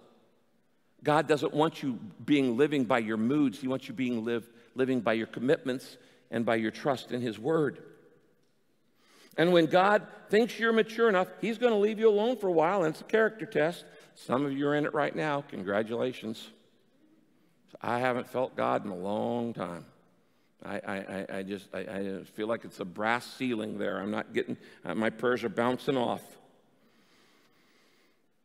God 1.04 1.28
doesn't 1.28 1.54
want 1.54 1.84
you 1.84 2.00
being 2.26 2.58
living 2.58 2.86
by 2.86 3.00
your 3.00 3.18
moods, 3.18 3.60
He 3.60 3.68
wants 3.68 3.88
you 3.88 3.94
being 3.94 4.24
live, 4.24 4.50
living 4.74 5.02
by 5.02 5.14
your 5.14 5.28
commitments 5.28 5.98
and 6.32 6.46
by 6.46 6.56
your 6.56 6.72
trust 6.72 7.12
in 7.12 7.22
His 7.22 7.38
Word. 7.38 7.84
And 9.38 9.52
when 9.52 9.66
God 9.66 10.08
thinks 10.30 10.58
you're 10.60 10.72
mature 10.72 11.10
enough, 11.10 11.28
He's 11.42 11.58
going 11.58 11.74
to 11.74 11.80
leave 11.80 12.00
you 12.00 12.10
alone 12.10 12.38
for 12.38 12.48
a 12.48 12.52
while, 12.52 12.84
and 12.84 12.94
it's 12.94 13.02
a 13.02 13.06
character 13.06 13.46
test. 13.46 13.86
Some 14.16 14.46
of 14.46 14.54
you 14.54 14.68
are 14.68 14.76
in 14.76 14.86
it 14.86 14.94
right 14.94 15.16
now. 15.16 15.44
Congratulations. 15.50 16.50
I 17.82 18.00
haven't 18.00 18.28
felt 18.28 18.56
God 18.56 18.86
in 18.86 18.92
a 18.92 18.96
long 18.96 19.54
time. 19.54 19.86
I, 20.64 20.76
I, 20.76 21.26
I 21.38 21.44
just 21.44 21.68
I, 21.74 21.80
I, 21.80 22.24
feel 22.34 22.48
like 22.48 22.66
it's 22.66 22.80
a 22.80 22.86
brass 22.86 23.32
ceiling 23.36 23.78
there. 23.78 24.00
I'm 24.00 24.10
not 24.10 24.34
getting, 24.34 24.58
uh, 24.84 24.96
my 24.96 25.12
prayers 25.12 25.44
are 25.44 25.50
bouncing 25.50 25.98
off. 25.98 26.24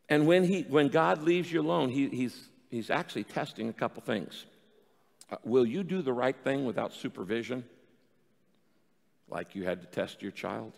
And 0.08 0.26
when, 0.26 0.44
he, 0.44 0.62
when 0.62 0.88
God 0.88 1.22
leaves 1.22 1.50
you 1.50 1.62
alone, 1.62 1.88
he, 1.88 2.08
he's, 2.08 2.48
he's 2.70 2.90
actually 2.90 3.24
testing 3.24 3.68
a 3.68 3.72
couple 3.72 4.02
things. 4.02 4.44
Uh, 5.30 5.36
will 5.44 5.64
you 5.64 5.82
do 5.82 6.02
the 6.02 6.12
right 6.12 6.36
thing 6.36 6.66
without 6.66 6.92
supervision? 6.92 7.64
Like 9.30 9.54
you 9.54 9.64
had 9.64 9.80
to 9.82 9.86
test 9.86 10.22
your 10.22 10.32
child? 10.32 10.72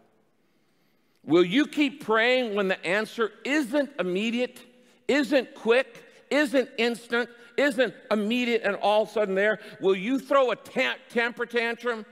Will 1.24 1.44
you 1.44 1.66
keep 1.66 2.05
praying 2.05 2.55
when 2.55 2.68
the 2.68 2.84
answer 2.84 3.30
isn't 3.44 3.90
immediate, 3.98 4.61
isn't 5.07 5.55
quick, 5.55 6.05
isn't 6.30 6.68
instant, 6.78 7.28
isn't 7.57 7.94
immediate 8.11 8.62
and 8.64 8.76
all 8.76 9.03
of 9.03 9.09
a 9.09 9.12
sudden 9.12 9.34
there? 9.34 9.61
Will 9.80 9.94
you 9.94 10.18
throw 10.18 10.50
a 10.50 10.57
temper 10.57 11.46
tantrum 11.46 12.05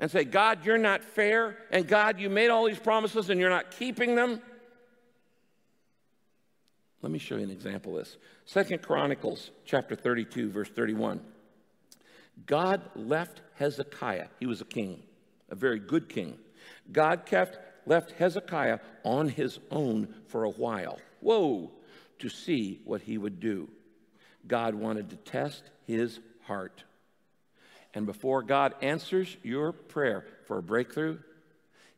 and 0.00 0.10
say, 0.10 0.24
God, 0.24 0.64
you're 0.64 0.78
not 0.78 1.04
fair, 1.04 1.56
and 1.70 1.86
God, 1.86 2.18
you 2.18 2.30
made 2.30 2.48
all 2.48 2.66
these 2.66 2.78
promises 2.78 3.30
and 3.30 3.40
you're 3.40 3.50
not 3.50 3.70
keeping 3.70 4.14
them? 4.14 4.40
Let 7.00 7.12
me 7.12 7.18
show 7.20 7.36
you 7.36 7.44
an 7.44 7.50
example 7.50 7.96
of 7.96 8.04
this. 8.04 8.16
Second 8.44 8.82
Chronicles 8.82 9.52
chapter 9.64 9.94
32, 9.94 10.50
verse 10.50 10.68
31. 10.68 11.20
God 12.46 12.82
left 12.96 13.40
Hezekiah, 13.54 14.28
he 14.40 14.46
was 14.46 14.60
a 14.60 14.64
king 14.64 15.02
a 15.50 15.54
very 15.54 15.78
good 15.78 16.08
king. 16.08 16.38
God 16.90 17.26
kept, 17.26 17.58
left 17.86 18.12
Hezekiah 18.12 18.78
on 19.04 19.28
his 19.28 19.58
own 19.70 20.14
for 20.26 20.44
a 20.44 20.50
while. 20.50 20.98
Whoa, 21.20 21.70
to 22.18 22.28
see 22.28 22.80
what 22.84 23.02
he 23.02 23.18
would 23.18 23.40
do. 23.40 23.68
God 24.46 24.74
wanted 24.74 25.10
to 25.10 25.16
test 25.16 25.62
his 25.86 26.20
heart. 26.44 26.84
And 27.94 28.06
before 28.06 28.42
God 28.42 28.74
answers 28.80 29.36
your 29.42 29.72
prayer 29.72 30.24
for 30.46 30.58
a 30.58 30.62
breakthrough, 30.62 31.18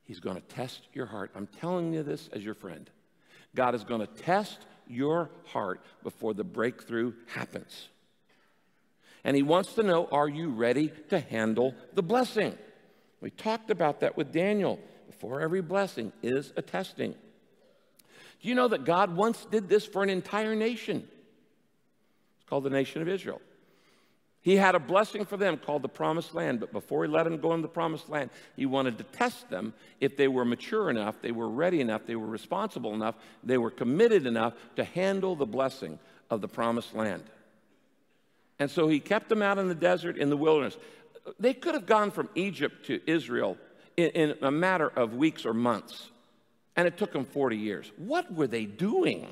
he's 0.05 0.20
going 0.20 0.36
to 0.36 0.42
test 0.42 0.82
your 0.92 1.07
heart. 1.07 1.30
I'm 1.34 1.46
telling 1.46 1.92
you 1.92 2.03
this 2.03 2.28
as 2.32 2.44
your 2.44 2.55
friend. 2.55 2.88
God 3.55 3.74
is 3.74 3.84
going 3.84 4.01
to 4.01 4.07
test 4.07 4.59
your 4.86 5.30
heart 5.46 5.80
before 6.03 6.34
the 6.34 6.44
breakthrough 6.44 7.12
happens. 7.26 7.88
And 9.24 9.36
he 9.36 9.42
wants 9.42 9.74
to 9.74 9.82
know 9.82 10.07
are 10.11 10.28
you 10.28 10.51
ready 10.51 10.92
to 11.11 11.20
handle 11.20 11.74
the 11.94 12.03
blessing? 12.03 12.57
We 13.21 13.31
talked 13.31 13.71
about 13.71 14.01
that 14.01 14.16
with 14.16 14.33
Daniel. 14.33 14.79
Before 15.07 15.41
every 15.41 15.61
blessing 15.61 16.12
is 16.23 16.53
a 16.57 16.62
testing. 16.62 17.12
Do 17.12 18.49
you 18.49 18.55
know 18.55 18.68
that 18.68 18.85
God 18.85 19.14
once 19.14 19.45
did 19.51 19.68
this 19.68 19.85
for 19.85 20.03
an 20.03 20.09
entire 20.09 20.55
nation? 20.55 21.07
It's 22.39 22.49
called 22.49 22.64
the 22.64 22.71
nation 22.71 23.03
of 23.03 23.09
Israel. 23.09 23.41
He 24.43 24.57
had 24.57 24.75
a 24.75 24.81
blessing 24.81 25.27
for 25.27 25.37
them 25.37 25.59
called 25.59 25.83
the 25.83 25.89
promised 25.89 26.35
land, 26.35 26.61
but 26.61 26.73
before 26.73 27.05
he 27.05 27.11
let 27.11 27.25
them 27.25 27.37
go 27.39 27.53
in 27.53 27.61
the 27.61 27.68
promised 27.68 28.09
land, 28.09 28.31
he 28.57 28.64
wanted 28.64 28.97
to 28.97 29.05
test 29.05 29.51
them 29.51 29.75
if 30.01 30.16
they 30.16 30.29
were 30.29 30.47
mature 30.47 30.89
enough, 30.89 31.21
they 31.21 31.33
were 31.33 31.49
ready 31.49 31.83
enough, 31.83 32.07
they 32.07 32.16
were 32.16 32.27
responsible 32.27 32.95
enough, 32.95 33.16
they 33.45 33.59
were 33.59 33.71
committed 33.71 34.25
enough 34.25 34.55
to 34.77 34.85
handle 34.85 35.37
the 35.37 35.45
blessing 35.45 35.99
of 36.31 36.41
the 36.41 36.49
promised 36.49 36.95
land. 36.95 37.25
And 38.59 38.71
so 38.71 38.89
he 38.89 39.01
kept 39.01 39.29
them 39.29 39.43
out 39.43 39.59
in 39.59 39.68
the 39.68 39.75
desert, 39.75 40.16
in 40.16 40.31
the 40.31 40.37
wilderness 40.37 40.79
they 41.39 41.55
could 41.55 41.75
have 41.75 41.87
gone 41.87 42.11
from 42.11 42.29
Egypt 42.35 42.87
to 42.87 43.01
Israel 43.07 43.57
in, 43.97 44.11
in, 44.11 44.35
a 44.43 44.51
matter 44.51 44.89
of 44.89 45.14
weeks 45.14 45.45
or 45.45 45.55
months, 45.55 46.11
and 46.77 46.87
it 46.87 46.97
took 46.97 47.12
them 47.12 47.25
40 47.25 47.57
years. 47.57 47.91
What 47.97 48.33
were 48.33 48.47
they 48.47 48.64
doing? 48.64 49.29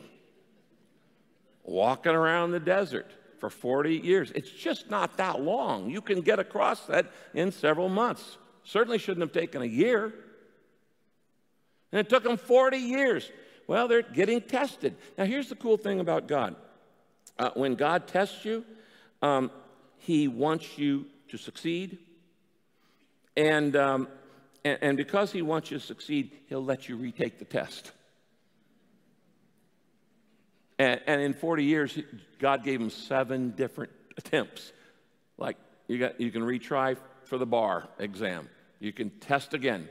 Walking 1.64 2.12
around 2.12 2.52
the 2.52 2.60
desert 2.60 3.10
for 3.38 3.50
40 3.50 3.96
years. 3.96 4.32
It's 4.34 4.50
just 4.50 4.90
not 4.90 5.16
that 5.18 5.40
long. 5.40 5.90
You 5.90 6.00
can 6.00 6.20
get 6.20 6.38
across 6.38 6.86
that 6.86 7.06
in 7.34 7.52
several 7.52 7.88
months. 7.88 8.38
Certainly 8.64 8.98
shouldn't 8.98 9.22
have 9.22 9.32
taken 9.32 9.62
a 9.62 9.66
year. 9.66 10.12
And 11.92 12.00
it 12.00 12.08
took 12.08 12.22
them 12.22 12.36
40 12.36 12.76
years. 12.76 13.30
Well, 13.66 13.88
they're 13.88 14.02
getting 14.02 14.40
tested. 14.40 14.96
Now, 15.16 15.24
here's 15.24 15.48
the 15.48 15.54
cool 15.54 15.76
thing 15.76 16.00
about 16.00 16.26
God 16.26 16.56
uh, 17.38 17.50
when 17.54 17.74
God 17.74 18.06
tests 18.08 18.44
you, 18.44 18.64
um, 19.22 19.50
He 19.98 20.26
wants 20.26 20.78
you 20.78 21.06
to 21.28 21.38
succeed. 21.38 21.98
And, 23.36 23.76
um, 23.76 24.08
and, 24.64 24.78
and 24.82 24.96
because 24.96 25.32
he 25.32 25.42
wants 25.42 25.70
you 25.70 25.78
to 25.78 25.84
succeed, 25.84 26.32
he'll 26.48 26.64
let 26.64 26.88
you 26.88 26.96
retake 26.96 27.38
the 27.38 27.44
test. 27.44 27.92
And, 30.78 31.00
and 31.06 31.20
in 31.20 31.34
40 31.34 31.64
years, 31.64 31.98
God 32.38 32.64
gave 32.64 32.80
him 32.80 32.90
seven 32.90 33.50
different 33.50 33.92
attempts. 34.16 34.72
Like 35.36 35.56
you, 35.86 35.98
got, 35.98 36.20
you 36.20 36.30
can 36.30 36.42
retry 36.42 36.96
for 37.24 37.38
the 37.38 37.46
bar 37.46 37.88
exam, 37.98 38.48
you 38.80 38.92
can 38.92 39.10
test 39.10 39.54
again. 39.54 39.88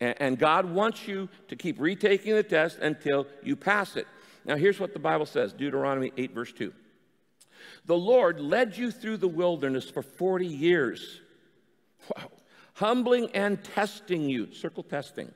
And, 0.00 0.14
and 0.20 0.38
God 0.38 0.66
wants 0.66 1.08
you 1.08 1.28
to 1.48 1.56
keep 1.56 1.80
retaking 1.80 2.34
the 2.34 2.42
test 2.42 2.78
until 2.78 3.26
you 3.42 3.56
pass 3.56 3.96
it. 3.96 4.06
Now, 4.44 4.56
here's 4.56 4.78
what 4.78 4.92
the 4.92 4.98
Bible 4.98 5.26
says 5.26 5.52
Deuteronomy 5.52 6.12
8, 6.16 6.34
verse 6.34 6.52
2. 6.52 6.72
The 7.86 7.96
Lord 7.96 8.40
led 8.40 8.76
you 8.76 8.90
through 8.90 9.18
the 9.18 9.28
wilderness 9.28 9.88
for 9.88 10.02
40 10.02 10.46
years. 10.46 11.20
Wow. 12.16 12.30
Humbling 12.74 13.30
and 13.34 13.62
testing 13.62 14.28
you. 14.28 14.52
Circle 14.52 14.82
testing. 14.84 15.32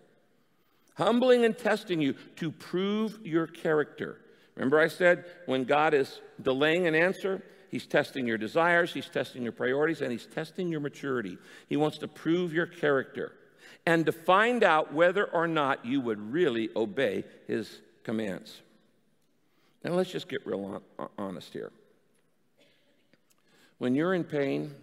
Humbling 0.97 1.45
and 1.45 1.57
testing 1.57 2.01
you 2.01 2.15
to 2.37 2.51
prove 2.51 3.19
your 3.25 3.47
character. 3.47 4.21
Remember, 4.57 4.81
I 4.81 4.89
said 4.89 5.25
when 5.47 5.65
God 5.65 5.95
is 5.95 6.21
delaying 6.43 6.87
an 6.87 6.95
answer, 6.95 7.43
He's 7.71 7.87
testing 7.87 8.27
your 8.27 8.39
desires, 8.39 8.93
He's 8.93 9.09
testing 9.09 9.43
your 9.43 9.53
priorities, 9.53 10.01
and 10.01 10.11
He's 10.11 10.27
testing 10.27 10.69
your 10.69 10.81
maturity. 10.81 11.39
He 11.69 11.77
wants 11.77 11.99
to 11.99 12.09
prove 12.09 12.53
your 12.53 12.67
character 12.67 13.33
and 13.87 14.05
to 14.07 14.13
find 14.13 14.65
out 14.65 14.93
whether 14.93 15.25
or 15.25 15.47
not 15.47 15.85
you 15.85 16.01
would 16.01 16.33
really 16.33 16.71
obey 16.75 17.25
His 17.47 17.81
commands. 18.03 18.61
Now, 19.85 19.93
let's 19.93 20.11
just 20.11 20.29
get 20.29 20.45
real 20.45 20.83
honest 21.17 21.53
here. 21.53 21.71
When 23.79 23.95
you're 23.95 24.15
in 24.15 24.25
pain, 24.25 24.75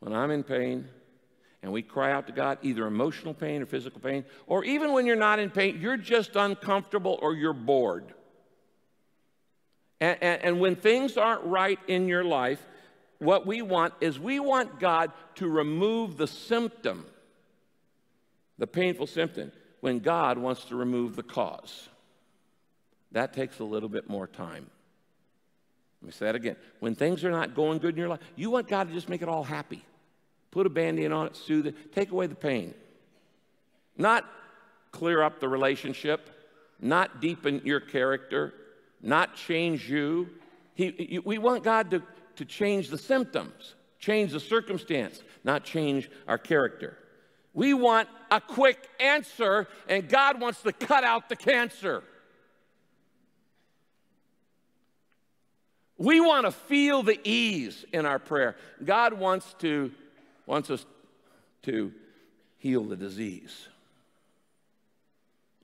when 0.00 0.12
I'm 0.12 0.30
in 0.30 0.44
pain, 0.44 0.88
and 1.62 1.72
we 1.72 1.82
cry 1.82 2.12
out 2.12 2.26
to 2.28 2.32
God, 2.32 2.58
either 2.62 2.86
emotional 2.86 3.34
pain 3.34 3.62
or 3.62 3.66
physical 3.66 4.00
pain, 4.00 4.24
or 4.46 4.64
even 4.64 4.92
when 4.92 5.06
you're 5.06 5.16
not 5.16 5.38
in 5.38 5.50
pain, 5.50 5.80
you're 5.80 5.96
just 5.96 6.36
uncomfortable 6.36 7.18
or 7.20 7.34
you're 7.34 7.52
bored. 7.52 8.14
And, 10.00 10.16
and, 10.22 10.42
and, 10.42 10.60
when 10.60 10.76
things 10.76 11.16
aren't 11.16 11.42
right 11.42 11.80
in 11.88 12.06
your 12.06 12.22
life, 12.22 12.64
what 13.18 13.44
we 13.44 13.62
want 13.62 13.94
is 14.00 14.16
we 14.16 14.38
want 14.38 14.78
God 14.78 15.10
to 15.36 15.48
remove 15.48 16.16
the 16.16 16.28
symptom 16.28 17.04
the 18.58 18.66
painful 18.66 19.06
symptom, 19.06 19.52
when 19.80 20.00
God 20.00 20.36
wants 20.36 20.64
to 20.64 20.76
remove 20.76 21.16
the 21.16 21.22
cause. 21.22 21.88
That 23.12 23.32
takes 23.32 23.60
a 23.60 23.64
little 23.64 23.88
bit 23.88 24.10
more 24.10 24.26
time. 24.26 24.66
Let 26.00 26.06
me 26.06 26.12
say 26.12 26.26
that 26.26 26.34
again. 26.34 26.56
When 26.80 26.94
things 26.94 27.24
are 27.24 27.30
not 27.30 27.54
going 27.54 27.78
good 27.78 27.94
in 27.94 27.98
your 27.98 28.08
life, 28.08 28.20
you 28.36 28.50
want 28.50 28.68
God 28.68 28.88
to 28.88 28.94
just 28.94 29.08
make 29.08 29.22
it 29.22 29.28
all 29.28 29.44
happy. 29.44 29.84
Put 30.50 30.66
a 30.66 30.70
band 30.70 30.98
aid 30.98 31.12
on 31.12 31.26
it, 31.26 31.36
soothe 31.36 31.66
it, 31.66 31.92
take 31.92 32.10
away 32.10 32.26
the 32.26 32.34
pain. 32.34 32.74
Not 33.96 34.24
clear 34.92 35.22
up 35.22 35.40
the 35.40 35.48
relationship, 35.48 36.30
not 36.80 37.20
deepen 37.20 37.62
your 37.64 37.80
character, 37.80 38.54
not 39.02 39.34
change 39.34 39.90
you. 39.90 40.30
He, 40.74 41.20
we 41.24 41.38
want 41.38 41.64
God 41.64 41.90
to, 41.90 42.02
to 42.36 42.44
change 42.44 42.88
the 42.88 42.98
symptoms, 42.98 43.74
change 43.98 44.32
the 44.32 44.40
circumstance, 44.40 45.20
not 45.42 45.64
change 45.64 46.08
our 46.28 46.38
character. 46.38 46.96
We 47.52 47.74
want 47.74 48.08
a 48.30 48.40
quick 48.40 48.88
answer, 49.00 49.66
and 49.88 50.08
God 50.08 50.40
wants 50.40 50.62
to 50.62 50.72
cut 50.72 51.02
out 51.02 51.28
the 51.28 51.36
cancer. 51.36 52.04
We 55.98 56.20
want 56.20 56.46
to 56.46 56.52
feel 56.52 57.02
the 57.02 57.18
ease 57.28 57.84
in 57.92 58.06
our 58.06 58.20
prayer. 58.20 58.56
God 58.84 59.14
wants 59.14 59.54
to 59.58 59.92
wants 60.46 60.70
us 60.70 60.86
to 61.62 61.92
heal 62.56 62.84
the 62.84 62.96
disease. 62.96 63.68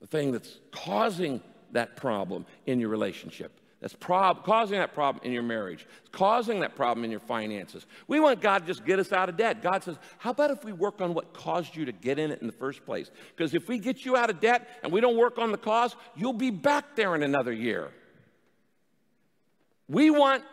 The 0.01 0.07
thing 0.07 0.31
that's 0.31 0.59
causing 0.71 1.41
that 1.71 1.95
problem 1.95 2.45
in 2.67 2.79
your 2.79 2.89
relationship. 2.89 3.51
That's 3.81 3.93
prob- 3.93 4.43
causing 4.43 4.79
that 4.79 4.93
problem 4.93 5.23
in 5.25 5.31
your 5.31 5.43
marriage. 5.43 5.85
It's 5.99 6.09
causing 6.09 6.61
that 6.61 6.75
problem 6.75 7.03
in 7.03 7.11
your 7.11 7.19
finances. 7.19 7.85
We 8.07 8.19
want 8.19 8.41
God 8.41 8.59
to 8.59 8.67
just 8.67 8.85
get 8.85 8.99
us 8.99 9.11
out 9.11 9.29
of 9.29 9.37
debt. 9.37 9.61
God 9.61 9.83
says, 9.83 9.97
How 10.17 10.31
about 10.31 10.51
if 10.51 10.63
we 10.63 10.73
work 10.73 11.01
on 11.01 11.13
what 11.13 11.33
caused 11.33 11.75
you 11.75 11.85
to 11.85 11.91
get 11.91 12.17
in 12.17 12.31
it 12.31 12.41
in 12.41 12.47
the 12.47 12.53
first 12.53 12.85
place? 12.85 13.11
Because 13.35 13.53
if 13.53 13.67
we 13.67 13.77
get 13.77 14.05
you 14.05 14.15
out 14.15 14.29
of 14.29 14.39
debt 14.39 14.67
and 14.83 14.91
we 14.91 15.01
don't 15.01 15.17
work 15.17 15.37
on 15.37 15.51
the 15.51 15.57
cause, 15.57 15.95
you'll 16.15 16.33
be 16.33 16.51
back 16.51 16.95
there 16.95 17.15
in 17.15 17.23
another 17.23 17.53
year. 17.53 17.91
We 19.87 20.09
want 20.09 20.43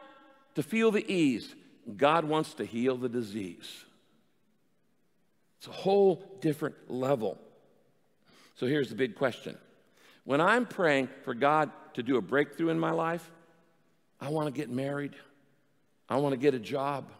to 0.54 0.62
feel 0.62 0.90
the 0.90 1.10
ease. 1.10 1.54
God 1.96 2.24
wants 2.24 2.54
to 2.54 2.64
heal 2.64 2.96
the 2.96 3.08
disease. 3.08 3.84
It's 5.58 5.68
a 5.68 5.72
whole 5.72 6.38
different 6.40 6.74
level. 6.88 7.38
So 8.54 8.66
here's 8.66 8.88
the 8.88 8.94
big 8.94 9.16
question 9.16 9.56
when 10.24 10.40
I'm 10.40 10.66
praying 10.66 11.08
for 11.24 11.34
God 11.34 11.70
to 11.94 12.02
do 12.02 12.16
a 12.16 12.20
breakthrough 12.20 12.68
in 12.68 12.78
my 12.78 12.90
life, 12.90 13.28
I 14.20 14.28
want 14.28 14.46
to 14.46 14.52
get 14.52 14.70
married. 14.70 15.14
I 16.08 16.16
want 16.16 16.32
to 16.32 16.36
get 16.36 16.54
a 16.54 16.58
job. 16.58 17.10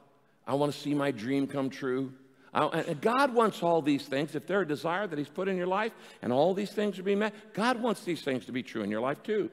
I 0.47 0.55
want 0.55 0.73
to 0.73 0.79
see 0.79 0.95
my 0.95 1.11
dream 1.11 1.47
come 1.47 1.71
true. 1.71 2.13
I, 2.55 2.67
and 2.67 3.01
God 3.01 3.35
wants 3.35 3.63
all 3.63 3.81
these 3.81 4.05
things. 4.05 4.35
If 4.35 4.47
they're 4.47 4.63
a 4.63 4.69
desire 4.69 5.07
that 5.07 5.19
He's 5.19 5.29
put 5.29 5.49
in 5.49 5.57
your 5.57 5.67
life 5.67 5.93
and 6.21 6.33
all 6.33 6.53
these 6.53 6.71
things 6.71 6.99
are 6.99 7.03
being 7.03 7.21
met, 7.21 7.55
God 7.55 7.81
wants 7.81 8.05
these 8.05 8.23
things 8.23 8.45
to 8.47 8.53
be 8.53 8.63
true 8.63 8.83
in 8.83 8.91
your 8.91 9.01
life 9.01 9.23
too. 9.23 9.51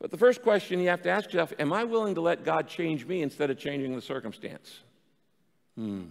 But 0.00 0.10
the 0.10 0.16
first 0.16 0.42
question 0.42 0.80
you 0.80 0.88
have 0.88 1.02
to 1.02 1.10
ask 1.10 1.32
yourself 1.32 1.52
Am 1.58 1.72
I 1.72 1.84
willing 1.84 2.14
to 2.14 2.20
let 2.20 2.44
God 2.44 2.68
change 2.68 3.06
me 3.06 3.22
instead 3.22 3.50
of 3.50 3.58
changing 3.58 3.94
the 3.94 4.02
circumstance? 4.02 4.80
Hmm. 5.76 6.04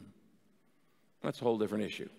That's 1.21 1.41
a 1.41 1.43
whole 1.43 1.57
different 1.57 1.83
issue. 1.83 2.09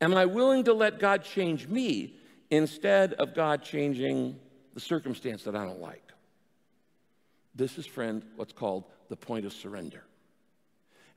Am 0.00 0.14
I 0.14 0.26
willing 0.26 0.64
to 0.64 0.72
let 0.72 0.98
God 0.98 1.24
change 1.24 1.68
me 1.68 2.14
instead 2.50 3.14
of 3.14 3.34
God 3.34 3.62
changing 3.62 4.38
the 4.74 4.80
circumstance 4.80 5.44
that 5.44 5.56
I 5.56 5.64
don't 5.64 5.80
like. 5.80 6.02
This 7.54 7.78
is, 7.78 7.86
friend, 7.86 8.22
what's 8.36 8.52
called 8.52 8.84
the 9.08 9.16
point 9.16 9.46
of 9.46 9.52
surrender. 9.52 10.02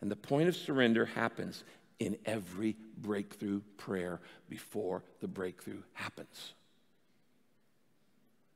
And 0.01 0.11
the 0.11 0.15
point 0.15 0.47
of 0.47 0.55
surrender 0.55 1.05
happens 1.05 1.63
in 1.99 2.15
every 2.25 2.75
breakthrough 2.99 3.61
prayer 3.77 4.19
before 4.47 5.03
the 5.19 5.27
breakthrough 5.27 5.81
happens. 5.93 6.53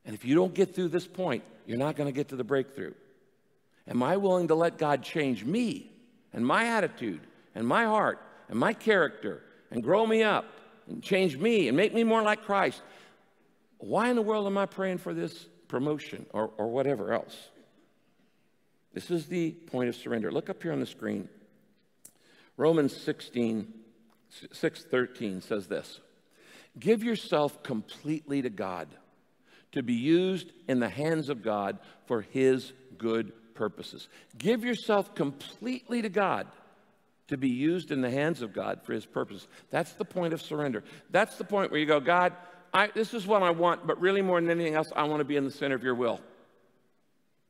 And 0.06 0.16
if 0.16 0.26
you 0.26 0.36
don't 0.36 0.54
get 0.54 0.74
through 0.74 0.90
this 0.90 1.08
point, 1.08 1.44
you're 1.66 1.78
not 1.78 1.96
going 1.96 2.08
to 2.08 2.16
get 2.16 2.30
to 2.30 2.36
the 2.36 2.44
breakthrough. 2.44 2.94
Am 3.88 4.02
I 4.04 4.18
willing 4.18 4.48
to 4.50 4.56
let 4.56 4.78
God 4.78 5.04
change 5.04 5.44
me 5.44 5.92
and 6.34 6.46
my 6.46 6.66
attitude 6.66 7.22
and 7.56 7.68
my 7.68 7.86
heart 7.86 8.20
and 8.50 8.60
my 8.60 8.74
character 8.74 9.44
and 9.70 9.84
grow 9.84 10.06
me 10.06 10.24
up 10.24 10.46
and 10.88 11.02
change 11.02 11.38
me 11.38 11.68
and 11.68 11.78
make 11.78 11.94
me 11.94 12.04
more 12.04 12.22
like 12.22 12.44
Christ. 12.44 12.82
Why 13.78 14.10
in 14.10 14.16
the 14.16 14.22
world 14.22 14.46
am 14.46 14.58
I 14.58 14.66
praying 14.66 15.00
for 15.00 15.14
this 15.14 15.48
promotion 15.68 16.26
or, 16.32 16.52
or 16.58 16.68
whatever 16.68 17.14
else? 17.14 17.36
This 18.94 19.10
is 19.10 19.28
the 19.28 19.52
point 19.52 19.90
of 19.90 19.96
surrender. 19.96 20.32
Look 20.32 20.50
up 20.50 20.62
here 20.62 20.74
on 20.74 20.80
the 20.80 20.86
screen. 20.86 21.30
Romans 22.58 22.96
16, 22.96 23.74
6 24.52 24.84
13 24.84 25.42
says 25.42 25.68
this 25.68 26.02
Give 26.78 27.04
yourself 27.04 27.64
completely 27.64 28.42
to 28.42 28.50
God 28.50 28.90
to 29.72 29.84
be 29.84 29.94
used 29.94 30.52
in 30.68 30.80
the 30.80 30.90
hands 30.90 31.30
of 31.30 31.44
God 31.44 31.80
for 32.06 32.22
His 32.22 32.74
good 32.98 33.32
purposes. 33.54 34.08
Give 34.38 34.64
yourself 34.64 35.16
completely 35.16 36.02
to 36.02 36.10
God 36.10 36.48
to 37.32 37.38
be 37.38 37.50
used 37.50 37.92
in 37.92 38.02
the 38.02 38.10
hands 38.10 38.42
of 38.42 38.54
God 38.54 38.82
for 38.84 38.92
his 38.92 39.06
purpose. 39.06 39.48
That's 39.70 39.94
the 39.94 40.04
point 40.04 40.34
of 40.34 40.42
surrender. 40.42 40.84
That's 41.12 41.38
the 41.38 41.46
point 41.46 41.72
where 41.72 41.80
you 41.80 41.86
go, 41.86 42.02
God, 42.02 42.34
I, 42.74 42.88
this 42.88 43.14
is 43.14 43.26
what 43.26 43.42
I 43.42 43.52
want, 43.52 43.88
but 43.88 44.02
really 44.02 44.22
more 44.22 44.40
than 44.40 44.50
anything 44.50 44.76
else, 44.76 44.92
I 44.96 45.04
want 45.04 45.22
to 45.22 45.26
be 45.26 45.38
in 45.38 45.46
the 45.46 45.52
center 45.52 45.76
of 45.76 45.84
your 45.84 45.96
will. 45.96 46.20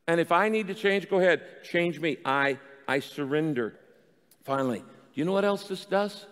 And 0.07 0.19
if 0.19 0.31
I 0.31 0.49
need 0.49 0.67
to 0.67 0.75
change, 0.75 1.09
go 1.09 1.19
ahead, 1.19 1.41
change 1.63 1.99
me. 1.99 2.17
I, 2.23 2.59
I 2.87 2.99
surrender. 2.99 3.73
Finally, 4.43 4.79
do 4.79 4.85
you 5.15 5.25
know 5.25 5.31
what 5.31 5.45
else 5.45 5.63
this 5.63 5.85
does? 5.85 6.25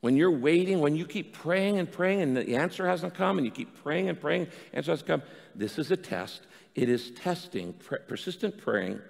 When 0.00 0.16
you're 0.16 0.30
waiting, 0.30 0.80
when 0.80 0.94
you 0.94 1.06
keep 1.06 1.32
praying 1.32 1.78
and 1.78 1.90
praying 1.90 2.22
and 2.22 2.36
the 2.36 2.56
answer 2.56 2.86
hasn't 2.86 3.14
come, 3.14 3.38
and 3.38 3.44
you 3.44 3.50
keep 3.50 3.82
praying 3.82 4.08
and 4.08 4.20
praying, 4.20 4.46
answer 4.72 4.92
hasn't 4.92 5.08
come, 5.08 5.22
this 5.54 5.78
is 5.78 5.90
a 5.90 5.96
test. 5.96 6.42
It 6.74 6.88
is 6.88 7.10
testing, 7.10 7.74
persistent 8.06 8.58
praying, 8.58 9.00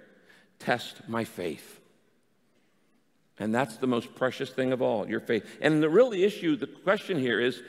test 0.57 1.07
my 1.07 1.23
faith. 1.23 1.79
And 3.37 3.53
that's 3.55 3.77
the 3.77 3.87
most 3.87 4.15
precious 4.15 4.49
thing 4.49 4.73
of 4.73 4.81
all, 4.81 5.07
your 5.07 5.21
faith. 5.21 5.45
And 5.61 5.81
the 5.81 5.89
real 5.89 6.11
issue, 6.11 6.55
the 6.55 6.67
question 6.67 7.19
here 7.19 7.39
is 7.39 7.61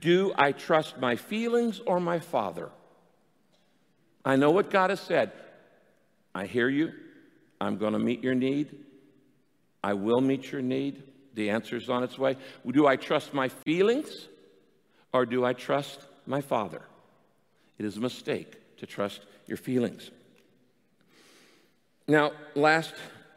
do 0.00 0.32
I 0.36 0.52
trust 0.52 0.98
my 0.98 1.16
feelings 1.16 1.80
or 1.80 2.00
my 2.00 2.18
Father? 2.18 2.70
I 4.24 4.36
know 4.36 4.50
what 4.50 4.70
God 4.70 4.90
has 4.90 5.00
said. 5.00 5.32
I 6.34 6.46
hear 6.46 6.68
you. 6.68 6.92
I'm 7.60 7.76
going 7.76 7.92
to 7.94 7.98
meet 7.98 8.22
your 8.22 8.34
need. 8.34 8.84
I 9.82 9.94
will 9.94 10.20
meet 10.20 10.52
your 10.52 10.62
need. 10.62 11.02
The 11.38 11.50
answer 11.50 11.76
is 11.76 11.88
on 11.88 12.02
its 12.02 12.18
way. 12.18 12.36
Do 12.68 12.88
I 12.88 12.96
trust 12.96 13.32
my 13.32 13.48
feelings 13.48 14.26
or 15.12 15.24
do 15.24 15.44
I 15.44 15.52
trust 15.52 16.00
my 16.26 16.40
Father? 16.40 16.82
It 17.78 17.84
is 17.84 17.96
a 17.96 18.00
mistake 18.00 18.56
to 18.78 18.86
trust 18.86 19.20
your 19.46 19.56
feelings. 19.56 20.10
Now, 22.08 22.32
last 22.56 22.92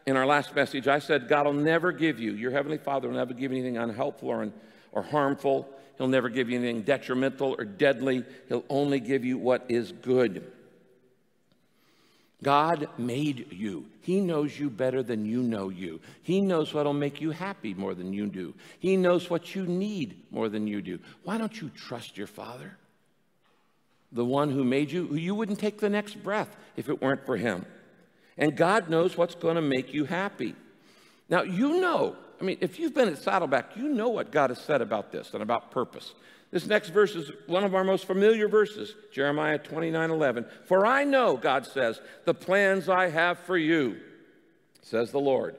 in 0.07 0.17
our 0.17 0.25
last 0.25 0.55
message, 0.55 0.87
I 0.87 0.97
said 0.97 1.27
God 1.27 1.45
will 1.45 1.53
never 1.53 1.91
give 1.91 2.19
you, 2.19 2.33
your 2.33 2.49
Heavenly 2.49 2.79
Father 2.79 3.07
will 3.07 3.17
never 3.17 3.35
give 3.35 3.51
you 3.51 3.59
anything 3.59 3.77
unhelpful 3.77 4.29
or, 4.29 4.51
or 4.93 5.03
harmful. 5.03 5.69
He'll 5.99 6.07
never 6.07 6.29
give 6.29 6.49
you 6.49 6.57
anything 6.57 6.81
detrimental 6.81 7.55
or 7.55 7.65
deadly. 7.65 8.25
He'll 8.49 8.65
only 8.67 8.99
give 8.99 9.23
you 9.23 9.37
what 9.37 9.65
is 9.69 9.91
good. 9.91 10.51
God 12.43 12.87
made 12.97 13.51
you. 13.51 13.85
He 14.01 14.19
knows 14.19 14.57
you 14.57 14.69
better 14.69 15.03
than 15.03 15.25
you 15.25 15.43
know 15.43 15.69
you. 15.69 15.99
He 16.23 16.41
knows 16.41 16.73
what'll 16.73 16.93
make 16.93 17.21
you 17.21 17.31
happy 17.31 17.73
more 17.73 17.93
than 17.93 18.13
you 18.13 18.27
do. 18.27 18.53
He 18.79 18.97
knows 18.97 19.29
what 19.29 19.53
you 19.53 19.65
need 19.65 20.23
more 20.31 20.49
than 20.49 20.65
you 20.65 20.81
do. 20.81 20.99
Why 21.23 21.37
don't 21.37 21.61
you 21.61 21.69
trust 21.69 22.17
your 22.17 22.27
Father? 22.27 22.77
The 24.11 24.25
one 24.25 24.49
who 24.49 24.63
made 24.63 24.91
you, 24.91 25.05
who 25.05 25.15
you 25.15 25.35
wouldn't 25.35 25.59
take 25.59 25.79
the 25.79 25.89
next 25.89 26.15
breath 26.23 26.55
if 26.75 26.89
it 26.89 27.01
weren't 27.01 27.25
for 27.25 27.37
him. 27.37 27.65
And 28.37 28.57
God 28.57 28.89
knows 28.89 29.15
what's 29.15 29.35
going 29.35 29.55
to 29.55 29.61
make 29.61 29.93
you 29.93 30.05
happy. 30.05 30.55
Now, 31.29 31.43
you 31.43 31.79
know, 31.79 32.15
I 32.39 32.43
mean, 32.43 32.57
if 32.59 32.79
you've 32.79 32.95
been 32.95 33.07
at 33.07 33.19
Saddleback, 33.19 33.77
you 33.77 33.87
know 33.87 34.09
what 34.09 34.31
God 34.31 34.49
has 34.49 34.59
said 34.59 34.81
about 34.81 35.11
this 35.11 35.33
and 35.33 35.43
about 35.43 35.69
purpose. 35.69 36.13
This 36.51 36.67
next 36.67 36.89
verse 36.89 37.15
is 37.15 37.31
one 37.47 37.63
of 37.63 37.73
our 37.73 37.83
most 37.85 38.05
familiar 38.05 38.49
verses, 38.49 38.93
Jeremiah 39.13 39.57
29 39.57 40.11
11. 40.11 40.45
For 40.65 40.85
I 40.85 41.05
know, 41.05 41.37
God 41.37 41.65
says, 41.65 41.99
the 42.25 42.33
plans 42.33 42.89
I 42.89 43.09
have 43.09 43.39
for 43.39 43.57
you, 43.57 43.97
says 44.81 45.11
the 45.11 45.19
Lord. 45.19 45.55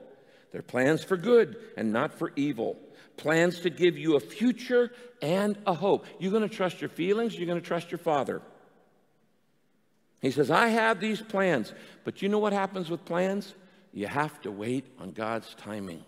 They're 0.53 0.61
plans 0.61 1.03
for 1.03 1.17
good 1.17 1.57
and 1.79 1.95
not 1.95 2.13
for 2.13 2.33
evil, 2.37 2.79
plans 3.17 3.61
to 3.61 3.71
give 3.71 3.97
you 3.97 4.17
a 4.17 4.21
future 4.21 4.93
and 5.23 5.57
a 5.67 5.73
hope. 5.73 6.05
You're 6.19 6.31
going 6.31 6.49
to 6.49 6.55
trust 6.55 6.83
your 6.83 6.91
feelings, 6.91 7.37
you're 7.37 7.47
going 7.47 7.61
to 7.61 7.67
trust 7.67 7.91
your 7.91 7.99
Father. 7.99 8.43
He 10.21 10.31
says, 10.31 10.51
I 10.51 10.69
have 10.69 11.01
these 11.01 11.21
plans. 11.21 11.73
But 12.05 12.23
you 12.23 12.29
know 12.29 12.39
what 12.39 12.53
happens 12.53 12.89
with 12.89 13.05
plans? 13.05 13.55
You 13.93 14.07
have 14.07 14.41
to 14.43 14.53
wait 14.53 14.85
on 15.01 15.11
God's 15.11 15.53
timing. 15.55 16.05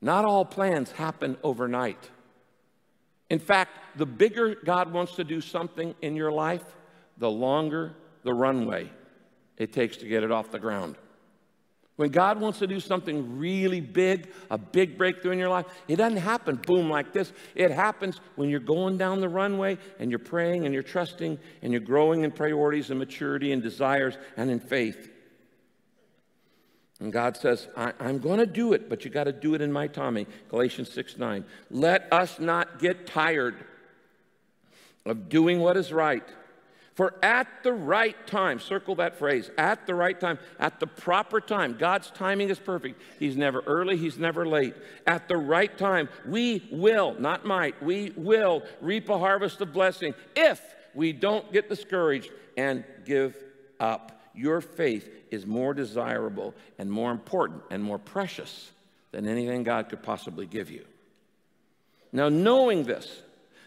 Not 0.00 0.24
all 0.24 0.44
plans 0.44 0.90
happen 0.92 1.36
overnight. 1.42 2.10
In 3.30 3.38
fact, 3.38 3.78
the 3.96 4.06
bigger 4.06 4.54
God 4.54 4.92
wants 4.92 5.16
to 5.16 5.24
do 5.24 5.40
something 5.40 5.94
in 6.02 6.16
your 6.16 6.32
life, 6.32 6.64
the 7.18 7.30
longer 7.30 7.94
the 8.22 8.34
runway 8.34 8.90
it 9.56 9.72
takes 9.72 9.96
to 9.98 10.06
get 10.06 10.22
it 10.22 10.32
off 10.32 10.50
the 10.50 10.58
ground. 10.58 10.96
When 11.96 12.10
God 12.10 12.40
wants 12.40 12.58
to 12.58 12.66
do 12.66 12.80
something 12.80 13.38
really 13.38 13.80
big, 13.80 14.32
a 14.50 14.58
big 14.58 14.98
breakthrough 14.98 15.30
in 15.30 15.38
your 15.38 15.48
life, 15.48 15.66
it 15.86 15.96
doesn't 15.96 16.18
happen 16.18 16.60
boom 16.66 16.90
like 16.90 17.12
this. 17.12 17.32
It 17.54 17.70
happens 17.70 18.20
when 18.34 18.48
you're 18.48 18.58
going 18.58 18.98
down 18.98 19.20
the 19.20 19.28
runway 19.28 19.78
and 20.00 20.10
you're 20.10 20.18
praying 20.18 20.64
and 20.64 20.74
you're 20.74 20.82
trusting 20.82 21.38
and 21.62 21.72
you're 21.72 21.80
growing 21.80 22.24
in 22.24 22.32
priorities 22.32 22.90
and 22.90 22.98
maturity 22.98 23.52
and 23.52 23.62
desires 23.62 24.18
and 24.36 24.50
in 24.50 24.58
faith. 24.58 25.13
And 27.00 27.12
God 27.12 27.36
says, 27.36 27.68
I, 27.76 27.92
am 28.00 28.18
going 28.18 28.38
to 28.38 28.46
do 28.46 28.72
it, 28.72 28.88
but 28.88 29.04
you 29.04 29.10
got 29.10 29.24
to 29.24 29.32
do 29.32 29.54
it 29.54 29.60
in 29.60 29.72
my 29.72 29.88
timing. 29.88 30.26
Galatians 30.48 30.92
6 30.92 31.18
9. 31.18 31.44
Let 31.70 32.12
us 32.12 32.38
not 32.38 32.78
get 32.78 33.06
tired 33.06 33.56
of 35.04 35.28
doing 35.28 35.60
what 35.60 35.76
is 35.76 35.92
right. 35.92 36.24
For 36.94 37.12
at 37.24 37.48
the 37.64 37.72
right 37.72 38.14
time, 38.28 38.60
circle 38.60 38.94
that 38.96 39.18
phrase, 39.18 39.50
at 39.58 39.84
the 39.84 39.96
right 39.96 40.18
time, 40.18 40.38
at 40.60 40.78
the 40.78 40.86
proper 40.86 41.40
time, 41.40 41.76
God's 41.76 42.08
timing 42.12 42.50
is 42.50 42.60
perfect. 42.60 43.02
He's 43.18 43.36
never 43.36 43.62
early, 43.66 43.96
He's 43.96 44.16
never 44.16 44.46
late. 44.46 44.74
At 45.04 45.26
the 45.26 45.36
right 45.36 45.76
time, 45.76 46.08
we 46.24 46.62
will, 46.70 47.16
not 47.18 47.44
might, 47.44 47.82
we 47.82 48.12
will 48.16 48.62
reap 48.80 49.08
a 49.08 49.18
harvest 49.18 49.60
of 49.60 49.72
blessing 49.72 50.14
if 50.36 50.62
we 50.94 51.12
don't 51.12 51.52
get 51.52 51.68
discouraged 51.68 52.30
and 52.56 52.84
give 53.04 53.36
up. 53.80 54.13
Your 54.34 54.60
faith 54.60 55.08
is 55.30 55.46
more 55.46 55.74
desirable 55.74 56.54
and 56.78 56.90
more 56.90 57.10
important 57.10 57.62
and 57.70 57.82
more 57.82 57.98
precious 57.98 58.70
than 59.12 59.28
anything 59.28 59.62
God 59.62 59.88
could 59.88 60.02
possibly 60.02 60.46
give 60.46 60.70
you. 60.70 60.84
Now, 62.12 62.28
knowing 62.28 62.84
this, 62.84 63.22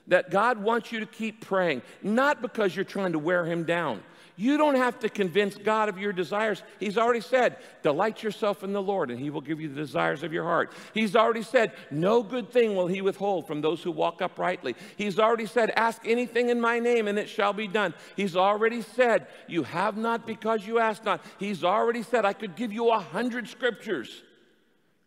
that 0.07 0.29
God 0.29 0.61
wants 0.61 0.91
you 0.91 0.99
to 1.01 1.05
keep 1.05 1.45
praying, 1.45 1.81
not 2.01 2.41
because 2.41 2.75
you're 2.75 2.85
trying 2.85 3.13
to 3.13 3.19
wear 3.19 3.45
him 3.45 3.63
down. 3.63 4.01
You 4.39 4.55
don't 4.59 4.75
have 4.75 4.99
to 4.99 5.09
convince 5.09 5.55
God 5.55 5.89
of 5.89 5.97
your 5.97 6.13
desires. 6.13 6.61
He's 6.79 6.95
already 6.95 7.21
said, 7.21 7.57
Delight 7.81 8.21
yourself 8.21 8.63
in 8.63 8.71
the 8.71 8.81
Lord, 8.81 9.09
and 9.09 9.19
he 9.19 9.31
will 9.31 9.41
give 9.41 9.59
you 9.59 9.67
the 9.67 9.81
desires 9.81 10.21
of 10.21 10.31
your 10.31 10.43
heart. 10.43 10.73
He's 10.93 11.15
already 11.15 11.41
said, 11.41 11.71
No 11.89 12.21
good 12.21 12.51
thing 12.51 12.75
will 12.75 12.85
he 12.85 13.01
withhold 13.01 13.47
from 13.47 13.61
those 13.61 13.81
who 13.81 13.91
walk 13.91 14.21
uprightly. 14.21 14.75
He's 14.95 15.17
already 15.17 15.47
said, 15.47 15.71
Ask 15.75 16.03
anything 16.05 16.49
in 16.49 16.61
my 16.61 16.77
name, 16.77 17.07
and 17.07 17.17
it 17.17 17.29
shall 17.29 17.51
be 17.51 17.67
done. 17.67 17.95
He's 18.15 18.35
already 18.35 18.83
said, 18.83 19.25
You 19.47 19.63
have 19.63 19.97
not 19.97 20.27
because 20.27 20.67
you 20.67 20.77
ask 20.77 21.03
not. 21.03 21.25
He's 21.39 21.63
already 21.63 22.03
said, 22.03 22.23
I 22.23 22.33
could 22.33 22.55
give 22.55 22.71
you 22.71 22.91
a 22.91 22.99
hundred 22.99 23.49
scriptures. 23.49 24.21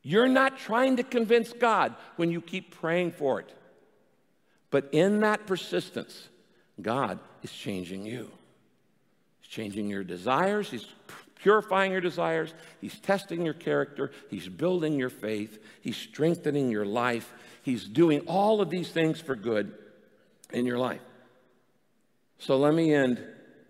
You're 0.03 0.29
not 0.29 0.59
trying 0.59 0.97
to 0.97 1.05
convince 1.05 1.53
God 1.53 1.95
when 2.17 2.33
you 2.33 2.41
keep 2.41 2.75
praying 2.81 3.13
for 3.13 3.39
it. 3.39 3.55
But 4.71 4.89
in 4.91 5.21
that 5.21 5.47
persistence, 5.47 6.29
God 6.83 7.21
is 7.45 7.53
changing 7.53 8.05
you. 8.05 8.33
Changing 9.51 9.91
your 9.91 10.05
desires. 10.05 10.71
He's 10.71 10.87
purifying 11.35 11.91
your 11.91 12.01
desires. 12.01 12.55
He's 12.81 12.99
testing 13.01 13.45
your 13.45 13.55
character. 13.55 14.13
He's 14.31 14.49
building 14.49 14.97
your 14.97 15.11
faith. 15.11 15.59
He's 15.81 15.97
strengthening 15.97 16.71
your 16.71 16.87
life. 16.87 17.35
He's 17.63 17.85
doing 17.85 18.21
all 18.29 18.61
of 18.61 18.71
these 18.71 18.91
things 18.91 19.21
for 19.21 19.35
good 19.35 19.75
in 20.53 20.67
your 20.67 20.79
life. 20.79 21.01
So 22.39 22.57
let 22.59 22.75
me 22.75 22.95
end 22.95 23.23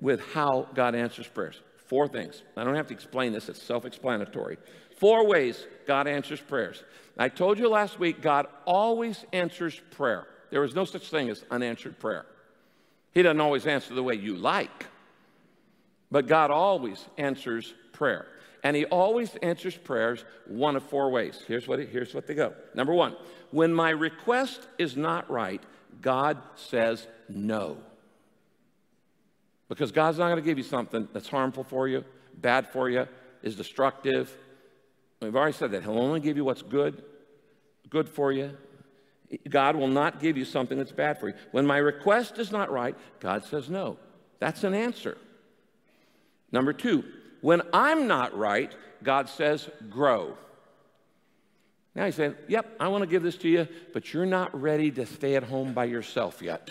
with 0.02 0.20
how 0.34 0.68
God 0.74 0.94
answers 0.94 1.26
prayers. 1.26 1.58
Four 1.86 2.08
things. 2.08 2.42
I 2.58 2.64
don't 2.64 2.76
have 2.76 2.88
to 2.88 2.94
explain 2.94 3.32
this, 3.32 3.48
it's 3.48 3.62
self 3.62 3.86
explanatory. 3.86 4.58
Four 4.98 5.26
ways 5.26 5.66
God 5.86 6.06
answers 6.06 6.42
prayers. 6.42 6.84
I 7.16 7.30
told 7.30 7.58
you 7.58 7.70
last 7.70 7.98
week, 7.98 8.20
God 8.20 8.46
always 8.66 9.24
answers 9.32 9.80
prayer. 9.92 10.26
There 10.50 10.62
is 10.62 10.74
no 10.74 10.84
such 10.84 11.08
thing 11.08 11.30
as 11.30 11.42
unanswered 11.50 11.98
prayer. 11.98 12.26
He 13.12 13.22
doesn't 13.22 13.40
always 13.40 13.66
answer 13.66 13.94
the 13.94 14.02
way 14.02 14.14
you 14.14 14.36
like, 14.36 14.86
but 16.10 16.26
God 16.26 16.50
always 16.50 17.04
answers 17.18 17.72
prayer. 17.92 18.26
And 18.62 18.76
He 18.76 18.84
always 18.86 19.34
answers 19.36 19.76
prayers 19.76 20.24
one 20.46 20.76
of 20.76 20.82
four 20.82 21.10
ways. 21.10 21.42
Here's 21.46 21.66
what, 21.66 21.78
here's 21.78 22.14
what 22.14 22.26
they 22.26 22.34
go. 22.34 22.52
Number 22.74 22.92
one, 22.92 23.16
when 23.50 23.72
my 23.72 23.90
request 23.90 24.66
is 24.78 24.96
not 24.96 25.30
right, 25.30 25.62
God 26.00 26.38
says 26.56 27.06
no. 27.28 27.78
Because 29.68 29.92
God's 29.92 30.18
not 30.18 30.26
going 30.26 30.42
to 30.42 30.42
give 30.42 30.58
you 30.58 30.64
something 30.64 31.08
that's 31.12 31.28
harmful 31.28 31.64
for 31.64 31.88
you, 31.88 32.04
bad 32.34 32.68
for 32.68 32.90
you, 32.90 33.06
is 33.42 33.56
destructive. 33.56 34.36
We've 35.22 35.36
already 35.36 35.52
said 35.52 35.70
that. 35.72 35.82
He'll 35.82 35.98
only 35.98 36.20
give 36.20 36.36
you 36.36 36.44
what's 36.44 36.62
good, 36.62 37.02
good 37.88 38.08
for 38.08 38.32
you, 38.32 38.56
God 39.48 39.76
will 39.76 39.88
not 39.88 40.20
give 40.20 40.36
you 40.36 40.44
something 40.44 40.76
that's 40.76 40.92
bad 40.92 41.20
for 41.20 41.28
you. 41.28 41.34
When 41.52 41.66
my 41.66 41.78
request 41.78 42.38
is 42.38 42.50
not 42.50 42.70
right, 42.70 42.96
God 43.20 43.44
says 43.44 43.68
no. 43.70 43.96
That's 44.40 44.64
an 44.64 44.74
answer. 44.74 45.16
Number 46.52 46.72
two, 46.72 47.04
when 47.40 47.62
I'm 47.72 48.06
not 48.06 48.36
right, 48.36 48.74
God 49.02 49.28
says 49.28 49.68
grow. 49.88 50.36
Now 51.94 52.04
he's 52.04 52.14
saying, 52.14 52.34
Yep, 52.48 52.76
I 52.78 52.88
want 52.88 53.02
to 53.02 53.06
give 53.08 53.22
this 53.22 53.36
to 53.38 53.48
you, 53.48 53.68
but 53.92 54.12
you're 54.12 54.26
not 54.26 54.58
ready 54.60 54.90
to 54.92 55.06
stay 55.06 55.36
at 55.36 55.42
home 55.42 55.72
by 55.72 55.84
yourself 55.84 56.42
yet. 56.42 56.70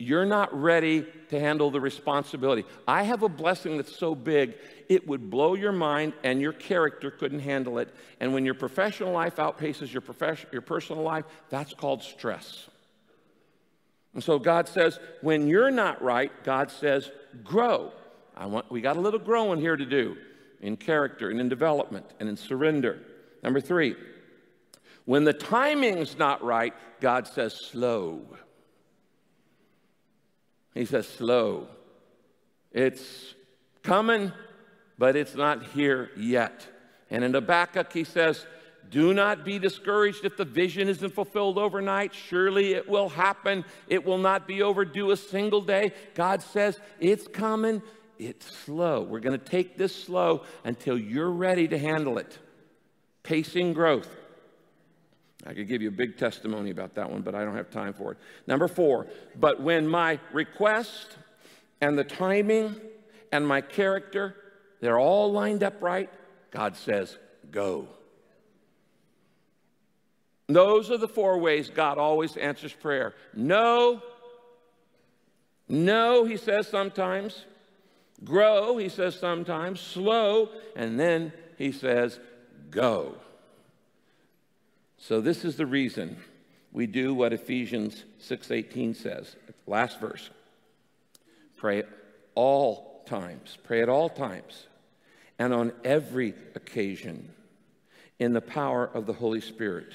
You're 0.00 0.26
not 0.26 0.58
ready 0.58 1.06
to 1.30 1.40
handle 1.40 1.72
the 1.72 1.80
responsibility. 1.80 2.64
I 2.86 3.02
have 3.02 3.24
a 3.24 3.28
blessing 3.28 3.76
that's 3.76 3.96
so 3.96 4.14
big, 4.14 4.54
it 4.88 5.08
would 5.08 5.28
blow 5.28 5.54
your 5.54 5.72
mind 5.72 6.12
and 6.22 6.40
your 6.40 6.52
character 6.52 7.10
couldn't 7.10 7.40
handle 7.40 7.78
it. 7.78 7.92
And 8.20 8.32
when 8.32 8.44
your 8.44 8.54
professional 8.54 9.12
life 9.12 9.36
outpaces 9.36 9.92
your, 9.92 10.00
profession, 10.00 10.48
your 10.52 10.62
personal 10.62 11.02
life, 11.02 11.24
that's 11.50 11.74
called 11.74 12.04
stress. 12.04 12.68
And 14.18 14.24
so 14.24 14.40
God 14.40 14.66
says, 14.66 14.98
when 15.20 15.46
you're 15.46 15.70
not 15.70 16.02
right, 16.02 16.32
God 16.42 16.72
says, 16.72 17.08
grow. 17.44 17.92
I 18.36 18.46
want, 18.46 18.68
we 18.68 18.80
got 18.80 18.96
a 18.96 19.00
little 19.00 19.20
growing 19.20 19.60
here 19.60 19.76
to 19.76 19.86
do 19.86 20.16
in 20.60 20.76
character 20.76 21.30
and 21.30 21.40
in 21.40 21.48
development 21.48 22.04
and 22.18 22.28
in 22.28 22.36
surrender. 22.36 22.98
Number 23.44 23.60
three, 23.60 23.94
when 25.04 25.22
the 25.22 25.32
timing's 25.32 26.18
not 26.18 26.42
right, 26.42 26.74
God 27.00 27.28
says, 27.28 27.54
slow. 27.54 28.22
He 30.74 30.84
says, 30.84 31.06
slow. 31.06 31.68
It's 32.72 33.36
coming, 33.84 34.32
but 34.98 35.14
it's 35.14 35.36
not 35.36 35.62
here 35.62 36.10
yet. 36.16 36.66
And 37.08 37.22
in 37.22 37.32
Habakkuk, 37.34 37.92
he 37.92 38.02
says, 38.02 38.44
do 38.90 39.12
not 39.12 39.44
be 39.44 39.58
discouraged 39.58 40.24
if 40.24 40.36
the 40.36 40.44
vision 40.44 40.88
isn't 40.88 41.14
fulfilled 41.14 41.58
overnight. 41.58 42.14
Surely 42.14 42.74
it 42.74 42.88
will 42.88 43.08
happen. 43.08 43.64
It 43.88 44.04
will 44.04 44.18
not 44.18 44.46
be 44.46 44.62
overdue 44.62 45.10
a 45.10 45.16
single 45.16 45.60
day. 45.60 45.92
God 46.14 46.42
says, 46.42 46.80
it's 47.00 47.26
coming. 47.26 47.82
It's 48.18 48.46
slow. 48.46 49.02
We're 49.02 49.20
going 49.20 49.38
to 49.38 49.44
take 49.44 49.76
this 49.76 49.94
slow 49.94 50.44
until 50.64 50.98
you're 50.98 51.30
ready 51.30 51.68
to 51.68 51.78
handle 51.78 52.18
it. 52.18 52.38
Pacing 53.22 53.74
growth. 53.74 54.08
I 55.46 55.54
could 55.54 55.68
give 55.68 55.82
you 55.82 55.88
a 55.88 55.92
big 55.92 56.16
testimony 56.16 56.70
about 56.70 56.94
that 56.94 57.10
one, 57.10 57.22
but 57.22 57.34
I 57.34 57.44
don't 57.44 57.56
have 57.56 57.70
time 57.70 57.92
for 57.92 58.12
it. 58.12 58.18
Number 58.46 58.68
four, 58.68 59.06
but 59.36 59.60
when 59.60 59.86
my 59.86 60.18
request 60.32 61.16
and 61.80 61.96
the 61.96 62.04
timing 62.04 62.74
and 63.30 63.46
my 63.46 63.60
character, 63.60 64.34
they're 64.80 64.98
all 64.98 65.30
lined 65.30 65.62
up 65.62 65.80
right, 65.80 66.10
God 66.50 66.76
says, 66.76 67.16
go. 67.50 67.88
Those 70.48 70.90
are 70.90 70.96
the 70.96 71.08
four 71.08 71.38
ways 71.38 71.68
God 71.68 71.98
always 71.98 72.36
answers 72.36 72.72
prayer. 72.72 73.14
No, 73.34 74.02
no, 75.68 76.24
he 76.24 76.36
says 76.36 76.66
sometimes. 76.66 77.44
Grow, 78.24 78.78
he 78.78 78.88
says 78.88 79.14
sometimes. 79.18 79.80
Slow, 79.80 80.48
and 80.74 80.98
then 80.98 81.32
he 81.58 81.70
says, 81.70 82.18
go. 82.70 83.14
So 84.96 85.20
this 85.20 85.44
is 85.44 85.56
the 85.56 85.66
reason 85.66 86.16
we 86.72 86.86
do 86.86 87.14
what 87.14 87.32
Ephesians 87.32 88.04
6:18 88.20 88.96
says. 88.96 89.36
Last 89.66 90.00
verse. 90.00 90.30
Pray 91.56 91.80
at 91.80 91.88
all 92.34 93.04
times. 93.06 93.58
Pray 93.64 93.82
at 93.82 93.88
all 93.88 94.08
times 94.08 94.66
and 95.38 95.52
on 95.52 95.72
every 95.84 96.34
occasion 96.54 97.30
in 98.18 98.32
the 98.32 98.40
power 98.40 98.84
of 98.92 99.06
the 99.06 99.12
Holy 99.12 99.40
Spirit. 99.40 99.92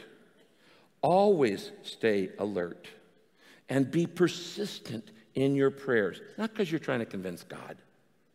Always 1.03 1.71
stay 1.83 2.29
alert 2.39 2.87
and 3.69 3.91
be 3.91 4.07
persistent 4.07 5.11
in 5.35 5.53
your 5.53 5.69
prayers, 5.69 6.21
not 6.37 6.51
because 6.51 6.71
you're 6.71 6.79
trying 6.79 6.99
to 6.99 7.05
convince 7.05 7.43
God, 7.43 7.77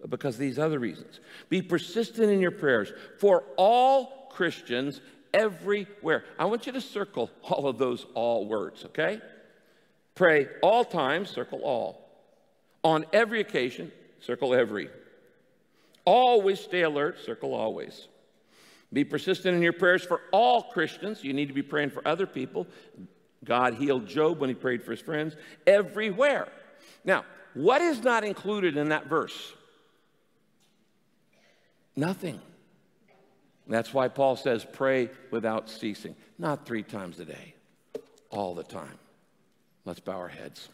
but 0.00 0.10
because 0.10 0.36
these 0.36 0.58
other 0.58 0.78
reasons. 0.78 1.20
Be 1.48 1.62
persistent 1.62 2.30
in 2.30 2.40
your 2.40 2.50
prayers 2.50 2.92
for 3.18 3.42
all 3.56 4.28
Christians 4.30 5.00
everywhere. 5.32 6.24
I 6.38 6.44
want 6.44 6.66
you 6.66 6.72
to 6.72 6.80
circle 6.80 7.30
all 7.42 7.66
of 7.66 7.78
those 7.78 8.06
all 8.14 8.46
words, 8.46 8.84
okay? 8.84 9.20
Pray 10.14 10.48
all 10.62 10.84
times, 10.84 11.30
circle 11.30 11.60
all. 11.62 12.04
On 12.84 13.06
every 13.14 13.40
occasion, 13.40 13.90
circle 14.20 14.54
every. 14.54 14.90
Always 16.04 16.60
stay 16.60 16.82
alert, 16.82 17.18
circle 17.24 17.54
always. 17.54 18.08
Be 18.92 19.04
persistent 19.04 19.54
in 19.54 19.62
your 19.62 19.72
prayers 19.72 20.02
for 20.02 20.22
all 20.32 20.62
Christians. 20.62 21.22
You 21.22 21.32
need 21.32 21.48
to 21.48 21.54
be 21.54 21.62
praying 21.62 21.90
for 21.90 22.06
other 22.06 22.26
people. 22.26 22.66
God 23.44 23.74
healed 23.74 24.06
Job 24.06 24.40
when 24.40 24.48
he 24.48 24.54
prayed 24.54 24.82
for 24.82 24.92
his 24.92 25.00
friends 25.00 25.36
everywhere. 25.66 26.48
Now, 27.04 27.24
what 27.54 27.82
is 27.82 28.02
not 28.02 28.24
included 28.24 28.76
in 28.76 28.88
that 28.88 29.06
verse? 29.06 29.52
Nothing. 31.96 32.40
That's 33.66 33.92
why 33.92 34.08
Paul 34.08 34.36
says, 34.36 34.64
pray 34.64 35.10
without 35.30 35.68
ceasing. 35.68 36.16
Not 36.38 36.64
three 36.64 36.82
times 36.82 37.20
a 37.20 37.24
day, 37.26 37.54
all 38.30 38.54
the 38.54 38.62
time. 38.62 38.98
Let's 39.84 40.00
bow 40.00 40.16
our 40.16 40.28
heads. 40.28 40.68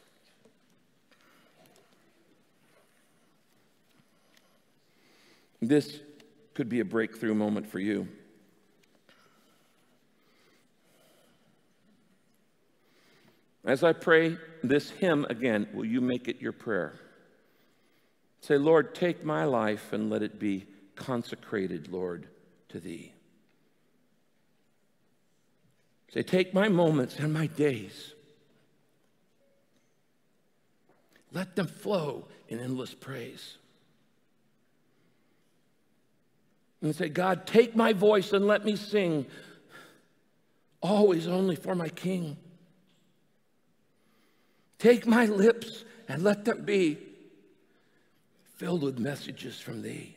This 5.61 5.99
could 6.55 6.69
be 6.69 6.81
a 6.81 6.85
breakthrough 6.85 7.35
moment 7.35 7.67
for 7.67 7.81
you. 7.81 8.09
As 13.65 13.83
I 13.83 13.93
pray 13.93 14.37
this 14.63 14.91
hymn 14.91 15.27
again, 15.31 15.69
will 15.73 15.87
you 15.87 16.01
make 16.01 16.29
it 16.29 16.41
your 16.41 16.53
prayer? 16.53 17.01
Say, 18.41 18.59
Lord, 18.59 18.95
take 18.95 19.25
my 19.25 19.45
life 19.45 19.93
and 19.93 20.11
let 20.11 20.23
it 20.23 20.39
be 20.39 20.67
consecrated, 20.97 21.91
Lord, 21.91 22.29
to 22.69 22.79
thee. 22.79 23.15
Say, 26.13 26.23
take 26.23 26.53
my 26.53 26.69
moments 26.69 27.19
and 27.19 27.33
my 27.33 27.47
days. 27.47 28.13
Let 31.33 31.57
them 31.57 31.67
flow 31.67 32.29
in 32.49 32.61
endless 32.61 32.95
praise. 32.95 33.57
And 36.85 36.95
say, 36.95 37.09
God, 37.09 37.47
take 37.47 37.75
my 37.75 37.95
voice 37.95 38.35
and 38.35 38.47
let 38.47 38.67
me 38.67 38.77
sing, 38.77 39.25
always 40.83 41.27
only 41.27 41.57
for 41.57 41.75
my 41.75 41.89
King. 41.89 42.37
Take 44.79 45.07
my 45.07 45.25
lips 45.25 45.87
and 46.09 46.23
let 46.23 46.45
them 46.45 46.67
be 46.67 46.99
filled 48.57 48.83
with 48.83 48.99
messages 48.99 49.59
from 49.59 49.81
thee. 49.81 50.15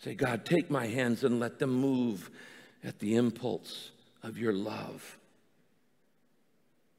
Say, 0.00 0.14
God, 0.14 0.44
take 0.44 0.68
my 0.68 0.88
hands 0.88 1.22
and 1.22 1.38
let 1.38 1.60
them 1.60 1.70
move 1.70 2.30
at 2.82 2.98
the 2.98 3.14
impulse 3.14 3.92
of 4.24 4.36
your 4.38 4.52
love. 4.52 5.18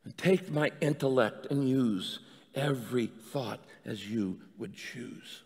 And 0.05 0.17
take 0.17 0.49
my 0.49 0.71
intellect 0.79 1.47
and 1.51 1.67
use 1.67 2.19
every 2.55 3.07
thought 3.07 3.59
as 3.83 4.09
you 4.09 4.39
would 4.57 4.73
choose. 4.73 5.43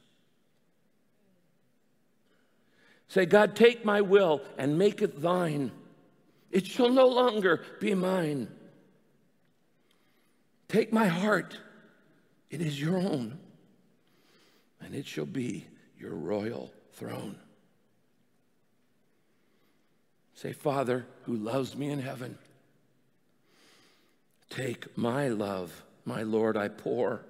Say, 3.13 3.27
God, 3.27 3.55
take 3.55 3.85
my 3.85 4.01
will 4.01 4.41
and 4.57 4.75
make 4.75 5.03
it 5.03 5.21
thine. 5.21 5.71
It 6.49 6.65
shall 6.65 6.89
no 6.89 7.05
longer 7.05 7.61
be 7.79 7.93
mine. 7.93 8.47
Take 10.67 10.91
my 10.91 11.05
heart, 11.05 11.55
it 12.49 12.59
is 12.59 12.81
your 12.81 12.97
own, 12.97 13.37
and 14.81 14.95
it 14.95 15.05
shall 15.05 15.27
be 15.27 15.67
your 15.95 16.15
royal 16.15 16.73
throne. 16.93 17.35
Say, 20.33 20.51
Father, 20.51 21.05
who 21.25 21.35
loves 21.35 21.77
me 21.77 21.91
in 21.91 21.99
heaven, 21.99 22.39
take 24.49 24.97
my 24.97 25.27
love, 25.27 25.83
my 26.03 26.23
Lord, 26.23 26.57
I 26.57 26.67
pour 26.67 27.23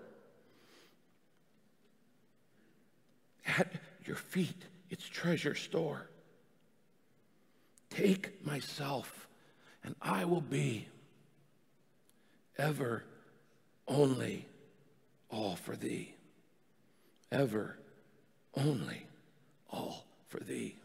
at 3.46 3.68
your 4.06 4.16
feet, 4.16 4.64
its 4.94 5.10
treasure 5.10 5.56
store. 5.56 6.08
Take 7.90 8.46
myself, 8.46 9.28
and 9.84 9.96
I 10.00 10.26
will 10.26 10.40
be 10.40 10.88
ever 12.60 13.04
only 13.88 14.46
all 15.32 15.56
for 15.56 15.76
thee. 15.76 16.14
Ever 17.32 17.76
only 18.54 19.08
all 19.72 20.06
for 20.28 20.40
thee. 20.42 20.76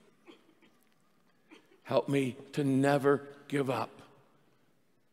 Help 1.83 2.09
me 2.09 2.35
to 2.55 2.65
never 2.65 3.29
give 3.47 3.69
up 3.69 4.01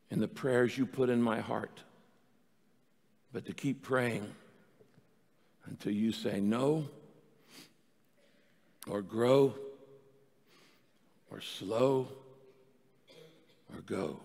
in 0.10 0.22
the 0.22 0.30
prayers 0.30 0.78
you 0.78 0.86
put 0.86 1.10
in 1.10 1.22
my 1.22 1.42
heart, 1.42 1.82
but 3.34 3.46
to 3.48 3.54
keep 3.54 3.82
praying 3.82 4.26
until 5.66 5.92
you 5.92 6.14
say 6.14 6.40
no, 6.40 6.88
or 8.88 9.02
grow, 9.02 9.54
or 11.32 11.42
slow 11.42 12.08
or 13.74 13.82
go. 13.82 14.20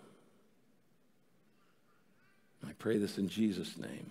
I 2.66 2.72
pray 2.78 2.98
this 2.98 3.18
in 3.18 3.28
Jesus' 3.28 3.76
name. 3.78 4.10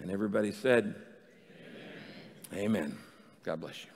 And 0.00 0.10
everybody 0.10 0.52
said, 0.52 0.94
Amen. 2.52 2.64
Amen. 2.64 2.98
God 3.42 3.60
bless 3.60 3.84
you. 3.84 3.90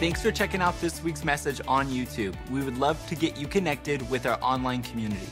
Thanks 0.00 0.22
for 0.22 0.32
checking 0.32 0.62
out 0.62 0.80
this 0.80 1.02
week's 1.02 1.24
message 1.24 1.60
on 1.68 1.88
YouTube. 1.88 2.34
We 2.50 2.62
would 2.62 2.78
love 2.78 3.06
to 3.08 3.14
get 3.14 3.36
you 3.36 3.46
connected 3.46 4.08
with 4.10 4.26
our 4.26 4.38
online 4.42 4.82
community. 4.82 5.28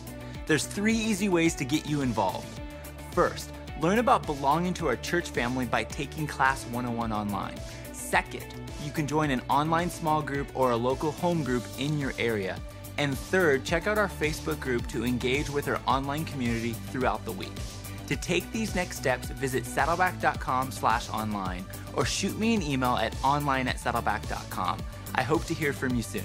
There's 0.46 0.66
three 0.66 0.94
easy 0.94 1.28
ways 1.28 1.54
to 1.56 1.64
get 1.64 1.86
you 1.86 2.02
involved. 2.02 2.46
First, 3.12 3.50
learn 3.80 3.98
about 3.98 4.26
belonging 4.26 4.74
to 4.74 4.86
our 4.88 4.96
church 4.96 5.30
family 5.30 5.64
by 5.64 5.84
taking 5.84 6.26
Class 6.26 6.64
101 6.66 7.12
online. 7.12 7.54
Second, 8.08 8.46
you 8.82 8.90
can 8.90 9.06
join 9.06 9.30
an 9.30 9.42
online 9.50 9.90
small 9.90 10.22
group 10.22 10.48
or 10.54 10.70
a 10.70 10.76
local 10.76 11.10
home 11.12 11.44
group 11.44 11.62
in 11.78 11.98
your 11.98 12.14
area. 12.18 12.58
And 12.96 13.16
third, 13.18 13.66
check 13.66 13.86
out 13.86 13.98
our 13.98 14.08
Facebook 14.08 14.58
group 14.60 14.86
to 14.88 15.04
engage 15.04 15.50
with 15.50 15.68
our 15.68 15.78
online 15.86 16.24
community 16.24 16.72
throughout 16.72 17.22
the 17.26 17.32
week. 17.32 17.52
To 18.06 18.16
take 18.16 18.50
these 18.50 18.74
next 18.74 18.96
steps, 18.96 19.28
visit 19.28 19.64
saddleback.com 19.64 20.70
slash 20.70 21.10
online 21.10 21.66
or 21.92 22.06
shoot 22.06 22.38
me 22.38 22.54
an 22.54 22.62
email 22.62 22.96
at 22.96 23.14
online 23.22 23.68
at 23.68 23.76
saddleback.com. 23.76 24.78
I 25.14 25.22
hope 25.22 25.44
to 25.44 25.52
hear 25.52 25.74
from 25.74 25.94
you 25.94 26.02
soon. 26.02 26.24